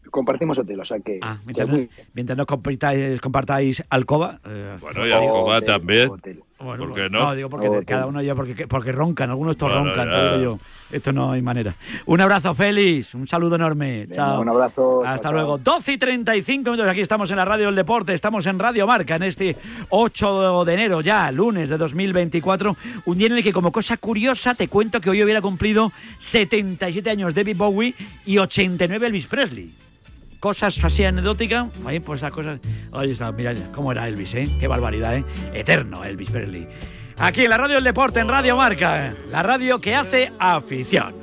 compartimos 0.10 0.58
hotel, 0.58 0.80
o 0.80 0.86
sea 0.86 1.00
que, 1.02 1.20
Ah, 1.22 1.38
que 1.40 1.46
mientras, 1.46 1.68
muy 1.70 1.90
mientras 2.14 2.36
no 2.38 2.46
compartáis, 2.48 3.22
compartáis 3.22 3.84
alcoba. 3.92 4.40
eh, 4.46 4.78
Bueno, 4.82 5.06
y 5.06 5.12
Alcoba 5.12 5.58
Hotel, 5.58 5.68
también. 5.68 6.10
hotel. 6.10 6.44
Bueno, 6.62 6.86
¿Por 6.86 6.94
qué 6.94 7.02
bueno, 7.02 7.20
no? 7.20 7.36
digo 7.36 7.50
porque 7.50 7.86
cada 7.86 8.06
uno 8.06 8.22
ya 8.22 8.36
porque, 8.36 8.68
porque 8.68 8.92
roncan, 8.92 9.30
algunos 9.30 9.52
estos 9.52 9.72
Bueno, 9.72 9.86
roncan, 9.96 10.10
te 10.10 10.22
digo 10.22 10.38
yo. 10.38 10.60
Esto 10.92 11.14
no 11.14 11.32
hay 11.32 11.42
manera. 11.42 11.74
Un 12.06 12.20
abrazo, 12.20 12.54
Félix, 12.54 13.14
un 13.14 13.28
saludo 13.28 13.56
enorme. 13.56 14.08
Chao. 14.12 14.42
un 14.42 14.50
abrazo, 14.50 15.04
Hasta 15.06 15.30
chao, 15.30 15.34
luego. 15.34 15.58
12 15.58 15.94
y 15.94 15.98
35 15.98 16.72
minutos, 16.72 16.92
aquí 16.92 17.00
estamos 17.00 17.32
en 17.32 17.38
la 17.38 17.46
Radio 17.46 17.68
del 17.68 17.76
Deporte, 17.76 18.14
estamos 18.14 18.46
en 18.46 18.60
Radio 18.60 18.86
Marca 18.86 19.16
en 19.16 19.24
este 19.24 19.56
8 19.90 20.66
de 20.66 20.74
enero, 20.74 21.00
ya 21.00 21.32
lunes 21.32 21.70
de 21.70 21.78
2024, 21.78 22.76
un 23.06 23.18
día 23.18 23.28
en 23.28 23.38
el 23.38 23.44
que 23.44 23.54
como 23.54 23.72
cosa 23.72 23.96
curiosa 23.96 24.54
te 24.54 24.68
cuento 24.68 25.00
que 25.00 25.10
hoy 25.10 25.24
hubiera 25.24 25.42
cumplido 25.42 25.94
77 26.18 27.10
años 27.10 27.34
David 27.34 27.56
Bowie 27.56 27.96
y 28.26 28.38
89 28.38 29.08
Elvis 29.08 29.28
Presley 29.28 29.72
cosas 30.40 30.84
así 30.84 31.04
anecdóticas, 31.06 31.68
ahí 31.86 32.00
pues 32.00 32.20
esas 32.22 32.34
cosas, 32.34 32.60
ahí 32.92 33.12
está, 33.12 33.32
mira 33.32 33.54
cómo 33.74 33.92
era 33.92 34.08
Elvis, 34.08 34.34
¿eh? 34.36 34.48
Qué 34.60 34.68
barbaridad, 34.68 35.16
¿eh? 35.18 35.26
Eterno 35.54 36.04
Elvis 36.04 36.32
Presley. 36.32 36.68
Aquí 37.18 37.44
en 37.44 37.50
la 37.50 37.58
Radio 37.58 37.76
del 37.76 37.84
Deporte, 37.84 38.22
en 38.22 38.30
Radio 38.30 38.56
Marca, 38.56 39.14
la 39.30 39.44
radio 39.44 39.80
que 39.80 39.94
hace 39.96 40.32
afición. 40.40 41.14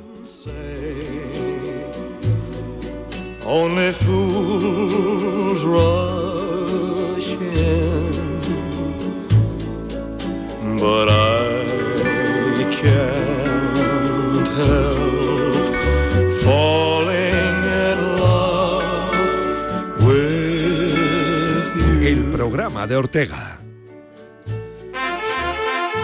Only 3.49 3.93
fools 3.93 5.63
rush 5.63 7.31
in, 7.31 8.11
but 10.77 11.09
I 11.09 11.63
can't 12.81 14.47
help 14.49 14.86
programa 22.57 22.87
de 22.87 22.95
Ortega. 22.95 23.56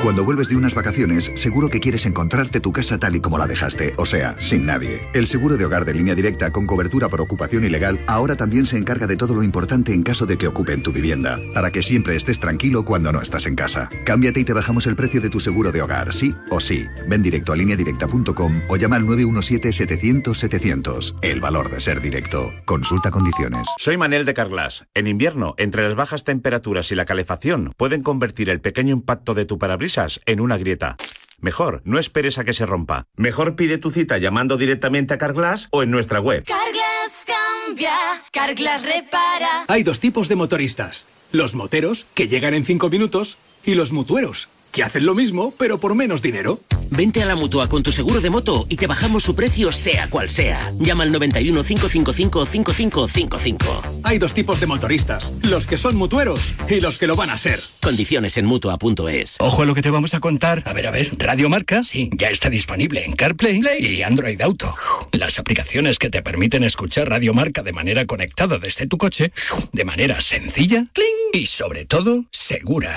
Cuando 0.03 0.23
vuelves 0.25 0.49
de 0.49 0.57
unas 0.57 0.75
vacaciones, 0.75 1.31
seguro 1.35 1.69
que 1.69 1.79
quieres 1.79 2.05
encontrarte 2.05 2.59
tu 2.59 2.73
casa 2.73 2.97
tal 2.97 3.15
y 3.15 3.21
como 3.21 3.37
la 3.37 3.47
dejaste, 3.47 3.93
o 3.97 4.05
sea, 4.05 4.35
sin 4.41 4.65
nadie. 4.65 5.07
El 5.13 5.27
seguro 5.27 5.55
de 5.55 5.63
hogar 5.63 5.85
de 5.85 5.93
línea 5.93 6.13
directa 6.13 6.51
con 6.51 6.67
cobertura 6.67 7.07
por 7.07 7.21
ocupación 7.21 7.63
ilegal 7.63 8.01
ahora 8.05 8.35
también 8.35 8.65
se 8.65 8.77
encarga 8.77 9.07
de 9.07 9.15
todo 9.15 9.33
lo 9.33 9.43
importante 9.43 9.93
en 9.93 10.03
caso 10.03 10.25
de 10.25 10.37
que 10.37 10.47
ocupen 10.47 10.83
tu 10.83 10.91
vivienda, 10.91 11.39
para 11.53 11.71
que 11.71 11.81
siempre 11.81 12.17
estés 12.17 12.37
tranquilo 12.37 12.83
cuando 12.83 13.13
no 13.13 13.21
estás 13.21 13.45
en 13.45 13.55
casa. 13.55 13.89
Cámbiate 14.03 14.41
y 14.41 14.43
te 14.43 14.51
bajamos 14.51 14.87
el 14.87 14.97
precio 14.97 15.21
de 15.21 15.29
tu 15.29 15.39
seguro 15.39 15.71
de 15.71 15.81
hogar, 15.81 16.13
sí 16.13 16.35
o 16.49 16.59
sí. 16.59 16.85
Ven 17.07 17.21
directo 17.21 17.53
a 17.53 17.55
lineadirecta.com 17.55 18.59
o 18.67 18.75
llama 18.75 18.97
al 18.97 19.05
917-700-700. 19.05 21.15
El 21.21 21.39
valor 21.39 21.71
de 21.71 21.79
ser 21.79 22.01
directo. 22.01 22.51
Consulta 22.65 23.09
condiciones. 23.09 23.69
Soy 23.77 23.95
Manel 23.95 24.25
de 24.25 24.33
Carglass. 24.33 24.85
En 24.95 25.07
invierno, 25.07 25.55
entre 25.57 25.83
las 25.83 25.95
bajas 25.95 26.25
temperaturas 26.25 26.91
y 26.91 26.95
la 26.95 27.05
calefacción, 27.05 27.71
pueden 27.77 28.03
convertir 28.03 28.49
el 28.49 28.59
pequeño 28.59 28.91
impacto 28.91 29.33
de 29.33 29.45
tu 29.45 29.57
parabrisas 29.57 29.92
en 30.25 30.39
una 30.39 30.57
grieta. 30.57 30.97
Mejor, 31.39 31.81
no 31.83 31.99
esperes 31.99 32.37
a 32.37 32.43
que 32.43 32.53
se 32.53 32.65
rompa. 32.65 33.05
Mejor 33.15 33.55
pide 33.55 33.77
tu 33.77 33.91
cita 33.91 34.17
llamando 34.17 34.57
directamente 34.57 35.13
a 35.13 35.17
Carglass 35.17 35.67
o 35.71 35.83
en 35.83 35.91
nuestra 35.91 36.19
web. 36.19 36.45
Carglass 36.45 37.25
cambia, 37.25 37.93
Carglass 38.31 38.81
repara. 38.83 39.65
Hay 39.67 39.83
dos 39.83 39.99
tipos 39.99 40.29
de 40.29 40.35
motoristas. 40.35 41.05
Los 41.31 41.53
moteros, 41.53 42.07
que 42.13 42.27
llegan 42.27 42.53
en 42.53 42.65
5 42.65 42.89
minutos, 42.89 43.37
y 43.65 43.75
los 43.75 43.91
mutueros, 43.91 44.49
que 44.71 44.83
hacen 44.83 45.05
lo 45.05 45.15
mismo, 45.15 45.53
pero 45.57 45.79
por 45.79 45.95
menos 45.95 46.21
dinero. 46.21 46.59
Vente 46.95 47.23
a 47.23 47.25
la 47.25 47.35
mutua 47.35 47.67
con 47.67 47.81
tu 47.81 47.91
seguro 47.91 48.21
de 48.21 48.29
moto 48.29 48.67
y 48.69 48.75
te 48.75 48.85
bajamos 48.85 49.23
su 49.23 49.33
precio, 49.33 49.71
sea 49.71 50.11
cual 50.11 50.29
sea. 50.29 50.71
Llama 50.79 51.03
al 51.03 51.11
91 51.11 51.63
555 51.63 52.45
5555. 52.45 53.81
Hay 54.03 54.19
dos 54.19 54.35
tipos 54.35 54.59
de 54.59 54.67
motoristas: 54.67 55.33
los 55.41 55.65
que 55.65 55.77
son 55.77 55.95
mutueros 55.95 56.53
y 56.69 56.81
los 56.81 56.99
que 56.99 57.07
lo 57.07 57.15
van 57.15 57.31
a 57.31 57.37
ser. 57.39 57.57
Condiciones 57.81 58.37
en 58.37 58.45
mutua.es. 58.45 59.37
Ojo 59.39 59.63
a 59.63 59.65
lo 59.65 59.73
que 59.73 59.81
te 59.81 59.89
vamos 59.89 60.13
a 60.13 60.19
contar. 60.19 60.61
A 60.67 60.73
ver, 60.73 60.85
a 60.85 60.91
ver, 60.91 61.09
Radio 61.17 61.49
Marca, 61.49 61.81
sí, 61.81 62.11
ya 62.15 62.29
está 62.29 62.51
disponible 62.51 63.03
en 63.03 63.13
CarPlay 63.13 63.61
y 63.79 64.03
Android 64.03 64.39
Auto. 64.41 64.75
Las 65.11 65.39
aplicaciones 65.39 65.97
que 65.97 66.11
te 66.11 66.21
permiten 66.21 66.63
escuchar 66.63 67.09
Radio 67.09 67.33
Marca 67.33 67.63
de 67.63 67.73
manera 67.73 68.05
conectada 68.05 68.59
desde 68.59 68.85
tu 68.85 68.99
coche, 68.99 69.31
de 69.71 69.83
manera 69.83 70.21
sencilla 70.21 70.85
y 71.33 71.47
sobre 71.47 71.85
todo 71.85 72.25
segura. 72.29 72.95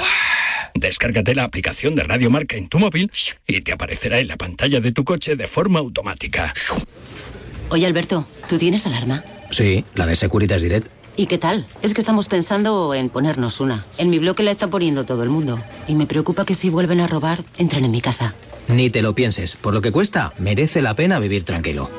Descárgate 0.79 1.35
la 1.35 1.45
aplicación 1.45 1.95
de 1.95 2.03
Radio 2.03 2.29
Marca 2.31 2.57
en 2.57 2.69
tu 2.69 2.79
móvil 2.79 3.11
y 3.47 3.61
te 3.63 3.73
aparecerá 3.73 4.21
en 4.21 4.29
la 4.29 4.37
pantalla 4.37 4.81
de 4.81 4.93
tu 4.93 5.05
coche 5.05 5.37
de 5.37 5.47
forma 5.47 5.79
automática. 5.79 6.53
Oye, 7.71 7.87
Alberto, 7.87 8.27
¿tú 8.49 8.59
tienes 8.59 8.87
alarma? 8.87 9.25
Sí, 9.51 9.85
la 9.95 10.07
de 10.07 10.17
Securitas 10.17 10.63
Direct. 10.63 10.89
¿Y 11.17 11.27
qué 11.27 11.39
tal? 11.39 11.67
Es 11.81 11.95
que 11.95 12.01
estamos 12.01 12.29
pensando 12.29 12.93
en 12.93 13.09
ponernos 13.09 13.61
una. 13.61 13.87
En 13.97 14.11
mi 14.11 14.19
bloque 14.19 14.43
la 14.43 14.51
está 14.51 14.69
poniendo 14.69 15.07
todo 15.07 15.23
el 15.23 15.31
mundo. 15.31 15.63
Y 15.89 15.95
me 15.95 16.07
preocupa 16.07 16.45
que 16.45 16.55
si 16.55 16.69
vuelven 16.69 17.01
a 17.01 17.07
robar, 17.07 17.43
entren 17.57 17.87
en 17.87 17.91
mi 17.91 18.03
casa. 18.03 18.35
Ni 18.69 18.91
te 18.91 19.01
lo 19.01 19.15
pienses. 19.15 19.57
Por 19.57 19.73
lo 19.73 19.81
que 19.81 19.93
cuesta, 19.93 20.35
merece 20.39 20.83
la 20.83 20.95
pena 20.95 21.19
vivir 21.19 21.45
tranquilo. 21.45 21.91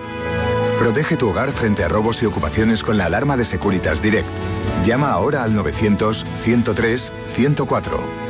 Protege 0.78 1.18
tu 1.18 1.30
hogar 1.30 1.52
frente 1.52 1.84
a 1.84 1.88
robos 1.88 2.22
y 2.22 2.28
ocupaciones 2.28 2.84
con 2.84 2.98
la 2.98 3.06
alarma 3.06 3.38
de 3.38 3.46
Securitas 3.46 4.04
Direct. 4.04 4.28
Llama 4.86 5.10
ahora 5.10 5.44
al 5.44 5.56
900-103-104. 5.56 8.27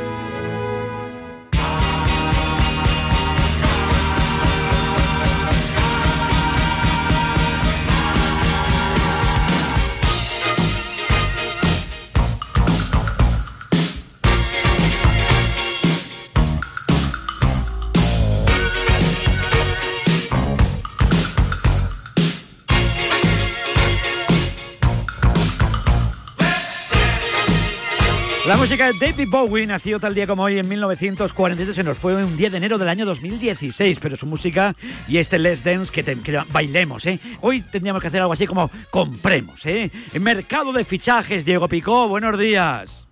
Música 28.68 28.92
de 28.92 28.98
David 28.98 29.28
Bowie 29.30 29.66
nació 29.66 29.98
tal 29.98 30.14
día 30.14 30.26
como 30.26 30.42
hoy 30.42 30.58
en 30.58 30.68
1943, 30.68 31.74
se 31.74 31.82
nos 31.82 31.96
fue 31.96 32.22
un 32.22 32.36
10 32.36 32.52
de 32.52 32.58
enero 32.58 32.76
del 32.76 32.90
año 32.90 33.06
2016, 33.06 33.98
pero 33.98 34.14
su 34.14 34.26
música 34.26 34.76
y 35.08 35.16
este 35.16 35.38
Let's 35.38 35.64
Dance 35.64 35.90
que, 35.90 36.04
que 36.04 36.42
bailemos, 36.50 37.06
¿eh? 37.06 37.18
Hoy 37.40 37.62
tendríamos 37.62 38.02
que 38.02 38.08
hacer 38.08 38.20
algo 38.20 38.34
así 38.34 38.46
como 38.46 38.70
compremos, 38.90 39.64
¿eh? 39.64 39.90
Mercado 40.20 40.74
de 40.74 40.84
fichajes, 40.84 41.46
Diego 41.46 41.66
Picó, 41.66 42.08
buenos 42.08 42.38
días. 42.38 43.07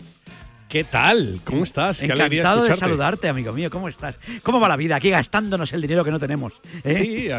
¿Qué 0.68 0.82
tal? 0.82 1.38
¿Cómo 1.44 1.62
estás? 1.62 2.00
Qué 2.00 2.10
alegría 2.10 2.40
Encantado 2.40 2.66
de 2.66 2.76
saludarte, 2.76 3.28
amigo 3.28 3.52
mío, 3.52 3.70
¿cómo 3.70 3.88
estás? 3.88 4.16
¿Cómo 4.42 4.58
va 4.58 4.68
la 4.68 4.76
vida 4.76 4.96
aquí 4.96 5.10
gastándonos 5.10 5.72
el 5.72 5.80
dinero 5.80 6.04
que 6.04 6.10
no 6.10 6.18
tenemos? 6.18 6.54
¿eh? 6.82 7.30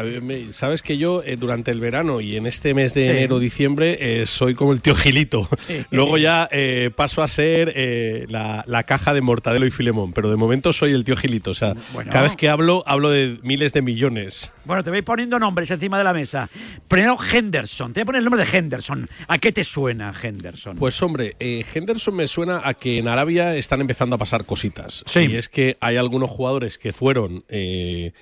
Sí, 0.48 0.52
sabes 0.52 0.80
que 0.80 0.96
yo 0.96 1.22
eh, 1.22 1.36
durante 1.36 1.70
el 1.70 1.78
verano 1.78 2.22
y 2.22 2.36
en 2.36 2.46
este 2.46 2.72
mes 2.72 2.94
de 2.94 3.02
Sí. 3.04 3.10
enero-diciembre 3.10 3.98
eh, 4.22 4.26
soy 4.26 4.54
como 4.54 4.72
el 4.72 4.80
tío 4.80 4.94
Gilito. 4.94 5.46
Luego 5.90 6.16
ya 6.16 6.48
eh, 6.50 6.90
paso 6.96 7.22
a 7.22 7.28
ser 7.28 7.70
eh, 7.76 8.24
la, 8.30 8.64
la 8.66 8.84
caja 8.84 9.12
de 9.12 9.20
Mortadelo 9.20 9.66
y 9.66 9.70
Filemón, 9.70 10.14
pero 10.14 10.30
de 10.30 10.36
momento 10.36 10.72
soy 10.72 10.92
el 10.92 11.04
tío 11.04 11.14
Gilito. 11.16 11.50
O 11.50 11.54
sea, 11.54 11.74
Bueno. 11.92 12.10
cada 12.10 12.24
vez 12.24 12.34
que 12.36 12.48
hablo, 12.48 12.82
hablo 12.86 13.10
de 13.10 13.38
miles 13.42 13.74
de 13.74 13.82
millones. 13.82 14.50
Bueno, 14.64 14.82
te 14.82 14.88
voy 14.90 15.02
poniendo 15.02 15.38
nombres 15.38 15.70
encima 15.70 15.98
de 15.98 16.04
la 16.04 16.14
mesa. 16.14 16.48
Primero, 16.88 17.18
Henderson. 17.30 17.92
Te 17.92 18.00
voy 18.00 18.02
a 18.02 18.06
poner 18.06 18.18
el 18.20 18.24
nombre 18.24 18.44
de 18.46 18.56
Henderson. 18.56 19.08
¿A 19.28 19.36
qué 19.38 19.52
te 19.52 19.64
suena 19.64 20.14
Henderson? 20.20 20.76
Pues 20.78 21.00
hombre, 21.02 21.36
eh, 21.38 21.62
Henderson 21.74 22.16
me 22.16 22.26
suena 22.26 22.62
a 22.64 22.72
que 22.72 22.98
en 22.98 23.06
Arabia 23.08 23.27
están 23.36 23.80
empezando 23.80 24.16
a 24.16 24.18
pasar 24.18 24.44
cositas. 24.44 25.04
Sí. 25.06 25.26
Y 25.30 25.36
es 25.36 25.48
que 25.48 25.76
hay 25.80 25.96
algunos 25.96 26.30
jugadores 26.30 26.78
que 26.78 26.92
fueron 26.92 27.44
eh, 27.48 28.12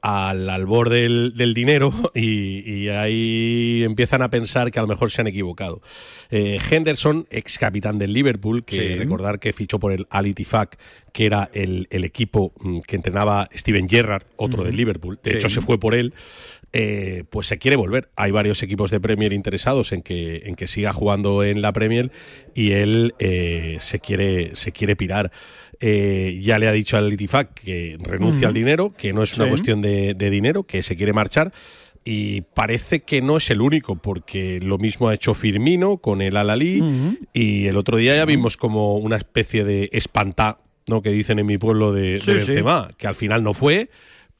al 0.00 0.48
albor 0.50 0.90
del, 0.90 1.34
del 1.36 1.54
dinero 1.54 1.92
y, 2.14 2.60
y 2.70 2.88
ahí 2.88 3.82
empiezan 3.84 4.22
a 4.22 4.30
pensar 4.30 4.70
que 4.70 4.78
a 4.78 4.82
lo 4.82 4.88
mejor 4.88 5.10
se 5.10 5.20
han 5.20 5.26
equivocado. 5.28 5.80
Eh, 6.30 6.58
Henderson, 6.70 7.26
ex 7.30 7.58
capitán 7.58 7.98
del 7.98 8.12
Liverpool, 8.12 8.64
que 8.64 8.76
Sí. 8.92 8.96
recordar 8.96 9.38
que 9.38 9.52
fichó 9.52 9.78
por 9.78 9.92
el 9.92 10.06
Al 10.10 10.26
Ittifaq, 10.26 10.76
que 11.12 11.26
era 11.26 11.50
el, 11.52 11.86
el 11.90 12.04
equipo 12.04 12.52
mm, 12.60 12.80
que 12.80 12.96
entrenaba 12.96 13.48
Steven 13.54 13.88
Gerrard, 13.88 14.24
otro 14.36 14.64
del 14.64 14.76
Liverpool. 14.76 15.18
De 15.22 15.32
Sí. 15.32 15.36
hecho, 15.36 15.48
se 15.50 15.60
fue 15.60 15.78
por 15.78 15.94
él. 15.94 16.14
Eh, 16.72 17.24
pues 17.30 17.46
se 17.46 17.58
quiere 17.58 17.76
volver. 17.76 18.08
Hay 18.16 18.30
varios 18.30 18.62
equipos 18.62 18.90
de 18.90 19.00
Premier 19.00 19.32
interesados 19.32 19.92
en 19.92 20.02
que, 20.02 20.42
en 20.46 20.54
que 20.54 20.66
siga 20.66 20.92
jugando 20.92 21.42
en 21.44 21.60
la 21.62 21.72
Premier 21.72 22.10
y 22.54 22.72
él 22.72 23.14
eh, 23.18 23.76
se, 23.80 24.00
quiere, 24.00 24.56
se 24.56 24.72
quiere 24.72 24.96
pirar. 24.96 25.30
Eh, 25.80 26.38
ya 26.42 26.58
le 26.58 26.68
ha 26.68 26.72
dicho 26.72 26.96
al 26.96 27.08
Litifak 27.08 27.54
que 27.54 27.98
renuncia 28.00 28.48
al 28.48 28.54
dinero, 28.54 28.94
que 28.96 29.12
no 29.12 29.22
es 29.22 29.34
una 29.34 29.44
Sí. 29.44 29.50
cuestión 29.50 29.82
de, 29.82 30.14
de 30.14 30.30
dinero, 30.30 30.62
que 30.62 30.82
se 30.82 30.96
quiere 30.96 31.12
marchar. 31.12 31.52
Y 32.04 32.40
parece 32.40 33.00
que 33.02 33.22
no 33.22 33.36
es 33.36 33.48
el 33.50 33.60
único, 33.60 33.94
porque 33.96 34.58
lo 34.60 34.76
mismo 34.78 35.08
ha 35.08 35.14
hecho 35.14 35.34
Firmino 35.34 35.98
con 35.98 36.20
el 36.20 36.36
Alalí. 36.36 36.82
Y 37.32 37.66
el 37.66 37.76
otro 37.76 37.96
día 37.96 38.16
ya 38.16 38.24
vimos 38.24 38.56
como 38.56 38.96
una 38.96 39.16
especie 39.16 39.62
de 39.62 39.88
espantá, 39.92 40.58
¿no? 40.88 41.00
Que 41.00 41.10
dicen 41.10 41.38
en 41.38 41.46
mi 41.46 41.58
pueblo 41.58 41.92
de, 41.92 42.20
sí. 42.24 42.32
Benzema, 42.32 42.90
que 42.98 43.06
al 43.06 43.14
final 43.14 43.44
no 43.44 43.54
fue, 43.54 43.88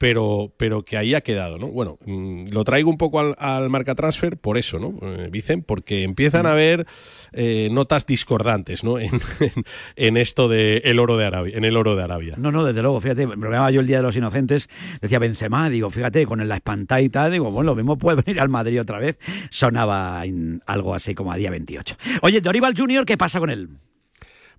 pero, 0.03 0.53
pero 0.57 0.85
que 0.85 0.97
ahí 0.97 1.15
ha 1.15 1.21
quedado, 1.21 1.59
¿no? 1.59 1.69
Bueno, 1.69 1.97
mm, 2.05 2.47
lo 2.51 2.65
traigo 2.65 2.91
un 2.91 2.99
poco 2.99 3.21
al, 3.21 3.37
al 3.39 3.71
marca 3.71 3.95
transfer 3.95 4.37
por 4.37 4.59
eso, 4.59 4.81
¿no? 4.81 4.99
Eh, 5.01 5.29
Vicen, 5.31 5.63
porque 5.63 6.03
empiezan 6.03 6.45
a 6.47 6.51
haber 6.53 6.87
eh, 7.33 7.69
notas 7.71 8.05
discordantes, 8.05 8.83
¿no? 8.83 8.99
En, 8.99 9.11
en- 9.15 9.65
en 9.95 10.17
esto 10.17 10.49
de 10.49 10.79
el 10.79 10.99
oro 10.99 11.17
de 11.17 11.25
Arabia, 11.27 11.57
en 11.57 11.63
el 11.65 11.77
oro 11.77 11.95
de 11.95 12.03
Arabia. 12.03 12.35
No, 12.37 12.51
no, 12.51 12.65
desde 12.65 12.83
luego, 12.83 13.01
fíjate, 13.01 13.29
me 13.29 13.37
bromeaba 13.37 13.71
yo 13.71 13.79
el 13.79 13.87
Día 13.87 13.99
de 13.99 14.03
los 14.03 14.17
Inocentes, 14.17 14.69
decía 15.01 15.21
Benzema, 15.21 15.71
digo, 15.71 15.89
fíjate, 15.89 16.27
con 16.27 16.47
la 16.49 16.57
espantada 16.57 17.01
y 17.01 17.09
tal, 17.09 17.31
digo, 17.31 17.53
bueno, 17.53 17.71
lo 17.71 17.77
mismo 17.77 17.97
puede 17.97 18.23
venir 18.27 18.41
al 18.43 18.49
Madrid 18.49 18.81
otra 18.81 18.99
vez, 18.99 19.19
sonaba 19.51 20.25
en 20.27 20.63
algo 20.67 20.97
así 20.97 21.15
como 21.15 21.31
a 21.31 21.37
día 21.37 21.51
28. 21.51 21.97
Oye, 22.23 22.41
Dorival 22.41 22.75
Junior, 22.77 23.07
¿qué 23.07 23.17
pasa 23.17 23.39
con 23.39 23.51
él? 23.51 23.69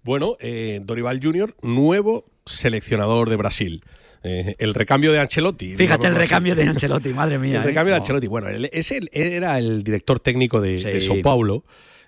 Bueno, 0.04 0.38
eh, 0.40 0.80
Dorival 0.84 1.20
Junior, 1.22 1.54
nuevo 1.62 2.24
seleccionador 2.46 3.30
de 3.30 3.36
Brasil. 3.36 3.84
Eh, 4.24 4.56
el 4.58 4.74
recambio 4.74 5.12
de 5.12 5.20
Ancelotti. 5.20 5.76
Fíjate 5.76 6.08
el 6.08 6.14
así. 6.14 6.20
recambio 6.22 6.56
de 6.56 6.64
Ancelotti, 6.64 7.10
madre 7.10 7.38
mía. 7.40 7.56
El 7.58 7.62
¿eh? 7.64 7.66
recambio 7.66 7.94
de 7.94 8.00
No. 8.00 8.04
Ancelotti. 8.04 8.28
Bueno, 8.28 8.48
él, 8.48 8.70
es 8.72 8.92
el- 8.92 9.10
él 9.12 9.34
era 9.34 9.60
el 9.60 9.84
director 9.84 10.20
técnico 10.20 10.62
de, 10.62 10.82
de 10.84 11.02
Sí. 11.02 11.08
Sao 11.08 11.22
Paulo. 11.22 11.66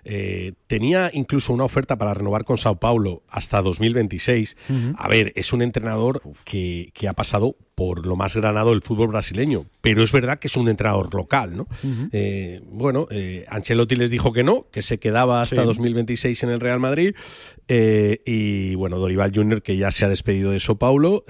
Eh, 0.08 0.52
tenía 0.68 1.10
incluso 1.12 1.52
una 1.52 1.64
oferta 1.64 1.98
para 1.98 2.14
renovar 2.14 2.44
con 2.44 2.56
Sao 2.58 2.76
Paulo 2.78 3.22
hasta 3.28 3.60
2026. 3.60 4.56
Ujú. 4.68 4.94
A 4.96 5.08
ver, 5.08 5.32
es 5.34 5.52
un 5.52 5.62
entrenador 5.62 6.22
que, 6.44 6.90
que 6.94 7.08
ha 7.08 7.12
pasado 7.12 7.56
por 7.76 8.04
lo 8.06 8.16
más 8.16 8.34
granado 8.34 8.70
del 8.70 8.80
fútbol 8.82 9.08
brasileño. 9.08 9.66
Pero 9.82 10.02
es 10.02 10.10
verdad 10.10 10.38
que 10.40 10.48
es 10.48 10.56
un 10.56 10.68
entrenador 10.68 11.14
local, 11.14 11.56
¿no? 11.56 11.68
Eh, 12.10 12.60
bueno, 12.72 13.06
eh, 13.10 13.44
Ancelotti 13.48 13.94
les 13.96 14.10
dijo 14.10 14.32
que 14.32 14.42
no, 14.42 14.66
que 14.72 14.80
se 14.82 14.98
quedaba 14.98 15.42
hasta 15.42 15.60
Sí. 15.60 15.66
2026 15.66 16.42
en 16.42 16.48
el 16.50 16.58
Real 16.60 16.80
Madrid. 16.80 17.14
eh, 17.68 18.20
y 18.24 18.74
bueno, 18.76 18.96
Dorival 18.98 19.32
Junior, 19.34 19.60
que 19.60 19.76
ya 19.76 19.90
se 19.90 20.04
ha 20.04 20.08
despedido 20.08 20.52
de 20.52 20.60
Sao 20.60 20.76
Paulo, 20.76 21.24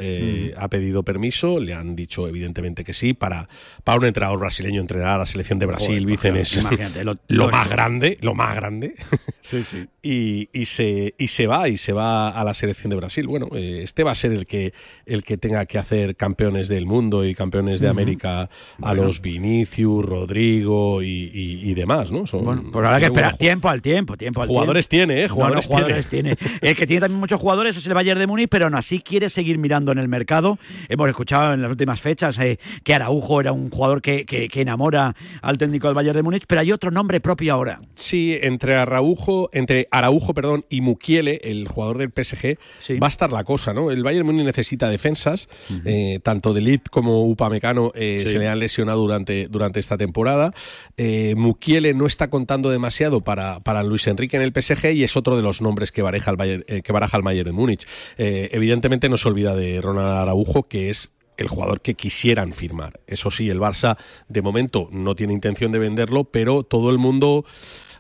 ha 0.57 0.69
pedido 0.69 1.03
permiso, 1.03 1.59
le 1.61 1.75
han 1.75 1.97
dicho 1.97 2.29
evidentemente 2.29 2.85
que 2.85 2.93
sí, 2.93 3.13
para, 3.13 3.49
para 3.85 3.99
un 3.99 4.05
entrenador 4.05 4.39
brasileño 4.39 4.81
entrenar 4.81 5.09
a 5.17 5.19
la 5.19 5.27
selección 5.27 5.59
de 5.59 5.67
Brasil, 5.67 6.03
Joder, 6.05 6.07
Vicen, 6.07 6.37
es 6.37 6.63
lo- 7.29 7.51
más 7.51 7.69
grande, 7.69 8.19
lo 8.21 8.35
más 8.35 8.55
grande. 8.55 8.95
y, 10.03 10.49
y 10.53 10.67
se, 10.67 11.15
y 11.19 11.29
se 11.29 11.47
va, 11.47 11.69
y 11.69 11.77
se 11.77 11.93
va 11.93 12.29
a 12.31 12.45
la 12.45 12.55
selección 12.55 12.91
de 12.91 12.97
Brasil. 12.97 13.27
Bueno, 13.27 13.49
este 13.55 14.05
va 14.05 14.13
a 14.13 14.15
ser 14.15 14.33
el 14.33 14.47
que, 14.47 14.73
el 15.07 15.23
que 15.25 15.37
tenga 15.39 15.67
que 15.67 15.79
hacer 15.79 16.17
campeones 16.37 16.69
del 16.69 16.85
mundo 16.85 17.25
y 17.25 17.35
campeones 17.35 17.81
de. 17.81 17.87
América 17.89 18.43
a 18.43 18.49
Bueno. 18.79 19.05
los 19.05 19.23
Vinicius, 19.23 20.05
Rodrigo 20.05 21.01
y, 21.03 21.31
y- 21.33 21.71
y 21.71 21.75
demás, 21.75 22.13
¿no? 22.13 22.27
Son- 22.27 22.45
Bueno, 22.45 22.63
pues 22.71 22.85
habrá 22.85 22.97
que 22.99 23.07
tiene 23.07 23.07
esperar 23.17 23.37
tiempo 23.39 23.69
al 23.71 23.81
tiempo, 23.81 24.17
tiempo 24.19 24.43
al 24.43 24.49
Jugadores 24.49 24.87
tiempo. 24.89 25.07
tiene, 25.09 25.21
¿eh? 25.23 25.23
No, 25.23 25.29
no, 25.29 25.35
Jugadores 25.35 25.67
jugadores 25.67 26.07
tiene. 26.11 26.37
El 26.61 26.77
que 26.77 26.87
tiene 26.87 27.01
también 27.01 27.19
muchos 27.21 27.41
jugadores 27.41 27.75
es 27.77 27.87
el 27.87 27.95
Bayern 27.95 28.19
de 28.21 28.27
Múnich, 28.27 28.49
pero 28.51 28.67
aún 28.67 28.75
así 28.75 29.01
quiere 29.01 29.31
seguir 29.31 29.57
mirando 29.57 29.93
en 29.93 29.99
el 29.99 30.09
mercado. 30.09 30.59
Hemos 30.91 31.09
escuchado 31.09 31.55
en 31.55 31.63
las 31.63 31.71
últimas 31.71 32.01
fechas 32.03 32.37
eh, 32.39 32.59
que 32.85 32.93
Araujo 32.95 33.41
era 33.41 33.53
un 33.53 33.71
jugador 33.71 34.03
que, 34.03 34.27
que- 34.27 34.49
que 34.49 34.61
enamora 34.61 35.15
al 35.41 35.57
técnico 35.57 35.87
del 35.87 35.95
Bayern 35.95 36.17
de 36.17 36.23
Múnich, 36.23 36.45
pero 36.47 36.61
hay 36.61 36.71
otro 36.73 36.91
nombre 36.91 37.21
propio 37.21 37.55
ahora. 37.55 37.79
Sí, 37.95 38.37
entre 38.43 38.77
Araujo, 38.77 39.49
entre 39.55 39.89
Araujo, 39.91 40.35
perdón, 40.35 40.67
y 40.69 40.83
Mukiele, 40.83 41.41
el 41.45 41.67
jugador 41.69 41.97
del 41.99 42.11
PSG, 42.11 42.59
va 43.03 43.07
a 43.07 43.09
estar 43.09 43.33
la 43.33 43.45
cosa, 43.45 43.73
¿no? 43.73 43.91
El 43.91 44.03
Bayern 44.03 44.27
Múnich 44.27 44.45
necesita 44.45 44.89
defensas, 44.91 45.49
eh, 45.87 46.19
tanto 46.27 46.53
de 46.53 46.61
Ligt 46.61 46.89
como 46.89 47.23
Upamecano 47.23 47.93
eh, 47.95 48.25
Sí. 48.27 48.33
se 48.33 48.39
le 48.41 48.49
han 48.49 48.59
lesionado 48.59 48.99
durante, 49.01 49.47
durante 49.47 49.79
esta 49.79 49.97
temporada. 49.97 50.53
Eh, 50.97 51.37
Mukiele 51.37 51.95
no 51.95 52.05
está 52.05 52.31
contando 52.31 52.69
demasiado 52.69 53.21
para, 53.21 53.61
para 53.61 53.85
Luis 53.85 54.09
Enrique 54.09 54.37
en 54.37 54.43
el 54.43 54.51
PSG 54.53 54.91
y 54.93 55.05
es 55.05 55.17
otro 55.17 55.37
de 55.37 55.43
los 55.43 55.63
nombres 55.63 55.93
que 55.93 56.03
baraja 56.03 56.33
el 56.33 56.37
Bayern, 56.37 56.65
eh, 56.67 56.83
que 56.83 56.93
baraja 56.93 57.17
el 57.17 57.23
Bayern 57.23 57.47
de 57.47 57.53
Múnich. 57.53 57.87
Eh, 58.19 58.49
evidentemente 58.51 59.09
no 59.09 59.19
se 59.19 59.29
olvida 59.29 59.55
de 59.55 59.81
Ronald 59.81 60.19
Araujo, 60.19 60.65
que 60.65 60.91
es 60.91 61.13
el 61.37 61.47
jugador 61.47 61.81
que 61.81 61.95
quisieran 61.95 62.53
firmar. 62.53 62.99
Eso 63.07 63.31
sí, 63.31 63.49
el 63.49 63.61
Barça 63.61 63.97
de 64.29 64.43
momento 64.43 64.89
no 64.91 65.15
tiene 65.15 65.33
intención 65.33 65.71
de 65.71 65.79
venderlo, 65.79 66.25
pero 66.25 66.65
todo 66.65 66.91
el 66.91 66.99
mundo 66.99 67.45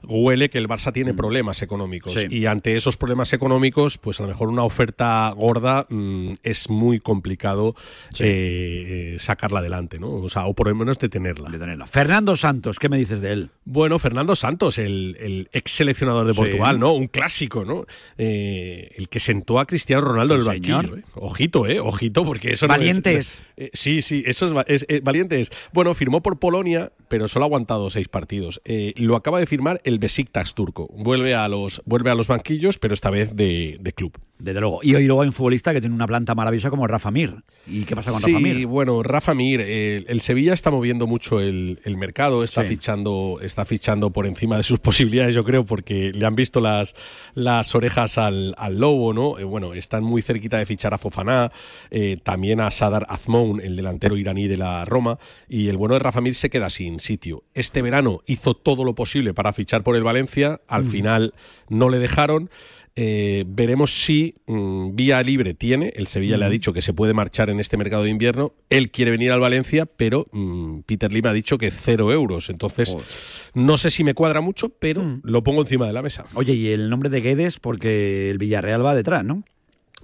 huele 0.04 0.50
que 0.50 0.58
el 0.58 0.68
Barça 0.68 0.92
tiene 0.92 1.14
problemas 1.14 1.62
económicos 1.62 2.14
Sí. 2.14 2.26
y 2.30 2.46
ante 2.46 2.76
esos 2.76 2.96
problemas 2.96 3.32
económicos, 3.32 3.98
pues 3.98 4.20
a 4.20 4.22
lo 4.24 4.28
mejor 4.28 4.48
una 4.48 4.62
oferta 4.64 5.30
gorda 5.36 5.86
mm, 5.88 6.34
es 6.42 6.70
muy 6.70 7.00
complicado 7.00 7.74
eh, 8.18 9.14
eh, 9.14 9.16
sacarla 9.18 9.60
adelante, 9.60 9.98
¿no? 9.98 10.10
O 10.12 10.28
sea, 10.28 10.46
o 10.46 10.54
por 10.54 10.68
lo 10.68 10.74
menos 10.74 10.98
detenerla. 10.98 11.50
Fernando 11.86 12.36
Santos, 12.36 12.78
¿qué 12.78 12.88
me 12.88 12.98
dices 12.98 13.20
de 13.20 13.32
él? 13.32 13.50
Bueno, 13.64 13.98
Fernando 13.98 14.36
Santos, 14.36 14.78
el, 14.78 15.16
el 15.20 15.48
ex 15.52 15.72
seleccionador 15.72 16.26
de 16.26 16.32
Sí. 16.32 16.36
Portugal, 16.38 16.78
¿no? 16.78 16.92
Un 16.92 17.08
clásico, 17.08 17.64
¿no? 17.64 17.86
Eh, 18.18 18.90
el 18.96 19.08
que 19.08 19.20
sentó 19.20 19.58
a 19.58 19.66
Cristiano 19.66 20.02
Ronaldo 20.02 20.34
en 20.34 20.40
el 20.40 20.46
banquillo. 20.46 20.96
¿eh? 20.96 21.02
Ojito, 21.14 21.66
¿eh? 21.66 21.80
Ojito, 21.80 22.24
porque 22.24 22.52
eso 22.52 22.66
no 22.66 22.74
es- 22.74 22.78
Valiente 22.78 23.16
es. 23.18 23.40
sí, 23.72 24.02
sí, 24.02 24.22
eso 24.26 24.62
es, 24.66 24.84
es- 24.88 25.02
valiente 25.02 25.40
es. 25.40 25.50
Bueno, 25.72 25.94
firmó 25.94 26.22
por 26.22 26.38
Polonia, 26.38 26.92
pero 27.08 27.28
solo 27.28 27.44
ha 27.44 27.48
aguantado 27.48 27.90
seis 27.90 28.08
partidos. 28.08 28.60
Lo 28.96 29.16
acaba 29.16 29.38
de 29.40 29.46
firmar 29.46 29.80
el 29.86 29.98
Besiktas 29.98 30.54
turco. 30.54 30.88
Vuelve 30.92 31.34
a 31.34 31.48
los, 31.48 31.80
vuelve 31.86 32.10
a 32.10 32.14
los 32.14 32.28
banquillos, 32.28 32.78
pero 32.78 32.92
esta 32.92 33.10
vez 33.10 33.34
de, 33.34 33.78
de 33.80 33.92
club. 33.92 34.12
Desde 34.38 34.60
luego. 34.60 34.80
Y 34.82 34.94
hoy 34.94 35.06
luego 35.06 35.22
hay 35.22 35.28
un 35.28 35.32
futbolista 35.32 35.72
que 35.72 35.80
tiene 35.80 35.94
una 35.94 36.06
planta 36.06 36.34
maravillosa 36.34 36.68
como 36.68 36.86
Rafa 36.86 37.10
Mir. 37.10 37.36
¿Y 37.66 37.84
qué 37.84 37.96
pasa 37.96 38.10
con 38.10 38.20
sí, 38.20 38.32
Rafa 38.32 38.42
Mir? 38.42 38.66
bueno, 38.66 39.02
Rafa 39.02 39.34
Mir, 39.34 39.62
eh, 39.64 40.04
el 40.08 40.20
Sevilla 40.20 40.52
está 40.52 40.70
moviendo 40.70 41.06
mucho 41.06 41.40
el, 41.40 41.80
el 41.84 41.96
mercado, 41.96 42.44
está 42.44 42.62
Sí. 42.62 42.68
fichando, 42.68 43.38
está 43.40 43.64
fichando 43.64 44.10
por 44.10 44.26
encima 44.26 44.58
de 44.58 44.62
sus 44.62 44.78
posibilidades, 44.80 45.34
yo 45.34 45.42
creo, 45.42 45.64
porque 45.64 46.12
le 46.14 46.26
han 46.26 46.34
visto 46.34 46.60
las, 46.60 46.94
las 47.34 47.74
orejas 47.74 48.18
al, 48.18 48.54
al 48.58 48.78
lobo, 48.78 49.14
¿no? 49.14 49.38
Eh, 49.38 49.44
bueno, 49.44 49.72
están 49.72 50.04
muy 50.04 50.20
cerquita 50.20 50.58
de 50.58 50.66
fichar 50.66 50.92
a 50.92 50.98
Fofaná, 50.98 51.50
eh, 51.90 52.18
también 52.22 52.60
a 52.60 52.70
Sadar 52.70 53.06
Azmoun, 53.08 53.60
el 53.62 53.74
delantero 53.74 54.18
iraní 54.18 54.48
de 54.48 54.58
la 54.58 54.84
Roma, 54.84 55.18
y 55.48 55.68
el 55.68 55.78
bueno 55.78 55.94
de 55.94 56.00
Rafa 56.00 56.20
Mir 56.20 56.34
se 56.34 56.50
queda 56.50 56.68
sin 56.68 57.00
sitio. 57.00 57.44
Este 57.54 57.80
verano 57.80 58.20
hizo 58.26 58.52
todo 58.52 58.84
lo 58.84 58.94
posible 58.94 59.32
para 59.32 59.54
fichar 59.54 59.82
por 59.82 59.96
el 59.96 60.02
Valencia, 60.04 60.60
al 60.68 60.84
Mm. 60.84 60.90
final 60.90 61.34
no 61.70 61.88
le 61.88 61.98
dejaron. 61.98 62.50
Eh, 62.98 63.44
veremos 63.46 64.02
si 64.04 64.34
mm, 64.46 64.94
vía 64.96 65.22
libre 65.22 65.52
tiene. 65.52 65.92
El 65.94 66.06
Sevilla 66.06 66.38
le 66.38 66.46
ha 66.46 66.48
dicho 66.50 66.72
que 66.72 66.80
se 66.80 66.94
puede 66.94 67.12
marchar 67.12 67.50
en 67.50 67.60
este 67.60 67.76
mercado 67.76 68.04
de 68.04 68.10
invierno. 68.10 68.54
Él 68.70 68.90
quiere 68.90 69.10
venir 69.10 69.32
al 69.32 69.40
Valencia, 69.40 69.84
pero 69.84 70.26
mm, 70.32 70.80
Peter 70.86 71.12
Lim 71.12 71.26
ha 71.26 71.32
dicho 71.34 71.58
que 71.58 71.70
cero 71.70 72.10
euros. 72.12 72.48
Entonces, 72.48 73.50
no 73.54 73.76
sé 73.76 73.90
si 73.90 74.02
me 74.02 74.14
cuadra 74.14 74.40
mucho, 74.40 74.70
pero 74.70 75.02
Mm. 75.02 75.20
lo 75.24 75.42
pongo 75.44 75.60
encima 75.60 75.86
de 75.86 75.92
la 75.92 76.00
mesa. 76.02 76.24
Oye, 76.34 76.54
y 76.54 76.68
el 76.68 76.88
nombre 76.88 77.10
de 77.10 77.20
Guedes, 77.20 77.58
porque 77.58 78.30
el 78.30 78.38
Villarreal 78.38 78.84
va 78.84 78.94
detrás, 78.94 79.24
¿no? 79.24 79.44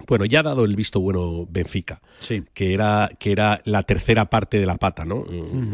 Bueno, 0.07 0.25
ya 0.25 0.39
ha 0.39 0.43
dado 0.43 0.65
el 0.65 0.75
visto 0.75 0.99
bueno 0.99 1.45
Benfica, 1.49 2.01
Sí. 2.19 2.43
que 2.55 2.73
era, 2.73 3.11
que 3.19 3.31
era 3.31 3.61
la 3.63 3.83
tercera 3.83 4.25
parte 4.29 4.59
de 4.59 4.65
la 4.65 4.75
pata, 4.77 5.05
¿no? 5.05 5.23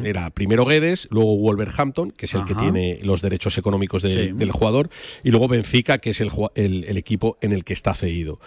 Era 0.03 0.30
primero 0.30 0.65
Guedes, 0.65 1.07
luego 1.09 1.38
Wolverhampton, 1.38 2.11
que 2.11 2.26
es 2.26 2.34
el 2.36 2.43
que 2.43 2.53
tiene 2.53 2.99
los 3.01 3.22
derechos 3.22 3.57
económicos 3.57 4.01
del, 4.03 4.28
Sí. 4.30 4.34
del 4.36 4.51
jugador, 4.51 4.89
y 5.24 5.32
luego 5.32 5.47
Benfica, 5.47 5.97
que 5.99 6.09
es 6.09 6.20
el, 6.22 6.30
el- 6.55 6.84
el 6.84 6.97
equipo 6.97 7.38
en 7.41 7.53
el 7.53 7.63
que 7.63 7.74
está 7.74 7.93
cedido. 7.93 8.39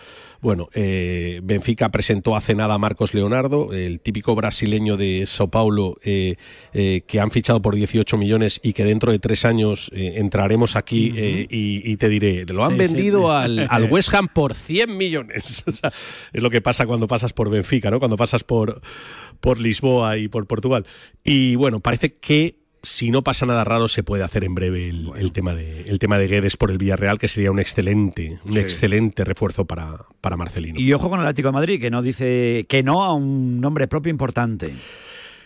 Bueno, 0.42 0.68
eh, 0.74 1.40
Benfica 1.42 1.88
presentó 1.90 2.34
hace 2.36 2.54
nada 2.54 2.74
a 2.74 2.78
Marcos 2.78 3.14
Leonardo, 3.14 3.72
el 3.72 4.00
típico 4.00 4.34
brasileño 4.34 4.96
de 4.96 5.24
Sao 5.24 5.48
Paulo, 5.48 5.96
eh, 6.04 6.34
eh, 6.74 7.02
que 7.06 7.18
han 7.20 7.30
fichado 7.30 7.62
por 7.62 7.74
18 7.76 8.18
millones 8.18 8.60
y 8.62 8.72
que 8.72 8.84
dentro 8.84 9.10
de 9.12 9.20
tres 9.20 9.44
años 9.44 9.90
eh, 9.94 10.14
entraremos 10.16 10.74
aquí 10.76 11.12
y, 11.16 11.46
y 11.90 11.96
te 11.96 12.08
diré, 12.08 12.44
lo 12.46 12.64
han 12.64 12.72
sí. 12.72 12.78
vendido 12.78 13.32
al, 13.32 13.66
al 13.70 13.84
West 13.90 14.12
Ham 14.14 14.28
por 14.28 14.54
100 14.54 14.96
millones. 14.96 15.61
O 15.66 15.70
sea, 15.70 15.92
es 16.32 16.42
lo 16.42 16.50
que 16.50 16.60
pasa 16.60 16.86
cuando 16.86 17.06
pasas 17.06 17.32
por 17.32 17.50
Benfica, 17.50 17.90
¿no? 17.90 17.98
Cuando 17.98 18.16
pasas 18.16 18.44
por, 18.44 18.80
por 19.40 19.58
Lisboa 19.58 20.18
y 20.18 20.28
por 20.28 20.46
Portugal. 20.46 20.86
Y 21.24 21.54
bueno, 21.56 21.80
parece 21.80 22.14
que 22.14 22.56
si 22.84 23.12
no 23.12 23.22
pasa 23.22 23.46
nada 23.46 23.62
raro 23.62 23.86
se 23.86 24.02
puede 24.02 24.24
hacer 24.24 24.42
en 24.42 24.56
breve 24.56 24.88
el, 24.88 25.10
el 25.16 25.30
tema 25.30 25.54
de 25.54 25.82
el 25.82 26.00
tema 26.00 26.18
de 26.18 26.26
Guedes 26.26 26.56
por 26.56 26.68
el 26.72 26.78
Villarreal, 26.78 27.18
que 27.20 27.28
sería 27.28 27.52
un 27.52 27.60
excelente, 27.60 28.40
un 28.44 28.54
Sí. 28.54 28.58
excelente 28.58 29.24
refuerzo 29.24 29.64
para, 29.66 29.98
para 30.20 30.36
Marcelino. 30.36 30.80
Y 30.80 30.92
ojo 30.92 31.08
con 31.08 31.20
el 31.20 31.26
Atlético 31.26 31.48
de 31.48 31.52
Madrid, 31.52 31.80
que 31.80 31.90
no 31.92 32.02
dice 32.02 32.66
que 32.68 32.82
no 32.82 33.04
a 33.04 33.14
un 33.14 33.60
nombre 33.60 33.86
propio 33.86 34.10
importante. 34.10 34.72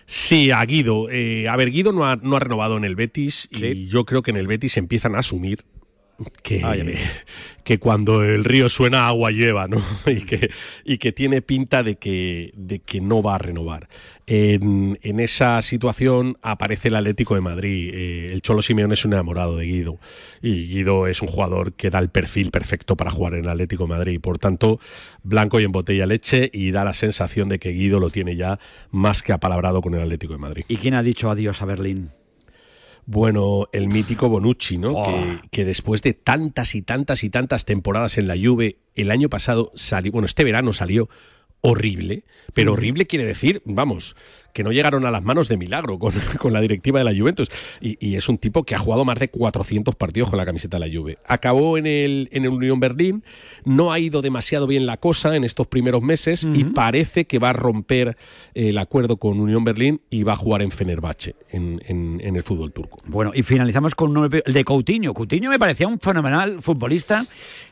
Sí, 0.06 0.50
a 0.50 0.64
Guido. 0.64 1.10
Eh, 1.10 1.48
a 1.48 1.56
ver, 1.56 1.70
Guido 1.72 1.92
no 1.92 2.06
ha, 2.06 2.16
no 2.16 2.36
ha 2.36 2.40
renovado 2.40 2.76
en 2.76 2.84
el 2.84 2.94
Betis 2.96 3.48
y 3.50 3.86
yo 3.88 4.04
creo 4.06 4.22
que 4.22 4.30
en 4.30 4.36
el 4.38 4.46
Betis 4.46 4.76
empiezan 4.76 5.14
a 5.14 5.18
asumir 5.18 5.58
que, 6.42 6.62
Ay, 6.64 6.94
que 7.62 7.78
cuando 7.78 8.22
el 8.22 8.44
río 8.44 8.68
suena 8.68 9.06
agua 9.08 9.30
lleva, 9.30 9.68
¿no? 9.68 9.82
y, 10.06 10.22
que, 10.22 10.50
y 10.84 10.98
que 10.98 11.12
tiene 11.12 11.42
pinta 11.42 11.82
de 11.82 11.96
que, 11.96 12.52
de 12.54 12.78
que 12.78 13.00
no 13.00 13.22
va 13.22 13.34
a 13.34 13.38
renovar. 13.38 13.88
En, 14.26 14.98
en 15.02 15.20
esa 15.20 15.60
situación 15.62 16.38
aparece 16.42 16.88
el 16.88 16.96
Atlético 16.96 17.34
de 17.34 17.40
Madrid. 17.40 17.90
Eh, 17.92 18.32
el 18.32 18.42
Cholo 18.42 18.62
Simeone 18.62 18.94
es 18.94 19.04
un 19.04 19.12
enamorado 19.12 19.56
de 19.56 19.66
Guido 19.66 19.98
y 20.42 20.68
Guido 20.68 21.06
es 21.06 21.22
un 21.22 21.28
jugador 21.28 21.74
que 21.74 21.90
da 21.90 21.98
el 21.98 22.08
perfil 22.08 22.50
perfecto 22.50 22.96
para 22.96 23.10
jugar 23.10 23.34
en 23.34 23.44
el 23.44 23.50
Atlético 23.50 23.84
de 23.84 23.90
Madrid. 23.90 24.20
Por 24.20 24.38
tanto, 24.38 24.80
blanco 25.22 25.60
y 25.60 25.64
en 25.64 25.72
botella 25.72 26.06
leche 26.06 26.50
y 26.52 26.70
da 26.70 26.84
la 26.84 26.94
sensación 26.94 27.48
de 27.48 27.58
que 27.58 27.70
Guido 27.70 28.00
lo 28.00 28.10
tiene 28.10 28.36
ya 28.36 28.58
más 28.90 29.22
que 29.22 29.32
apalabrado 29.32 29.80
con 29.82 29.94
el 29.94 30.00
Atlético 30.00 30.32
de 30.32 30.38
Madrid. 30.38 30.64
¿Y 30.68 30.76
quién 30.76 30.94
ha 30.94 31.02
dicho 31.02 31.30
adiós 31.30 31.62
a 31.62 31.66
Berlín? 31.66 32.10
Bueno, 33.06 33.68
el 33.72 33.88
mítico 33.88 34.28
Bonucci, 34.28 34.78
¿no? 34.78 34.92
Oh. 34.92 35.02
Que, 35.04 35.40
que 35.50 35.64
después 35.64 36.02
de 36.02 36.12
tantas 36.12 36.74
y 36.74 36.82
tantas 36.82 37.24
y 37.24 37.30
tantas 37.30 37.64
temporadas 37.64 38.18
en 38.18 38.26
la 38.26 38.34
Juve, 38.36 38.78
el 38.94 39.10
año 39.10 39.28
pasado 39.28 39.72
salió, 39.74 40.12
bueno, 40.12 40.26
este 40.26 40.44
verano 40.44 40.72
salió 40.72 41.08
horrible, 41.60 42.24
pero 42.54 42.74
horrible 42.74 43.06
quiere 43.06 43.24
decir, 43.24 43.62
vamos, 43.64 44.16
que 44.56 44.64
no 44.64 44.72
llegaron 44.72 45.04
a 45.04 45.10
las 45.10 45.22
manos 45.22 45.48
de 45.48 45.58
milagro 45.58 45.98
con, 45.98 46.14
con 46.40 46.54
la 46.54 46.62
directiva 46.62 46.98
de 46.98 47.04
la 47.04 47.14
Juventus. 47.14 47.50
Y, 47.82 47.98
y 48.00 48.16
es 48.16 48.26
un 48.30 48.38
tipo 48.38 48.64
que 48.64 48.74
ha 48.74 48.78
jugado 48.78 49.04
más 49.04 49.18
de 49.18 49.28
400 49.28 49.94
partidos 49.96 50.30
con 50.30 50.38
la 50.38 50.46
camiseta 50.46 50.78
de 50.78 50.88
la 50.88 50.98
Juve. 50.98 51.18
Acabó 51.26 51.76
en 51.76 51.86
el, 51.86 52.30
en 52.32 52.44
el 52.44 52.48
Unión 52.50 52.80
Berlín, 52.80 53.22
no 53.66 53.92
ha 53.92 53.98
ido 53.98 54.22
demasiado 54.22 54.66
bien 54.66 54.86
la 54.86 54.96
cosa 54.96 55.36
en 55.36 55.44
estos 55.44 55.66
primeros 55.66 56.02
meses 56.02 56.48
y 56.54 56.64
parece 56.64 57.26
que 57.26 57.38
va 57.38 57.50
a 57.50 57.52
romper 57.52 58.16
el 58.54 58.78
acuerdo 58.78 59.18
con 59.18 59.38
Unión 59.40 59.62
Berlín 59.62 60.00
y 60.08 60.22
va 60.22 60.32
a 60.32 60.36
jugar 60.36 60.62
en 60.62 60.70
Fenerbahce, 60.70 61.34
en, 61.50 61.82
en- 61.86 62.20
en 62.24 62.36
el 62.36 62.42
fútbol 62.42 62.72
turco. 62.72 62.96
Bueno, 63.04 63.32
y 63.34 63.42
finalizamos 63.42 63.94
con 63.94 64.16
un 64.16 64.30
de 64.30 64.64
Coutinho. 64.64 65.12
Coutinho 65.12 65.50
me 65.50 65.58
parecía 65.58 65.86
un 65.86 66.00
fenomenal 66.00 66.62
futbolista 66.62 67.24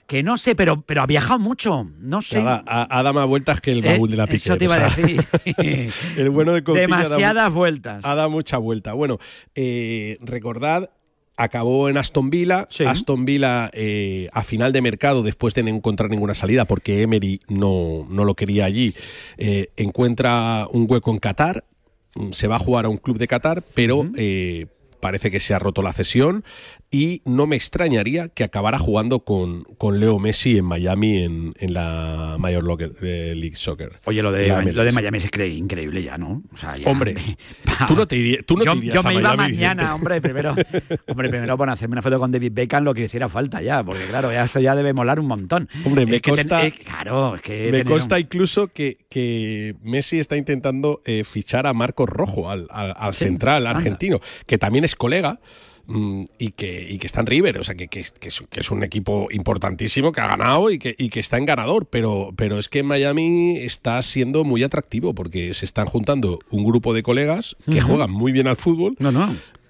que 0.06 0.22
no 0.22 0.36
sé, 0.36 0.54
pero, 0.54 0.82
pero 0.82 1.00
ha 1.00 1.06
viajado 1.06 1.38
mucho. 1.38 1.88
No 1.98 2.20
sé. 2.20 2.36
Ha, 2.38 2.62
ha- 2.66 2.98
ha 2.98 3.02
dado 3.02 3.14
más 3.14 3.26
vueltas 3.26 3.60
que 3.62 3.72
el 3.72 3.78
Eh, 3.86 3.92
baúl 3.94 4.10
de 4.10 4.16
la 4.18 4.26
pique. 4.26 4.48
eso 4.50 4.58
te 4.58 4.64
iba 4.64 4.74
a 4.74 4.90
decir. 4.90 5.24
el 6.18 6.28
bueno 6.30 6.52
de 6.52 6.62
Coutinho 6.62 6.73
ha 6.78 6.86
dado 6.86 6.98
mu- 7.02 7.06
Demasiadas 7.16 7.52
vueltas. 7.52 8.00
Ha 8.04 8.14
dado 8.14 8.30
mucha 8.30 8.58
vuelta. 8.58 8.92
Bueno, 8.92 9.18
eh, 9.54 10.18
recordad 10.20 10.90
acabó 11.36 11.88
en 11.88 11.96
Aston 11.96 12.30
Villa. 12.30 12.68
Aston 12.86 13.24
Villa 13.24 13.68
eh, 13.72 14.28
a 14.32 14.42
final 14.44 14.72
de 14.72 14.80
mercado, 14.82 15.22
después 15.24 15.52
de 15.54 15.64
no 15.64 15.70
encontrar 15.70 16.08
ninguna 16.10 16.34
salida, 16.34 16.64
porque 16.64 17.02
Emery 17.02 17.40
no, 17.48 18.06
no 18.08 18.24
lo 18.24 18.34
quería 18.34 18.64
allí, 18.66 18.94
eh, 19.36 19.70
encuentra 19.76 20.66
un 20.70 20.86
hueco 20.88 21.10
en 21.10 21.18
Qatar. 21.18 21.64
mm, 22.14 22.30
Se 22.30 22.46
va 22.46 22.56
a 22.56 22.60
jugar 22.60 22.84
a 22.84 22.88
un 22.88 22.98
club 22.98 23.18
de 23.18 23.26
Qatar, 23.26 23.62
pero 23.74 24.06
eh, 24.16 24.66
parece 25.04 25.30
que 25.30 25.38
se 25.38 25.52
ha 25.52 25.58
roto 25.58 25.82
la 25.82 25.92
cesión 25.92 26.44
y 26.90 27.20
no 27.26 27.46
me 27.46 27.56
extrañaría 27.56 28.28
que 28.28 28.42
acabara 28.42 28.78
jugando 28.78 29.20
con, 29.20 29.64
con 29.76 30.00
Leo 30.00 30.18
Messi 30.18 30.56
en 30.56 30.64
Miami 30.64 31.22
en, 31.22 31.52
en 31.58 31.74
la 31.74 32.36
Major 32.38 32.64
Locker- 32.64 32.94
eh, 33.02 33.34
League 33.36 33.56
Soccer. 33.56 34.00
Oye, 34.06 34.22
lo 34.22 34.32
de, 34.32 34.72
lo 34.72 34.82
de. 34.82 34.92
Miami 34.92 35.20
se 35.20 35.28
cree 35.28 35.48
increíble 35.48 36.02
ya, 36.02 36.16
¿no? 36.16 36.42
O 36.54 36.56
sea, 36.56 36.74
ya- 36.78 36.88
Hombre, 36.90 37.16
tú 37.86 37.94
no 37.96 38.06
te, 38.08 38.16
irías- 38.16 38.46
tú 38.46 38.56
no 38.56 38.64
yo, 38.64 38.72
te 38.72 38.78
irías 38.78 38.94
yo 38.94 39.00
a 39.00 39.02
me 39.12 39.18
iba 39.20 39.36
Miami, 39.36 39.54
mañana, 39.56 39.94
hombre, 39.94 40.22
primero, 40.22 40.54
hombre, 41.06 41.28
primero 41.28 41.58
por 41.58 41.68
hacerme 41.68 41.92
una 41.94 42.02
foto 42.02 42.18
con 42.18 42.32
David 42.32 42.52
Beckham, 42.54 42.84
lo 42.84 42.94
que 42.94 43.02
hiciera 43.04 43.28
falta 43.28 43.60
ya, 43.60 43.82
porque 43.84 44.04
claro, 44.04 44.32
ya 44.32 44.44
eso 44.44 44.58
ya 44.60 44.74
debe 44.74 44.94
molar 44.94 45.20
un 45.20 45.26
montón. 45.26 45.68
Hombre, 45.84 46.06
me 46.06 46.16
Es 46.16 46.22
ten- 46.22 46.34
consta, 46.34 46.64
eh, 46.64 46.72
claro, 46.72 47.34
es 47.36 47.42
que 47.42 47.52
me 47.66 47.70
tener 47.72 47.84
consta 47.86 48.14
un- 48.14 48.20
incluso 48.22 48.68
que, 48.68 48.96
que 49.10 49.74
Messi 49.82 50.18
está 50.18 50.36
intentando 50.38 51.02
eh, 51.04 51.24
fichar 51.24 51.66
a 51.66 51.74
Marcos 51.74 52.08
Rojo, 52.08 52.48
al, 52.50 52.68
al- 52.70 52.94
al 52.96 53.12
Sí, 53.14 53.24
central 53.24 53.66
anda. 53.66 53.78
argentino, 53.78 54.20
que 54.46 54.56
también 54.58 54.84
es 54.84 54.93
colega. 54.96 55.40
mm, 55.86 56.24
Y 56.38 56.52
que, 56.52 56.86
y 56.90 56.98
que 56.98 57.06
está 57.06 57.20
en 57.20 57.26
River, 57.26 57.58
o 57.58 57.62
sea, 57.64 57.74
que, 57.74 57.88
que 57.88 58.00
es, 58.00 58.10
que 58.12 58.28
es- 58.28 58.42
que 58.48 58.60
es 58.60 58.70
un 58.70 58.82
equipo 58.82 59.28
importantísimo 59.30 60.12
que 60.12 60.20
ha 60.22 60.28
ganado 60.28 60.70
y 60.70 60.78
que, 60.78 60.94
y 60.98 61.10
que 61.10 61.20
está 61.20 61.36
en 61.36 61.44
ganador, 61.44 61.84
pero, 61.86 62.30
pero 62.36 62.58
es 62.58 62.68
que 62.70 62.82
Miami 62.82 63.58
está 63.58 64.00
siendo 64.00 64.44
muy 64.44 64.62
atractivo 64.62 65.14
porque 65.14 65.52
se 65.52 65.66
están 65.66 65.86
juntando 65.86 66.38
un 66.50 66.64
grupo 66.64 66.94
de 66.94 67.02
colegas 67.02 67.54
que 67.70 67.80
juegan 67.82 68.10
muy 68.10 68.32
bien 68.32 68.48
al 68.48 68.56
fútbol 68.56 68.96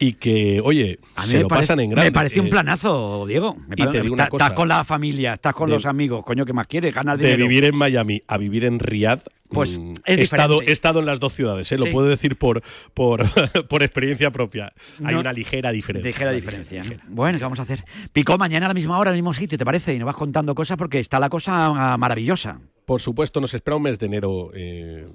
y 0.09 0.13
que, 0.15 0.61
oye, 0.63 0.99
A 1.17 1.23
mí 1.23 1.29
se 1.29 1.41
lo 1.41 1.49
parece- 1.49 1.63
pasan 1.69 1.81
en 1.81 1.91
grande. 1.91 2.11
Me 2.11 2.15
parece 2.15 2.41
un 2.41 2.47
Eh, 2.47 2.51
planazo, 2.51 3.25
Diego. 3.27 3.57
Me 3.69 3.75
y 3.77 3.87
te 3.91 4.01
digo 4.03 4.15
una 4.15 4.25
estás- 4.25 4.31
cosa. 4.31 4.45
Estás 4.47 4.57
con 4.57 4.69
la 4.69 4.85
familia, 4.85 5.35
estás 5.35 5.55
con 5.55 5.69
De- 5.69 5.75
los 5.75 5.87
amigos, 5.87 6.25
coño, 6.25 6.45
¿qué 6.45 6.53
más 6.53 6.67
quieres? 6.67 6.95
Ganar 6.95 7.17
de 7.19 7.25
dinero. 7.29 7.49
vivir 7.49 7.65
en 7.65 7.77
Miami 7.77 8.23
a 8.27 8.37
vivir 8.39 8.65
en 8.65 8.79
Riyadh. 8.79 9.21
Pues 9.51 9.79
mm, 9.79 9.95
es 10.05 10.19
he, 10.19 10.23
estado, 10.23 10.63
he 10.63 10.73
estado 10.73 10.99
en 11.01 11.07
las 11.07 11.21
dos 11.21 11.33
ciudades, 11.35 11.71
¿eh? 11.71 11.79
lo 11.79 11.89
puedo 11.93 12.09
decir 12.09 12.37
por, 12.37 12.63
por, 12.93 13.21
por 13.69 13.83
experiencia 13.83 14.31
propia. 14.31 14.73
Hay 15.05 15.15
una 15.15 15.33
ligera 15.33 15.71
diferencia. 15.71 16.09
Ligera 16.11 16.33
diferencia. 16.33 16.83
¿no? 16.83 16.91
Bueno, 17.09 17.39
¿qué 17.39 17.45
vamos 17.45 17.61
a 17.61 17.63
hacer? 17.63 17.85
Picó 18.13 18.37
mañana 18.37 18.67
a 18.67 18.69
la 18.71 18.75
misma 18.75 18.99
hora, 18.99 19.11
al 19.11 19.17
mismo 19.17 19.33
sitio, 19.33 19.57
¿te 19.57 19.65
parece? 19.65 19.95
Y 19.95 19.99
nos 19.99 20.07
vas 20.07 20.17
contando 20.17 20.55
cosas 20.55 20.77
porque 20.77 20.99
está 20.99 21.21
la 21.21 21.29
cosa 21.29 21.67
ah, 21.93 21.97
maravillosa. 21.99 22.59
Por 22.85 23.01
supuesto, 23.01 23.41
nos 23.41 23.55
espera 23.55 23.77
un 23.77 23.83
mes 23.85 23.99
de 23.99 24.07
enero 24.07 24.51
eh, 24.55 25.07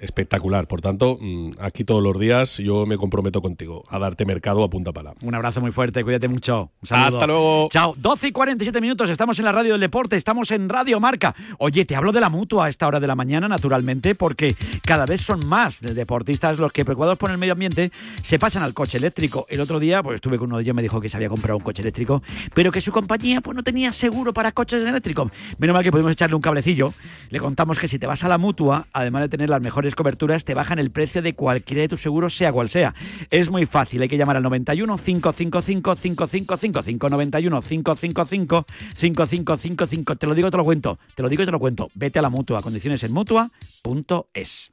espectacular. 0.00 0.66
Por 0.66 0.80
tanto, 0.80 1.18
mm, 1.20 1.52
aquí 1.60 1.84
todos 1.84 2.02
los 2.02 2.18
días 2.18 2.58
yo 2.58 2.86
me 2.86 2.96
comprometo 2.96 3.40
contigo 3.40 3.84
a 3.88 3.98
darte 3.98 4.24
mercado 4.24 4.64
a 4.64 4.70
punta 4.70 4.92
pala. 4.92 5.14
Un 5.22 5.34
abrazo 5.34 5.60
muy 5.60 5.72
fuerte, 5.72 6.02
cuídate 6.02 6.28
mucho. 6.28 6.70
Un 6.82 6.88
saludo. 6.88 7.06
Hasta 7.06 7.26
luego. 7.26 7.68
Chao. 7.70 7.94
12 7.96 8.28
y 8.28 8.32
47 8.32 8.80
minutos, 8.80 9.10
estamos 9.10 9.38
en 9.38 9.44
la 9.44 9.52
radio 9.52 9.72
del 9.72 9.80
deporte, 9.80 10.16
estamos 10.16 10.50
en 10.50 10.68
Radio 10.68 11.00
Marca. 11.00 11.34
Oye, 11.58 11.84
te 11.84 11.94
hablo 11.94 12.12
de 12.12 12.20
la 12.20 12.28
mutua 12.28 12.66
a 12.66 12.68
esta 12.68 12.86
hora 12.86 13.00
de 13.00 13.06
la 13.06 13.14
mañana, 13.14 13.48
naturalmente, 13.48 14.14
porque 14.14 14.54
cada 14.84 15.06
vez 15.06 15.20
son 15.20 15.46
más 15.46 15.80
de 15.80 15.94
deportistas 15.94 16.58
los 16.58 16.72
que, 16.72 16.84
preocupados 16.84 17.18
por 17.18 17.30
el 17.30 17.38
medio 17.38 17.52
ambiente, 17.52 17.92
se 18.22 18.38
pasan 18.38 18.62
al 18.62 18.74
coche 18.74 18.98
eléctrico. 18.98 19.46
El 19.48 19.60
otro 19.60 19.78
día, 19.78 20.02
pues 20.02 20.16
estuve 20.16 20.38
con 20.38 20.48
uno 20.48 20.56
de 20.56 20.62
ellos, 20.62 20.74
me 20.74 20.82
dijo 20.82 21.00
que 21.00 21.08
se 21.08 21.16
había 21.16 21.28
comprado 21.28 21.58
un 21.58 21.62
coche 21.62 21.82
eléctrico, 21.82 22.22
pero 22.54 22.72
que 22.72 22.80
su 22.80 22.92
compañía 22.92 23.40
pues 23.40 23.56
no 23.56 23.62
tenía 23.62 23.92
seguro 23.92 24.32
para 24.32 24.52
coches 24.52 24.82
eléctricos. 24.86 25.30
Menos 25.58 25.74
mal 25.74 25.84
que 25.84 25.92
pudimos 25.92 26.12
echarle 26.12 26.34
un 26.34 26.42
cablecillo. 26.42 26.94
Le 27.30 27.38
contamos 27.38 27.78
que 27.78 27.88
si 27.88 27.98
te 27.98 28.06
vas 28.06 28.24
a 28.24 28.28
la 28.28 28.38
mutua, 28.38 28.86
además 28.92 29.22
de 29.22 29.28
tener 29.28 29.48
las 29.50 29.60
mejores 29.60 29.89
coberturas, 29.94 30.44
te 30.44 30.54
bajan 30.54 30.78
el 30.78 30.90
precio 30.90 31.22
de 31.22 31.34
cualquiera 31.34 31.82
de 31.82 31.88
tus 31.88 32.02
seguros, 32.02 32.36
sea 32.36 32.52
cual 32.52 32.68
sea. 32.68 32.94
Es 33.30 33.50
muy 33.50 33.66
fácil, 33.66 34.02
hay 34.02 34.08
que 34.08 34.16
llamar 34.16 34.36
al 34.36 34.42
91 34.42 34.96
555 34.96 35.96
5555 35.96 37.08
91 37.08 37.62
555 37.62 38.66
5555. 38.94 40.16
Te 40.16 40.26
lo 40.26 40.34
digo, 40.34 40.50
te 40.50 40.56
lo 40.56 40.64
cuento. 40.64 40.98
Te 41.14 41.22
lo 41.22 41.28
digo 41.28 41.42
y 41.42 41.46
te 41.46 41.52
lo 41.52 41.58
cuento. 41.58 41.88
Vete 41.94 42.18
a 42.18 42.22
la 42.22 42.30
mutua. 42.30 42.60
Condiciones 42.60 43.02
en 43.02 43.12
mutua.es. 43.12 44.70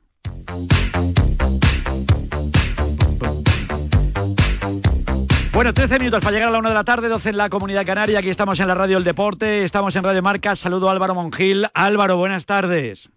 Bueno, 5.57 5.73
13 5.73 5.97
minutos 5.97 6.19
para 6.19 6.33
llegar 6.33 6.49
a 6.49 6.51
la 6.51 6.59
1 6.59 6.69
de 6.69 6.75
la 6.75 6.83
tarde, 6.83 7.07
12 7.07 7.29
en 7.29 7.37
la 7.37 7.49
Comunidad 7.49 7.83
Canaria. 7.83 8.19
Aquí 8.19 8.29
estamos 8.29 8.59
en 8.59 8.67
la 8.67 8.75
Radio 8.75 8.97
del 8.97 9.03
Deporte, 9.03 9.63
estamos 9.63 9.95
en 9.95 10.03
Radio 10.03 10.21
Marca. 10.21 10.55
Saludo 10.55 10.87
a 10.87 10.91
Álvaro 10.91 11.15
Mongil. 11.15 11.65
Álvaro, 11.73 12.17
buenas 12.17 12.45
tardes. 12.45 13.09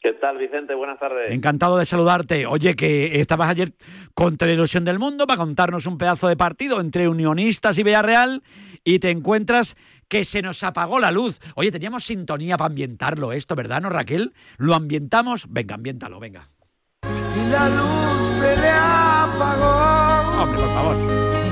¿Qué 0.00 0.12
tal, 0.12 0.38
Vicente? 0.38 0.74
Buenas 0.74 0.98
tardes. 1.00 1.32
Encantado 1.32 1.78
de 1.78 1.86
saludarte. 1.86 2.46
Oye, 2.46 2.76
que 2.76 3.20
estabas 3.20 3.48
ayer 3.48 3.72
contra 4.14 4.46
la 4.46 4.54
ilusión 4.54 4.84
del 4.84 4.98
mundo 4.98 5.26
para 5.26 5.38
contarnos 5.38 5.86
un 5.86 5.98
pedazo 5.98 6.28
de 6.28 6.36
partido 6.36 6.80
entre 6.80 7.08
Unionistas 7.08 7.76
y 7.78 7.82
Villarreal 7.82 8.42
y 8.84 8.98
te 9.00 9.10
encuentras 9.10 9.74
que 10.08 10.24
se 10.24 10.42
nos 10.42 10.62
apagó 10.62 11.00
la 11.00 11.10
luz. 11.10 11.40
Oye, 11.56 11.72
teníamos 11.72 12.04
sintonía 12.04 12.56
para 12.56 12.68
ambientarlo 12.68 13.32
esto, 13.32 13.56
¿verdad, 13.56 13.80
no, 13.80 13.90
Raquel? 13.90 14.32
¿Lo 14.58 14.74
ambientamos? 14.74 15.46
Venga, 15.48 15.74
ambiéntalo, 15.74 16.20
venga. 16.20 16.50
y 17.02 17.50
la 17.50 17.68
luz 17.68 18.24
se 18.38 18.56
le 18.56 18.70
apagó. 18.70 20.42
Hombre, 20.42 20.60
por 20.60 20.68
favor. 20.74 21.45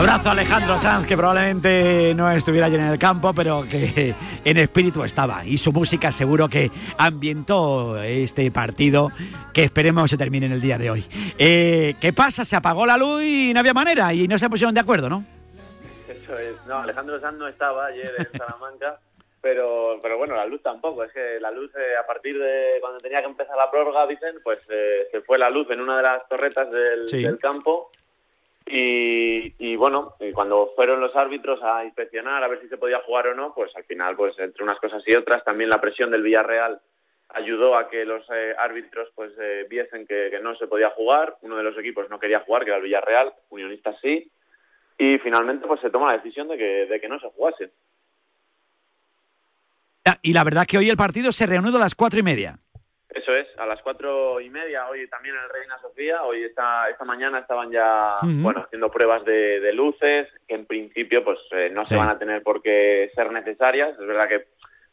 Abrazo 0.00 0.30
a 0.30 0.32
Alejandro 0.32 0.78
Sanz, 0.78 1.06
que 1.06 1.14
probablemente 1.14 2.14
no 2.14 2.30
estuviera 2.30 2.68
ayer 2.68 2.80
en 2.80 2.86
el 2.86 2.98
campo, 2.98 3.34
pero 3.34 3.64
que 3.70 4.14
en 4.42 4.56
espíritu 4.56 5.04
estaba. 5.04 5.44
Y 5.44 5.58
su 5.58 5.72
música 5.72 6.10
seguro 6.10 6.48
que 6.48 6.70
ambientó 6.96 8.00
este 8.02 8.50
partido, 8.50 9.10
que 9.52 9.62
esperemos 9.64 10.08
se 10.10 10.16
termine 10.16 10.46
en 10.46 10.52
el 10.52 10.60
día 10.62 10.78
de 10.78 10.90
hoy. 10.90 11.04
Eh, 11.38 11.96
¿Qué 12.00 12.14
pasa? 12.14 12.46
Se 12.46 12.56
apagó 12.56 12.86
la 12.86 12.96
luz 12.96 13.22
y 13.24 13.52
no 13.52 13.60
había 13.60 13.74
manera 13.74 14.14
y 14.14 14.26
no 14.26 14.38
se 14.38 14.48
pusieron 14.48 14.74
de 14.74 14.80
acuerdo, 14.80 15.10
¿no? 15.10 15.22
Eso 16.08 16.38
es. 16.38 16.54
No, 16.66 16.78
Alejandro 16.78 17.20
Sanz 17.20 17.36
no 17.36 17.46
estaba 17.46 17.84
ayer 17.86 18.10
en 18.16 18.38
Salamanca, 18.38 18.98
pero, 19.42 19.98
pero 20.02 20.16
bueno, 20.16 20.34
la 20.34 20.46
luz 20.46 20.62
tampoco. 20.62 21.04
Es 21.04 21.12
que 21.12 21.38
la 21.40 21.50
luz, 21.50 21.70
eh, 21.76 21.92
a 22.02 22.06
partir 22.06 22.38
de 22.38 22.78
cuando 22.80 23.00
tenía 23.00 23.20
que 23.20 23.26
empezar 23.28 23.54
la 23.54 23.70
prórroga, 23.70 24.06
dicen, 24.06 24.36
pues 24.42 24.60
eh, 24.70 25.08
se 25.12 25.20
fue 25.20 25.36
la 25.38 25.50
luz 25.50 25.70
en 25.70 25.80
una 25.82 25.98
de 25.98 26.02
las 26.04 26.26
torretas 26.26 26.70
del, 26.70 27.06
Sí. 27.06 27.22
del 27.22 27.38
campo. 27.38 27.90
Y, 28.72 29.74
bueno, 29.74 30.14
cuando 30.32 30.72
fueron 30.76 31.00
los 31.00 31.14
árbitros 31.16 31.60
a 31.62 31.84
inspeccionar 31.84 32.44
a 32.44 32.48
ver 32.48 32.60
si 32.60 32.68
se 32.68 32.76
podía 32.76 33.00
jugar 33.00 33.28
o 33.28 33.34
no, 33.34 33.52
pues 33.52 33.74
al 33.74 33.84
final, 33.84 34.14
pues 34.14 34.38
entre 34.38 34.62
unas 34.62 34.78
cosas 34.78 35.02
y 35.06 35.14
otras, 35.14 35.44
también 35.44 35.70
la 35.70 35.80
presión 35.80 36.10
del 36.10 36.22
Villarreal 36.22 36.80
ayudó 37.30 37.76
a 37.76 37.88
que 37.88 38.04
los 38.04 38.24
eh, 38.32 38.54
árbitros 38.56 39.08
pues 39.14 39.32
eh, 39.40 39.66
viesen 39.68 40.06
que, 40.06 40.38
no 40.40 40.54
se 40.56 40.68
podía 40.68 40.90
jugar. 40.90 41.36
Uno 41.42 41.56
de 41.56 41.64
los 41.64 41.76
equipos 41.78 42.08
no 42.10 42.20
quería 42.20 42.40
jugar, 42.40 42.62
que 42.62 42.70
era 42.70 42.76
el 42.76 42.84
Villarreal, 42.84 43.32
Unionistas 43.50 43.96
sí. 44.00 44.30
Y 44.98 45.18
finalmente 45.18 45.66
pues 45.66 45.80
se 45.80 45.90
toma 45.90 46.08
la 46.08 46.18
decisión 46.18 46.46
de 46.46 46.56
que, 46.56 47.08
no 47.08 47.18
se 47.18 47.28
jugase. 47.28 47.70
Y 50.22 50.32
la 50.32 50.44
verdad 50.44 50.66
que 50.66 50.78
hoy 50.78 50.88
el 50.88 50.96
partido 50.96 51.32
se 51.32 51.46
reanuda 51.46 51.78
a 51.78 51.80
las 51.80 51.94
cuatro 51.94 52.20
y 52.20 52.22
media. 52.22 52.58
Eso 53.12 53.34
es, 53.34 53.46
a 53.58 53.66
las 53.66 53.82
cuatro 53.82 54.40
y 54.40 54.48
media, 54.50 54.88
hoy 54.88 55.08
también 55.08 55.34
en 55.34 55.42
el 55.42 55.48
Reina 55.50 55.78
Sofía, 55.80 56.22
hoy 56.22 56.44
esta, 56.44 56.88
esta 56.88 57.04
mañana 57.04 57.40
estaban 57.40 57.70
ya, 57.70 58.16
bueno, 58.22 58.60
haciendo 58.64 58.88
pruebas 58.90 59.24
de, 59.24 59.58
de 59.60 59.72
luces, 59.72 60.28
que 60.46 60.54
en 60.54 60.64
principio 60.66 61.24
pues 61.24 61.38
eh, 61.50 61.70
no 61.72 61.84
se 61.86 61.96
van 61.96 62.08
a 62.08 62.18
tener 62.18 62.42
por 62.42 62.62
qué 62.62 63.10
ser 63.14 63.32
necesarias, 63.32 63.98
es 63.98 64.06
verdad 64.06 64.28
que 64.28 64.46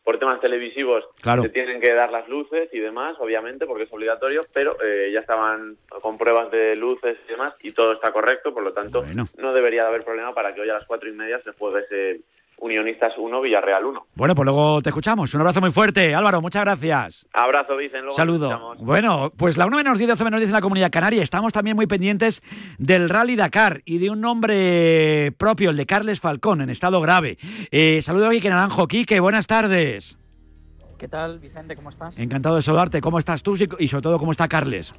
por 0.04 0.18
temas 0.20 0.40
televisivos 0.40 1.04
Claro. 1.22 1.44
se 1.44 1.50
tienen 1.50 1.82
que 1.82 1.94
dar 1.94 2.10
las 2.12 2.28
luces 2.30 2.70
y 2.72 2.80
demás, 2.80 3.18
obviamente, 3.20 3.66
porque 3.66 3.84
es 3.84 3.92
obligatorio, 3.94 4.42
pero 4.54 4.78
eh, 4.82 5.12
ya 5.14 5.20
estaban 5.20 5.76
con 6.02 6.18
pruebas 6.18 6.50
de 6.50 6.76
luces 6.78 7.18
y 7.28 7.32
demás 7.32 7.54
y 7.62 7.74
todo 7.74 7.92
está 7.92 8.12
correcto, 8.14 8.54
por 8.54 8.64
lo 8.64 8.72
tanto 8.74 9.04
no 9.38 9.54
debería 9.54 9.82
de 9.84 9.90
haber 9.90 10.06
problema 10.06 10.34
para 10.34 10.56
que 10.56 10.62
hoy 10.62 10.70
a 10.70 10.76
las 10.76 10.88
cuatro 10.88 11.10
y 11.10 11.12
media 11.12 11.40
se 11.44 11.52
juegue 11.52 11.82
ese 11.82 12.22
Unionistas 12.60 13.14
1, 13.18 13.42
Villarreal 13.42 13.86
1. 13.86 14.08
Bueno, 14.16 14.34
pues 14.34 14.46
luego 14.46 14.82
te 14.82 14.90
escuchamos. 14.90 15.34
Un 15.34 15.42
abrazo 15.42 15.62
muy 15.62 15.72
fuerte. 15.72 16.16
Álvaro, 16.16 16.42
muchas 16.42 16.64
gracias. 16.64 17.26
Abrazo, 17.32 17.78
dicen, 17.78 18.02
luego 18.02 18.16
Saludo. 18.16 18.76
Bueno, 18.80 19.32
pues 19.38 19.58
la 19.58 19.68
1 19.68 19.78
menos 19.78 20.00
10, 20.00 20.10
12 20.10 20.24
menos 20.24 20.40
10 20.40 20.50
en 20.50 20.54
la 20.54 20.62
Comunidad 20.62 20.92
Canaria. 20.92 21.22
Estamos 21.22 21.54
también 21.54 21.76
muy 21.76 21.86
pendientes 21.86 22.42
del 22.80 23.10
Rally 23.10 23.36
Dakar 23.36 23.82
y 23.86 24.00
de 24.00 24.10
un 24.10 24.22
nombre 24.22 25.34
propio, 25.38 25.70
el 25.70 25.78
de 25.78 25.86
Carles 25.86 26.20
Falcón, 26.20 26.62
en 26.62 26.72
estado 26.72 27.00
grave. 27.00 27.38
Eh, 27.70 28.02
saludo 28.02 28.28
a 28.28 28.32
Quique 28.32 28.50
Naranjo. 28.50 28.88
Quique, 28.88 29.20
buenas 29.20 29.46
tardes. 29.46 30.18
¿Qué 30.98 31.08
tal, 31.08 31.38
Vicente? 31.38 31.76
¿Cómo 31.76 31.90
estás? 31.90 32.20
Encantado 32.20 32.56
de 32.56 32.64
saludarte. 32.64 33.02
¿Cómo 33.02 33.20
estás 33.20 33.44
tú 33.44 33.56
y 33.78 33.88
sobre 33.88 34.02
todo 34.02 34.18
cómo 34.18 34.32
está 34.32 34.48
Carles? 34.48 34.94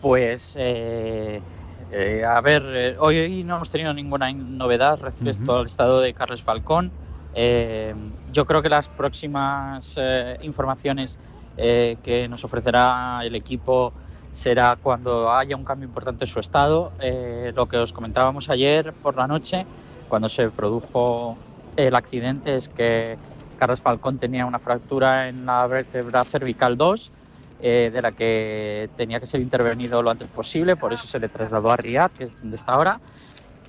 Pues, 0.00 0.56
eh, 0.58 1.40
eh, 1.88 2.24
a 2.24 2.40
ver, 2.40 2.62
eh, 2.66 2.96
hoy 2.98 3.44
no 3.44 3.56
hemos 3.56 3.70
tenido 3.70 3.94
ninguna 3.94 4.30
in- 4.30 4.56
novedad 4.58 4.98
respecto 5.00 5.52
Ujú. 5.52 5.60
al 5.60 5.66
estado 5.66 6.00
de 6.00 6.14
Carles 6.14 6.42
Falcón. 6.42 6.92
Eh, 7.32 7.94
yo 8.26 8.46
creo 8.46 8.62
que 8.62 8.68
las 8.68 8.88
próximas 8.88 9.92
eh, 9.96 10.36
informaciones 10.40 11.18
eh, 11.56 11.98
que 12.02 12.28
nos 12.28 12.44
ofrecerá 12.44 13.20
el 13.22 13.34
equipo 13.34 13.94
será 14.32 14.76
cuando 14.76 15.32
haya 15.32 15.56
un 15.56 15.64
cambio 15.64 15.86
importante 15.86 16.24
en 16.24 16.28
su 16.28 16.40
estado. 16.40 16.94
Eh, 16.98 17.52
lo 17.54 17.68
que 17.68 17.78
os 17.78 17.92
comentábamos 17.92 18.48
ayer 18.50 18.94
por 18.94 19.16
la 19.16 19.26
noche, 19.26 19.68
cuando 20.08 20.28
se 20.28 20.50
produjo 20.50 21.40
el 21.76 21.94
accidente 21.94 22.56
es 22.56 22.68
que 22.68 23.20
Carlos 23.56 23.80
Falcón 23.80 24.18
tenía 24.18 24.44
una 24.46 24.60
fractura 24.60 25.28
en 25.28 25.46
la 25.46 25.66
vértebra 25.66 26.24
cervical 26.24 26.76
2, 26.76 27.12
eh, 27.60 27.90
de 27.92 28.02
la 28.02 28.12
que 28.12 28.90
tenía 28.96 29.20
que 29.20 29.26
ser 29.26 29.40
intervenido 29.40 30.02
lo 30.02 30.10
antes 30.10 30.28
posible, 30.28 30.76
por 30.76 30.92
eso 30.92 31.06
se 31.06 31.18
le 31.18 31.28
trasladó 31.28 31.70
a 31.70 31.76
Riyadh, 31.76 32.12
que 32.12 32.24
es 32.24 32.40
donde 32.40 32.56
está 32.56 32.72
ahora. 32.72 33.00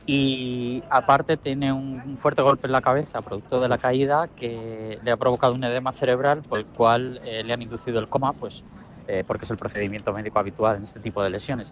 Y 0.06 0.84
aparte 0.90 1.36
tiene 1.36 1.74
un, 1.74 2.18
fuerte 2.18 2.42
golpe 2.42 2.68
en 2.68 2.72
la 2.72 2.82
cabeza, 2.82 3.22
producto 3.22 3.60
de 3.60 3.68
la 3.68 3.78
caída, 3.78 4.30
que 4.30 4.98
le 5.04 5.12
ha 5.12 5.18
provocado 5.18 5.54
un 5.54 5.64
edema 5.66 5.92
cerebral, 5.92 6.44
por 6.44 6.60
el 6.60 6.66
cual 6.66 7.20
eh, 7.26 7.44
le 7.44 7.54
han 7.54 7.62
inducido 7.62 8.00
el 8.00 8.08
coma, 8.08 8.32
pues 8.32 8.64
eh, 9.10 9.24
porque 9.26 9.46
es 9.46 9.52
el 9.52 9.58
procedimiento 9.58 10.14
médico 10.14 10.40
habitual 10.40 10.78
en 10.78 10.84
este 10.84 11.00
tipo 11.00 11.24
de 11.24 11.30
lesiones. 11.30 11.72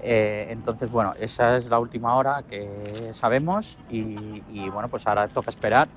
Eh, 0.00 0.48
entonces, 0.50 0.90
bueno, 0.90 1.14
esa 1.18 1.56
es 1.56 1.70
la 1.70 1.78
última 1.78 2.14
hora 2.16 2.42
que 2.42 3.10
sabemos 3.14 3.76
y, 3.90 4.42
y, 4.50 4.68
bueno, 4.68 4.88
pues 4.88 5.06
ahora 5.06 5.28
toca 5.28 5.50
esperar 5.50 5.88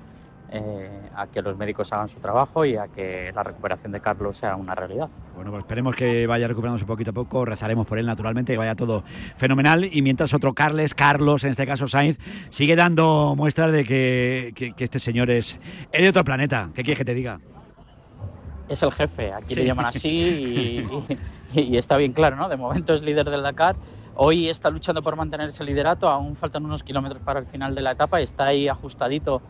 eh, 0.52 0.90
a 1.16 1.28
que 1.28 1.42
los 1.42 1.58
médicos 1.58 1.92
hagan 1.92 2.08
su 2.08 2.20
trabajo 2.20 2.64
y 2.66 2.78
a 2.78 2.88
que 2.88 3.32
la 3.36 3.44
recuperación 3.44 3.92
de 3.92 4.00
Carlos 4.00 4.38
sea 4.38 4.56
una 4.56 4.74
realidad. 4.76 5.10
Bueno, 5.36 5.52
pues 5.52 5.62
esperemos 5.64 5.96
que 5.96 6.26
vaya 6.26 6.48
recuperándose 6.48 6.86
poquito 6.86 7.12
a 7.12 7.14
poco, 7.14 7.44
rezaremos 7.46 7.86
por 7.86 8.00
él 8.00 8.06
naturalmente, 8.06 8.54
que 8.54 8.58
vaya 8.58 8.76
todo 8.76 9.04
fenomenal. 9.36 9.84
Y 9.92 10.02
mientras 10.02 10.34
otro 10.34 10.54
Carles, 10.54 10.94
Carlos, 10.94 11.44
en 11.44 11.52
este 11.52 11.66
caso 11.66 11.88
Sainz, 11.88 12.18
sigue 12.50 12.76
dando 12.76 13.34
muestras 13.36 13.72
de 13.72 13.84
que, 13.84 14.54
que- 14.56 14.72
que 14.74 14.84
este 14.86 15.00
señor 15.00 15.30
es, 15.30 15.60
es 15.92 16.02
de 16.02 16.10
otro 16.10 16.24
planeta. 16.24 16.70
¿Qué 16.74 16.84
quieres 16.84 16.98
que 17.00 17.06
te 17.06 17.14
diga? 17.14 17.40
Es 18.70 18.84
el 18.84 18.92
jefe, 18.92 19.32
aquí 19.34 19.54
Sí. 19.54 19.56
le 19.62 19.66
llaman 19.66 19.86
así 19.86 20.10
y, 20.10 20.88
y- 21.54 21.62
y 21.62 21.78
está 21.78 21.96
bien 21.98 22.14
claro, 22.14 22.36
¿no? 22.36 22.50
De 22.50 22.58
momento 22.58 22.94
es 22.94 23.02
líder 23.02 23.30
del 23.30 23.42
Dakar. 23.44 23.76
Hoy 24.16 24.50
está 24.50 24.70
luchando 24.70 25.02
por 25.04 25.16
mantener 25.16 25.50
ese 25.50 25.64
liderato, 25.64 26.10
aún 26.10 26.36
faltan 26.36 26.66
unos 26.66 26.84
kilómetros 26.84 27.22
para 27.22 27.40
el 27.40 27.46
final 27.46 27.76
de 27.76 27.82
la 27.82 27.92
etapa 27.92 28.20
y 28.20 28.24
está 28.24 28.46
ahí 28.48 28.68
ajustadito 28.68 29.42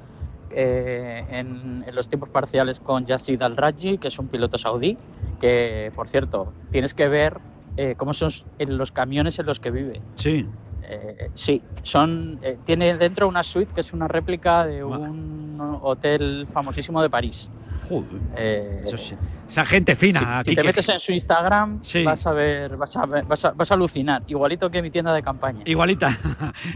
eh, 0.49 1.25
en, 1.29 1.83
en 1.85 1.95
los 1.95 2.07
tiempos 2.07 2.29
parciales 2.29 2.79
con 2.79 3.05
Yassid 3.05 3.41
Al-Raji, 3.41 3.97
que 3.97 4.07
es 4.07 4.19
un 4.19 4.27
piloto 4.27 4.57
saudí, 4.57 4.97
que 5.39 5.91
por 5.95 6.07
cierto, 6.07 6.53
tienes 6.71 6.93
que 6.93 7.07
ver 7.07 7.37
eh, 7.75 7.95
cómo 7.97 8.13
son 8.13 8.31
los 8.59 8.91
camiones 8.91 9.39
en 9.39 9.45
los 9.45 9.59
que 9.59 9.71
vive. 9.71 10.01
Sí. 10.15 10.45
Eh, 10.89 11.29
sí, 11.35 11.61
son, 11.83 12.39
tiene 12.65 12.97
dentro 12.97 13.27
una 13.27 13.43
suite 13.43 13.71
que 13.73 13.81
es 13.81 13.93
una 13.93 14.07
réplica 14.07 14.65
de 14.65 14.83
un 14.83 15.79
hotel 15.81 16.47
famosísimo 16.51 17.01
de 17.01 17.09
París. 17.09 17.49
Joder. 17.87 18.21
Eh, 18.35 18.83
Eso 18.85 18.97
sí. 18.97 19.15
Esa 19.49 19.65
gente 19.65 19.95
fina, 19.95 20.19
si, 20.19 20.25
aquí 20.25 20.49
si 20.49 20.55
te 20.57 20.63
metes 20.63 20.89
en 20.89 20.99
su 20.99 21.13
Instagram 21.13 21.79
Sí. 21.81 22.03
vas 22.03 22.27
a 22.27 22.33
ver, 22.33 22.75
vas 22.75 22.93
a, 22.97 23.05
ver- 23.05 23.23
vas 23.23 23.45
a, 23.45 23.51
vas 23.51 23.71
a 23.71 23.75
alucinar, 23.75 24.21
igualito 24.27 24.69
que 24.69 24.81
mi 24.81 24.91
tienda 24.91 25.13
de 25.13 25.23
campaña. 25.23 25.61
Igualita. 25.63 26.17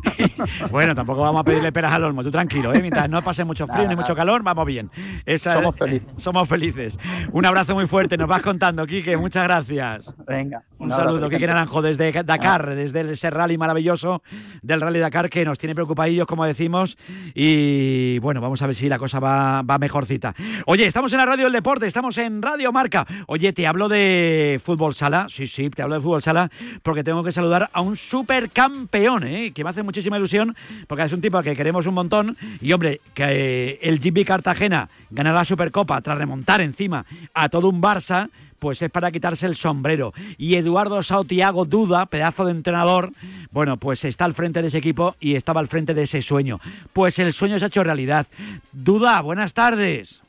bueno, 0.72 0.96
tampoco 0.96 1.22
vamos 1.22 1.42
a 1.42 1.44
pedirle 1.44 1.74
peras 1.74 1.94
al 1.94 2.06
olmo, 2.06 2.24
tú 2.24 2.32
tranquilo, 2.32 2.74
¿eh? 2.74 2.80
mientras 2.80 3.10
no 3.10 3.22
pase 3.22 3.44
mucho 3.44 3.66
frío 3.68 3.80
Nada, 3.80 3.90
ni 3.90 3.96
mucho 3.98 4.16
calor, 4.16 4.42
vamos 4.44 4.66
bien. 4.66 4.90
Esa- 5.26 5.56
Somos 5.56 5.76
felices. 5.76 6.10
Somos 6.24 6.48
felices. 6.48 6.98
Un 7.34 7.46
abrazo 7.46 7.76
muy 7.76 7.88
fuerte, 7.88 8.16
nos 8.18 8.30
vas 8.30 8.42
contando, 8.42 8.86
Quique, 8.86 9.18
muchas 9.18 9.44
gracias. 9.44 10.06
Venga. 10.26 10.64
Un, 10.78 10.90
saludo, 10.92 11.30
Quique. 11.30 11.46
Naranjo, 11.48 11.82
desde 11.82 12.12
Dakar, 12.24 12.74
desde 12.76 13.12
ese 13.12 13.30
rally 13.30 13.58
maravilloso 13.58 14.24
del 14.62 14.82
Rally 14.82 15.00
Dakar 15.00 15.30
que 15.30 15.44
nos 15.46 15.58
tiene 15.60 15.76
preocupadillos, 15.76 16.26
como 16.26 16.46
decimos. 16.46 16.98
Y 17.36 18.18
bueno, 18.20 18.40
vamos 18.42 18.62
a 18.62 18.68
ver 18.68 18.76
si 18.76 18.88
la 18.90 18.98
cosa 18.98 19.20
va, 19.20 19.62
va 19.62 19.78
mejorcita. 19.78 20.34
Oye, 20.66 20.86
estamos 20.92 21.14
en 21.14 21.20
la 21.20 21.26
radio 21.26 21.46
del 21.46 21.54
deporte, 21.54 21.88
estamos 21.88 22.18
en 22.18 22.42
Radio 22.42 22.74
Marca. 22.74 23.08
Oye, 23.28 23.54
te 23.54 23.66
hablo 23.66 23.88
de 23.88 24.60
fútbol 24.62 24.94
sala, 24.94 25.28
sí, 25.30 25.48
sí, 25.48 25.70
te 25.70 25.82
hablo 25.82 25.96
de 25.96 26.02
fútbol 26.02 26.22
sala, 26.22 26.52
porque 26.84 27.02
tengo 27.02 27.24
que 27.24 27.32
saludar 27.32 27.70
a 27.72 27.80
un 27.80 27.96
supercampeón, 27.96 29.24
¿eh? 29.24 29.54
que 29.56 29.64
me 29.64 29.70
hace 29.70 29.84
muchísima 29.84 30.18
ilusión, 30.18 30.54
porque 30.88 31.04
es 31.04 31.14
un 31.14 31.22
tipo 31.22 31.38
al 31.38 31.46
que 31.46 31.56
queremos 31.56 31.86
un 31.86 31.94
montón. 31.94 32.36
Y 32.60 32.74
hombre, 32.74 33.00
que 33.14 33.24
eh, 33.26 33.80
el 33.84 34.00
GB 34.00 34.26
Cartagena 34.26 34.90
gana 35.10 35.32
la 35.32 35.46
Supercopa 35.46 36.02
tras 36.02 36.18
remontar 36.18 36.60
encima 36.60 37.06
a 37.34 37.48
todo 37.48 37.70
un 37.70 37.82
Barça, 37.82 38.30
pues 38.60 38.82
es 38.82 38.92
para 38.92 39.12
quitarse 39.12 39.46
el 39.46 39.56
sombrero. 39.56 40.14
Y 40.38 40.56
Eduardo 40.56 41.02
Sautiago 41.04 41.64
Duda, 41.64 42.06
pedazo 42.08 42.44
de 42.44 42.52
entrenador, 42.52 43.14
bueno, 43.52 43.78
pues 43.78 44.04
está 44.04 44.26
al 44.26 44.34
frente 44.34 44.62
de 44.62 44.68
ese 44.68 44.80
equipo 44.80 45.16
y 45.22 45.36
estaba 45.36 45.62
al 45.62 45.70
frente 45.70 45.94
de 45.94 46.04
ese 46.04 46.22
sueño. 46.22 46.60
Pues 46.92 47.18
el 47.18 47.32
sueño 47.32 47.60
se 47.60 47.64
ha 47.64 47.68
hecho 47.70 47.82
realidad. 47.82 48.28
Duda, 48.74 49.22
buenas 49.22 49.54
tardes. 49.54 50.22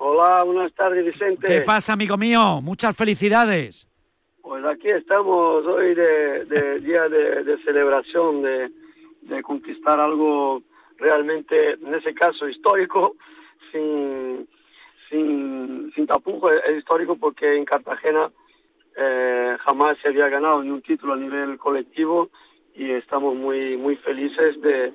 Hola, 0.00 0.44
buenas 0.44 0.72
tardes, 0.74 1.04
Vicente. 1.04 1.48
¿Qué 1.48 1.60
pasa, 1.62 1.92
amigo 1.92 2.16
mío? 2.16 2.60
Muchas 2.62 2.96
felicidades. 2.96 3.84
Pues 4.40 4.64
aquí 4.64 4.88
estamos 4.88 5.66
hoy 5.66 5.92
de, 5.92 6.44
de 6.44 6.78
día 6.80 7.08
de, 7.08 7.42
de 7.42 7.58
celebración, 7.64 8.42
de, 8.42 8.70
de 9.22 9.42
conquistar 9.42 9.98
algo 9.98 10.62
realmente, 10.98 11.72
en 11.72 11.94
ese 11.94 12.14
caso, 12.14 12.48
histórico, 12.48 13.16
sin, 13.72 14.48
sin, 15.10 15.92
sin 15.96 16.06
tapujos. 16.06 16.52
Es 16.64 16.78
histórico 16.78 17.16
porque 17.16 17.56
en 17.56 17.64
Cartagena 17.64 18.30
eh, 18.96 19.56
jamás 19.58 19.98
se 20.00 20.08
había 20.08 20.28
ganado 20.28 20.62
ni 20.62 20.70
un 20.70 20.82
título 20.82 21.14
a 21.14 21.16
nivel 21.16 21.58
colectivo 21.58 22.30
y 22.76 22.92
estamos 22.92 23.34
muy, 23.34 23.76
muy 23.76 23.96
felices 23.96 24.60
de, 24.60 24.92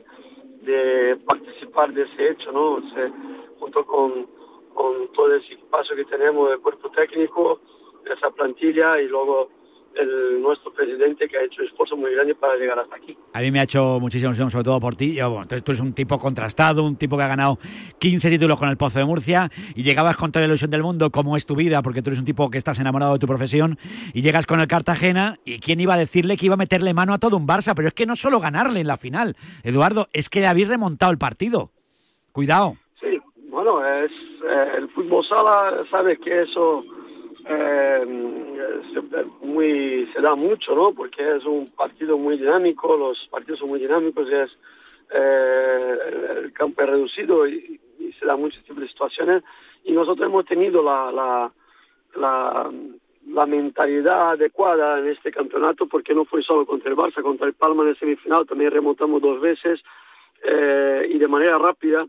de 0.62 1.18
participar 1.28 1.93
de 1.93 2.04
ese 2.04 2.30
hecho, 2.30 2.54
¿no? 2.54 2.76
O 2.76 2.82
sea, 2.93 3.12
junto 3.60 3.86
con, 3.86 4.43
con 4.74 5.08
todo 5.14 5.36
ese 5.36 5.58
paso 5.70 5.96
que 5.96 6.06
tenemos 6.06 6.50
de 6.50 6.58
cuerpo 6.58 6.90
técnico, 6.90 7.60
esa 8.06 8.30
plantilla 8.32 9.00
y 9.00 9.08
luego 9.08 9.50
el, 9.96 10.42
nuestro 10.42 10.72
presidente 10.74 11.28
que 11.28 11.38
ha 11.38 11.44
hecho 11.44 11.62
un 11.62 11.68
esfuerzo 11.68 11.96
muy 11.96 12.14
grande 12.14 12.36
para 12.36 12.56
llegar 12.56 12.80
hasta 12.80 12.96
aquí. 12.96 13.18
A 13.34 13.42
mí 13.42 13.52
me 13.52 13.60
ha 13.60 13.64
hecho 13.64 14.00
muchísima 14.00 14.30
ilusión, 14.30 14.50
sobre 14.50 14.64
todo 14.64 14.80
por 14.80 14.96
ti. 14.96 15.14
Yo, 15.14 15.30
bueno, 15.30 15.48
tú, 15.48 15.56
eres 15.56 15.80
un 15.80 15.94
tipo 15.94 16.18
contrastado, 16.18 16.84
un 16.84 16.96
tipo 16.96 17.18
que 17.18 17.24
ha 17.24 17.28
ganado 17.28 17.60
15 18.00 18.30
títulos 18.30 18.60
con 18.60 18.70
el 18.70 18.78
Pozo 18.78 19.00
de 19.00 19.06
Murcia 19.06 19.50
y 19.76 19.84
llegabas 19.84 20.18
con 20.18 20.32
toda 20.32 20.42
la 20.42 20.48
ilusión 20.48 20.72
del 20.72 20.84
mundo, 20.84 21.12
como 21.12 21.38
es 21.38 21.46
tu 21.46 21.56
vida, 21.56 21.82
porque 21.82 22.02
tú 22.02 22.10
eres 22.10 22.20
un 22.20 22.26
tipo 22.26 22.50
que 22.50 22.58
estás 22.58 22.80
enamorado 22.80 23.14
de 23.14 23.20
tu 23.20 23.28
profesión, 23.28 23.78
y 24.14 24.22
llegas 24.22 24.46
con 24.46 24.60
el 24.60 24.68
Cartagena 24.68 25.38
y 25.46 25.60
quién 25.60 25.80
iba 25.80 25.94
a 25.94 25.98
decirle 25.98 26.38
que 26.38 26.46
iba 26.46 26.56
a 26.56 26.58
meterle 26.58 26.94
mano 26.94 27.14
a 27.14 27.20
todo 27.20 27.38
un 27.38 27.48
Barça, 27.48 27.74
pero 27.76 27.88
es 27.88 27.94
que 27.94 28.06
no 28.06 28.16
solo 28.16 28.40
ganarle 28.40 28.80
en 28.80 28.88
la 28.88 28.98
final, 28.98 29.36
Eduardo, 29.64 30.08
es 30.14 30.30
que 30.30 30.42
le 30.42 30.48
habéis 30.48 30.68
remontado 30.68 31.12
el 31.12 31.18
partido. 31.18 31.72
Cuidado. 32.32 32.78
Sí, 33.00 33.20
bueno, 33.50 33.86
es 33.86 34.12
el 34.78 34.89
fútbol 34.89 35.26
sala, 35.26 35.84
sabes 35.89 36.20
que 36.20 36.41
eso 36.43 36.84
eh, 37.45 38.06
se, 38.93 40.22
da 40.22 40.36
mucho, 40.36 40.76
¿no? 40.76 40.93
Porque 40.93 41.38
es 41.38 41.45
un 41.45 41.68
partido 41.72 42.18
muy 42.18 42.38
dinámico, 42.38 42.95
los 42.95 43.28
partidos 43.30 43.60
son 43.60 43.70
muy 43.70 43.80
dinámicos, 43.80 44.30
es 44.30 44.51
eh, 45.14 45.97
el, 46.43 46.54
campo 46.54 46.82
es 46.82 46.89
reducido 46.89 47.47
y, 47.47 47.80
y 47.99 48.12
se 48.14 48.26
da 48.26 48.36
muchos 48.36 48.64
tipos 48.64 48.82
de 48.82 48.88
situaciones. 48.88 49.43
Y 49.84 49.91
nosotros 49.91 50.28
hemos 50.28 50.45
tenido 50.45 50.82
la, 50.82 51.51
la 53.28 53.45
mentalidad 53.45 54.32
adecuada 54.32 54.99
en 54.99 55.08
este 55.08 55.32
campeonato 55.32 55.88
porque 55.88 56.14
no 56.14 56.26
fue 56.26 56.43
solo 56.43 56.66
contra 56.66 56.89
el 56.89 56.97
Barça, 56.97 57.22
contra 57.22 57.47
el 57.47 57.54
Palma 57.54 57.84
en 57.84 57.89
el 57.89 57.99
semifinal, 57.99 58.45
también 58.45 58.72
remontamos 58.72 59.22
dos 59.22 59.39
veces 59.39 59.82
eh, 60.43 61.08
y 61.10 61.18
de 61.18 61.28
manera 61.28 61.58
rápida, 61.58 62.06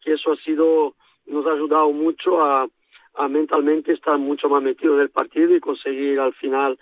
que 0.00 0.12
eso 0.12 0.32
ha 0.32 0.36
sido, 0.36 0.94
nos 1.28 1.46
ha 1.46 1.52
ayudado 1.52 1.92
mucho 1.92 2.42
a, 2.42 2.68
a 3.14 3.28
mentalmente 3.28 3.92
estar 3.92 4.18
mucho 4.18 4.48
más 4.48 4.62
metido 4.62 4.94
en 4.94 5.02
el 5.02 5.10
partido 5.10 5.54
y 5.54 5.60
conseguir 5.60 6.18
al 6.20 6.34
final 6.34 6.78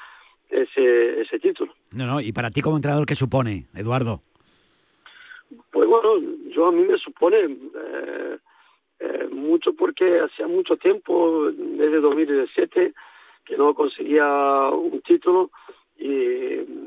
ese, 0.51 1.21
ese 1.21 1.39
título. 1.39 1.73
No, 1.93 2.07
no, 2.07 2.21
y 2.21 2.33
para 2.33 2.51
ti 2.51 2.61
como 2.61 2.77
entrenador, 2.77 3.07
¿qué 3.07 3.15
supone, 3.15 3.67
Eduardo? 3.75 4.21
Pues 5.71 5.89
bueno, 5.89 6.21
yo 6.51 6.67
a 6.67 6.73
mí 6.73 6.85
me 6.85 6.99
supone 6.99 7.39
eh, 7.39 8.39
eh, 9.01 9.29
mucho 9.31 9.73
porque 9.75 10.21
hacía 10.21 10.47
mucho 10.47 10.77
tiempo, 10.77 11.51
desde 11.53 12.01
2017, 12.01 12.95
que 13.45 13.57
no 13.57 13.75
conseguía 13.75 14.69
un 14.71 15.01
título 15.03 15.51
y, 15.99 16.09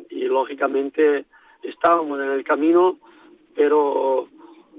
y 0.10 0.26
lógicamente 0.26 1.26
estábamos 1.64 2.20
en 2.20 2.32
el 2.32 2.44
camino, 2.44 3.00
pero 3.56 4.28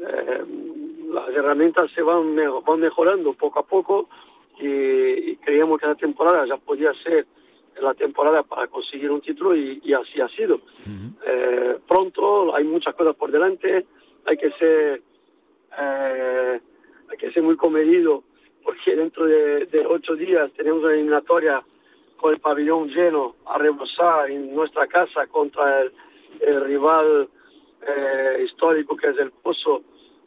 eh, 0.06 0.44
las 1.12 1.28
herramientas 1.30 1.90
se 1.92 2.02
van, 2.02 2.36
van 2.66 2.80
mejorando 2.80 3.32
poco 3.34 3.60
a 3.60 3.62
poco 3.66 4.08
y, 4.58 5.30
y 5.30 5.36
creíamos 5.36 5.80
que 5.80 5.86
la 5.86 5.94
temporada 5.94 6.46
ya 6.46 6.56
podía 6.56 6.92
ser 7.02 7.26
la 7.80 7.94
temporada 7.94 8.42
para 8.42 8.66
conseguir 8.68 9.10
un 9.10 9.20
título 9.20 9.54
y, 9.56 9.80
y 9.82 9.92
así 9.92 10.20
ha 10.20 10.28
sido. 10.28 10.60
Eh, 11.26 11.78
pronto, 11.88 12.54
hay 12.54 12.64
muchas 12.64 12.94
cosas 12.94 13.16
por 13.16 13.30
delante, 13.30 13.86
hay 14.26 14.36
que 14.36 14.50
ser, 14.52 15.02
eh, 15.78 16.60
hay 17.10 17.16
que 17.16 17.32
ser 17.32 17.42
muy 17.42 17.56
comedido 17.56 18.22
porque 18.62 18.94
dentro 18.94 19.24
de, 19.26 19.66
de 19.66 19.86
ocho 19.86 20.14
días 20.14 20.50
tenemos 20.52 20.82
una 20.84 20.92
eliminatoria 20.92 21.62
con 22.16 22.34
el 22.34 22.40
pabellón 22.40 22.88
lleno 22.88 23.36
a 23.46 23.56
rebosar 23.56 24.30
en 24.30 24.54
nuestra 24.54 24.86
casa 24.86 25.26
contra 25.26 25.82
el, 25.82 25.92
el 26.40 26.64
rival 26.64 27.28
eh, 27.86 28.42
histórico 28.44 28.96
que 28.96 29.08
es 29.08 29.18
el 29.18 29.30
Pozo, 29.30 29.82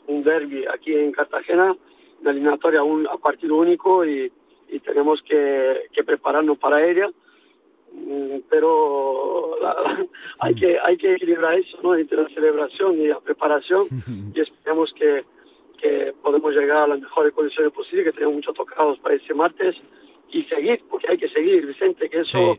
un 0.07 0.23
derby 0.23 0.65
aquí 0.65 0.93
en 0.95 1.11
Cartagena, 1.11 1.75
una 2.21 2.31
eliminatoria 2.31 2.83
un, 2.83 3.07
a 3.07 3.17
partido 3.17 3.55
único 3.57 4.05
y, 4.05 4.31
y 4.69 4.79
tenemos 4.79 5.21
que, 5.23 5.83
que 5.93 6.03
prepararnos 6.03 6.57
para 6.57 6.85
ella. 6.85 7.09
Mm, 7.93 8.39
pero 8.49 9.55
la- 9.61 10.05
hay 10.39 10.55
que 10.55 10.79
hay 10.79 10.97
que 10.97 11.13
equilibrar 11.13 11.53
eso 11.55 11.77
no 11.83 11.95
entre 11.95 12.21
la 12.23 12.29
celebración 12.29 12.99
y 12.99 13.07
la 13.07 13.19
preparación 13.19 13.85
y 14.35 14.39
esperamos 14.39 14.91
que, 14.93 15.23
que 15.79 16.13
podemos 16.23 16.53
llegar 16.55 16.77
a 16.83 16.87
las 16.87 16.99
mejores 17.01 17.33
condiciones 17.33 17.71
posibles 17.71 18.05
que 18.05 18.11
tenemos 18.13 18.35
muchos 18.35 18.55
tocados 18.55 18.97
para 18.99 19.13
este 19.15 19.33
martes 19.35 19.75
y 20.31 20.43
seguir 20.45 20.81
porque 20.89 21.05
hay 21.11 21.17
que 21.19 21.29
seguir 21.29 21.67
Vicente 21.67 22.09
que 22.09 22.21
eso 22.21 22.57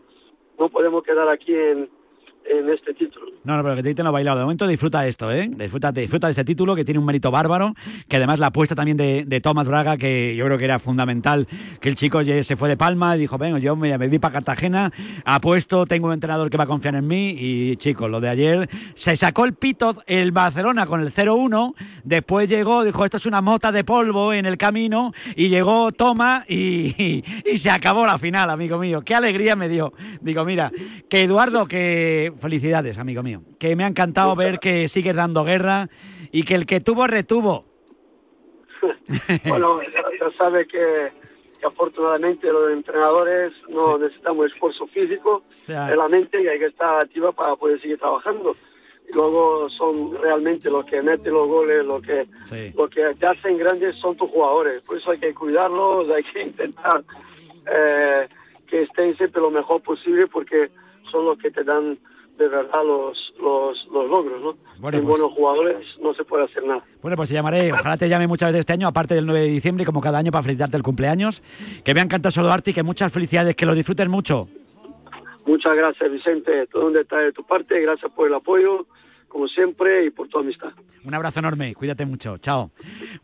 no 0.56 0.68
podemos 0.68 1.02
quedar 1.02 1.28
aquí 1.28 1.52
en, 1.52 1.90
en 2.48 2.68
este 2.70 2.94
título 2.94 3.26
No, 3.44 3.56
no, 3.56 3.62
pero 3.62 3.76
que 3.76 3.82
te 3.82 3.88
dicen 3.90 4.04
lo 4.04 4.12
bailado. 4.12 4.38
De 4.38 4.44
momento 4.44 4.66
disfruta 4.66 5.06
esto, 5.06 5.30
¿eh? 5.30 5.50
Disfruta, 5.50 5.92
disfruta 5.92 6.26
de 6.26 6.32
este 6.32 6.44
título 6.44 6.74
que 6.74 6.84
tiene 6.84 6.98
un 6.98 7.06
mérito 7.06 7.30
bárbaro, 7.30 7.74
que 8.08 8.16
además 8.16 8.38
la 8.38 8.48
apuesta 8.48 8.74
también 8.74 8.96
de, 8.96 9.24
de 9.26 9.40
Tomás 9.40 9.68
Braga, 9.68 9.96
que 9.96 10.34
yo 10.36 10.44
creo 10.46 10.58
que 10.58 10.64
era 10.64 10.78
fundamental, 10.78 11.46
que 11.80 11.88
el 11.88 11.96
chico 11.96 12.22
se 12.22 12.56
fue 12.56 12.68
de 12.68 12.76
Palma 12.76 13.16
y 13.16 13.20
dijo, 13.20 13.38
venga, 13.38 13.58
yo 13.58 13.76
mira, 13.76 13.98
me 13.98 14.08
vi 14.08 14.18
para 14.18 14.34
Cartagena, 14.34 14.92
apuesto, 15.24 15.86
tengo 15.86 16.08
un 16.08 16.14
entrenador 16.14 16.50
que 16.50 16.56
va 16.56 16.64
a 16.64 16.68
confiar 16.68 16.94
en 16.94 17.06
mí 17.06 17.36
y 17.38 17.76
chicos, 17.76 18.10
lo 18.10 18.20
de 18.20 18.28
ayer, 18.28 18.68
se 18.94 19.16
sacó 19.16 19.44
el 19.44 19.54
pito 19.54 20.02
el 20.06 20.32
Barcelona 20.32 20.86
con 20.86 21.00
el 21.00 21.12
0-1, 21.12 21.74
después 22.04 22.48
llegó, 22.48 22.84
dijo, 22.84 23.04
esto 23.04 23.16
es 23.16 23.26
una 23.26 23.40
mota 23.40 23.72
de 23.72 23.84
polvo 23.84 24.32
en 24.32 24.46
el 24.46 24.56
camino 24.56 25.12
y 25.36 25.48
llegó 25.48 25.92
Toma 25.92 26.44
y, 26.48 26.94
y, 27.02 27.24
y 27.44 27.58
se 27.58 27.70
acabó 27.70 28.06
la 28.06 28.18
final, 28.18 28.50
amigo 28.50 28.78
mío. 28.78 29.02
Qué 29.02 29.14
alegría 29.14 29.56
me 29.56 29.68
dio. 29.68 29.92
Digo, 30.20 30.44
mira, 30.44 30.70
que 31.08 31.22
Eduardo, 31.22 31.66
que 31.66 32.32
felicidades, 32.40 32.98
amigo 32.98 33.22
mío. 33.22 33.42
Que 33.58 33.76
me 33.76 33.84
ha 33.84 33.86
encantado 33.88 34.34
ver 34.36 34.58
que 34.58 34.88
sigues 34.88 35.14
dando 35.14 35.44
guerra 35.44 35.88
y 36.32 36.44
que 36.44 36.54
el 36.54 36.66
que 36.66 36.80
tuvo, 36.80 37.06
retuvo. 37.06 37.64
bueno 39.44 39.80
ya, 39.82 40.02
ya 40.20 40.36
sabe 40.36 40.66
que, 40.66 41.10
que 41.58 41.66
afortunadamente 41.66 42.52
los 42.52 42.70
entrenadores 42.72 43.52
no 43.68 43.98
necesitamos 43.98 44.52
esfuerzo 44.52 44.86
físico 44.88 45.42
Ya. 45.66 45.90
es 45.90 45.96
la 45.96 46.08
mente 46.08 46.42
y 46.42 46.46
hay 46.48 46.58
que 46.58 46.66
estar 46.66 47.02
activa 47.02 47.32
para 47.32 47.56
poder 47.56 47.80
seguir 47.80 47.98
trabajando 47.98 48.54
y 49.08 49.14
luego 49.14 49.68
son 49.70 50.14
realmente 50.20 50.70
los 50.70 50.84
que 50.84 51.00
meten 51.00 51.32
los 51.32 51.48
goles 51.48 51.84
lo 51.86 52.00
que 52.02 52.26
lo 52.76 52.88
que 52.88 53.14
te 53.18 53.26
hacen 53.26 53.56
grandes 53.56 53.96
son 53.96 54.14
tus 54.16 54.28
jugadores 54.30 54.82
por 54.82 54.98
eso 54.98 55.10
hay 55.12 55.18
que 55.18 55.32
cuidarlos 55.32 56.10
hay 56.10 56.22
que 56.24 56.42
intentar 56.42 57.02
eh, 57.74 58.28
que 58.66 58.82
estén 58.82 59.16
siempre 59.16 59.40
lo 59.40 59.50
mejor 59.50 59.80
posible 59.82 60.26
porque 60.26 60.70
son 61.10 61.24
los 61.24 61.38
que 61.38 61.50
te 61.50 61.64
dan 61.64 61.96
de 62.38 62.48
verdad 62.48 62.82
los 62.84 63.32
los, 63.40 63.86
los 63.92 64.08
logros 64.10 64.40
no 64.42 64.56
Bueno, 64.80 64.98
sin 64.98 65.06
pues- 65.06 65.18
buenos 65.20 65.32
jugadores 65.36 65.86
no 66.02 66.14
se 66.14 66.24
puede 66.24 66.44
hacer 66.44 66.64
nada 66.64 66.82
Bueno, 67.02 67.16
pues 67.16 67.28
te 67.28 67.34
llamaré, 67.34 67.72
ojalá 67.72 67.96
te 67.96 68.08
llame 68.08 68.26
muchas 68.26 68.48
veces 68.48 68.60
este 68.60 68.72
año, 68.72 68.88
aparte 68.88 69.14
del 69.14 69.26
9 69.26 69.40
de 69.40 69.48
diciembre, 69.48 69.84
como 69.84 70.00
cada 70.00 70.18
año, 70.18 70.32
para 70.32 70.42
felicitarte 70.42 70.76
el 70.76 70.82
cumpleaños. 70.82 71.42
Que 71.84 71.94
me 71.94 72.00
ha 72.00 72.04
encantado 72.04 72.30
saludarte 72.32 72.70
y 72.70 72.74
que 72.74 72.82
muchas 72.82 73.12
felicidades, 73.12 73.54
que 73.54 73.66
lo 73.66 73.74
disfrutes 73.74 74.08
mucho. 74.08 74.48
Muchas 75.46 75.74
gracias, 75.76 76.10
Vicente. 76.10 76.66
Todo 76.68 76.86
un 76.86 76.94
detalle 76.94 77.26
de 77.26 77.32
tu 77.32 77.44
parte. 77.44 77.78
Gracias 77.80 78.10
por 78.12 78.26
el 78.28 78.34
apoyo, 78.34 78.86
como 79.34 79.48
siempre, 79.48 80.06
y 80.06 80.10
por 80.10 80.28
tu 80.28 80.38
amistad. 80.38 80.68
Un 81.04 81.12
abrazo 81.12 81.40
enorme, 81.40 81.74
cuídate 81.74 82.06
mucho, 82.06 82.38
chao. 82.38 82.70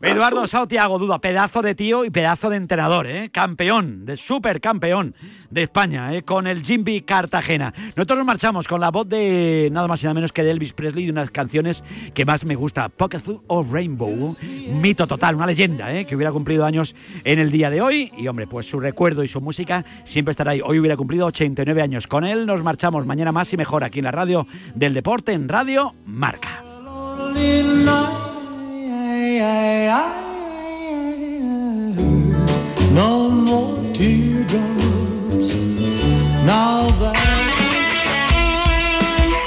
Eduardo 0.01 0.45
Sautiago, 0.45 0.99
duda, 0.99 1.19
pedazo 1.19 1.61
de 1.61 1.73
tío 1.73 2.03
y 2.03 2.09
pedazo 2.09 2.49
de 2.49 2.57
entrenador, 2.57 3.07
¿eh? 3.07 3.29
campeón, 3.31 4.05
de 4.05 4.17
supercampeón 4.17 5.15
de 5.49 5.63
España, 5.63 6.13
¿eh? 6.13 6.23
con 6.23 6.47
el 6.47 6.63
Jimby 6.63 7.03
Cartagena. 7.03 7.73
Nosotros 7.95 8.17
nos 8.17 8.27
marchamos 8.27 8.67
con 8.67 8.81
la 8.81 8.91
voz 8.91 9.07
de 9.07 9.69
nada 9.71 9.87
más 9.87 10.03
y 10.03 10.05
nada 10.05 10.15
menos 10.15 10.33
que 10.33 10.43
de 10.43 10.51
Elvis 10.51 10.73
Presley 10.73 11.03
y 11.03 11.05
de 11.07 11.13
unas 11.13 11.31
canciones 11.31 11.81
que 12.13 12.25
más 12.25 12.43
me 12.43 12.55
gusta, 12.55 12.89
Pocket 12.89 13.19
Full 13.19 13.37
of 13.47 13.71
Rainbow, 13.71 14.35
mito 14.81 15.07
total, 15.07 15.35
una 15.35 15.45
leyenda, 15.45 15.95
¿eh? 15.95 16.05
que 16.05 16.17
hubiera 16.17 16.33
cumplido 16.33 16.65
años 16.65 16.93
en 17.23 17.39
el 17.39 17.51
día 17.51 17.69
de 17.69 17.81
hoy 17.81 18.11
y 18.17 18.27
hombre, 18.27 18.47
pues 18.47 18.65
su 18.65 18.81
recuerdo 18.81 19.23
y 19.23 19.29
su 19.29 19.39
música 19.39 19.85
siempre 20.03 20.31
estará 20.31 20.51
ahí. 20.51 20.61
Hoy 20.61 20.77
hubiera 20.77 20.97
cumplido 20.97 21.25
89 21.27 21.81
años. 21.81 22.05
Con 22.05 22.25
él 22.25 22.45
nos 22.45 22.61
marchamos 22.63 23.05
mañana 23.05 23.31
más 23.31 23.53
y 23.53 23.57
mejor 23.57 23.85
aquí 23.85 23.99
en 23.99 24.05
la 24.05 24.11
radio 24.11 24.45
del 24.75 24.93
deporte, 24.93 25.31
en 25.31 25.47
Radio 25.47 25.95
Marca. 26.05 26.63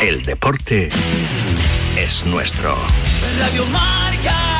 El 0.00 0.22
deporte 0.22 0.90
es 1.96 2.26
nuestro. 2.26 2.76
Radio 3.38 3.64
Marca. 3.66 4.53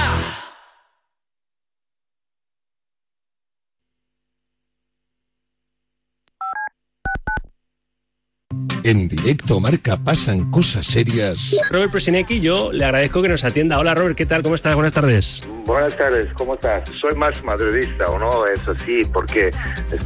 En 8.85 9.09
directo 9.09 9.61
marca 9.61 9.97
pasan 9.97 10.51
cosas 10.51 10.85
serias. 10.85 11.59
Robert 11.70 11.91
Presinecki, 11.91 12.39
yo 12.39 12.70
le 12.70 12.85
agradezco 12.85 13.22
que 13.22 13.30
nos 13.30 13.43
atienda. 13.43 13.78
Hola 13.78 13.95
Robert, 13.95 14.14
¿qué 14.14 14.26
tal? 14.26 14.43
¿Cómo 14.43 14.57
estás? 14.57 14.74
Buenas 14.74 14.93
tardes. 14.93 15.41
Buenas 15.64 15.97
tardes, 15.97 16.30
¿cómo 16.35 16.53
estás? 16.53 16.87
Soy 17.01 17.16
más 17.16 17.43
madridista, 17.43 18.05
¿o 18.11 18.18
no? 18.18 18.45
Eso 18.45 18.74
sí, 18.85 19.01
porque 19.11 19.51
después 19.91 20.03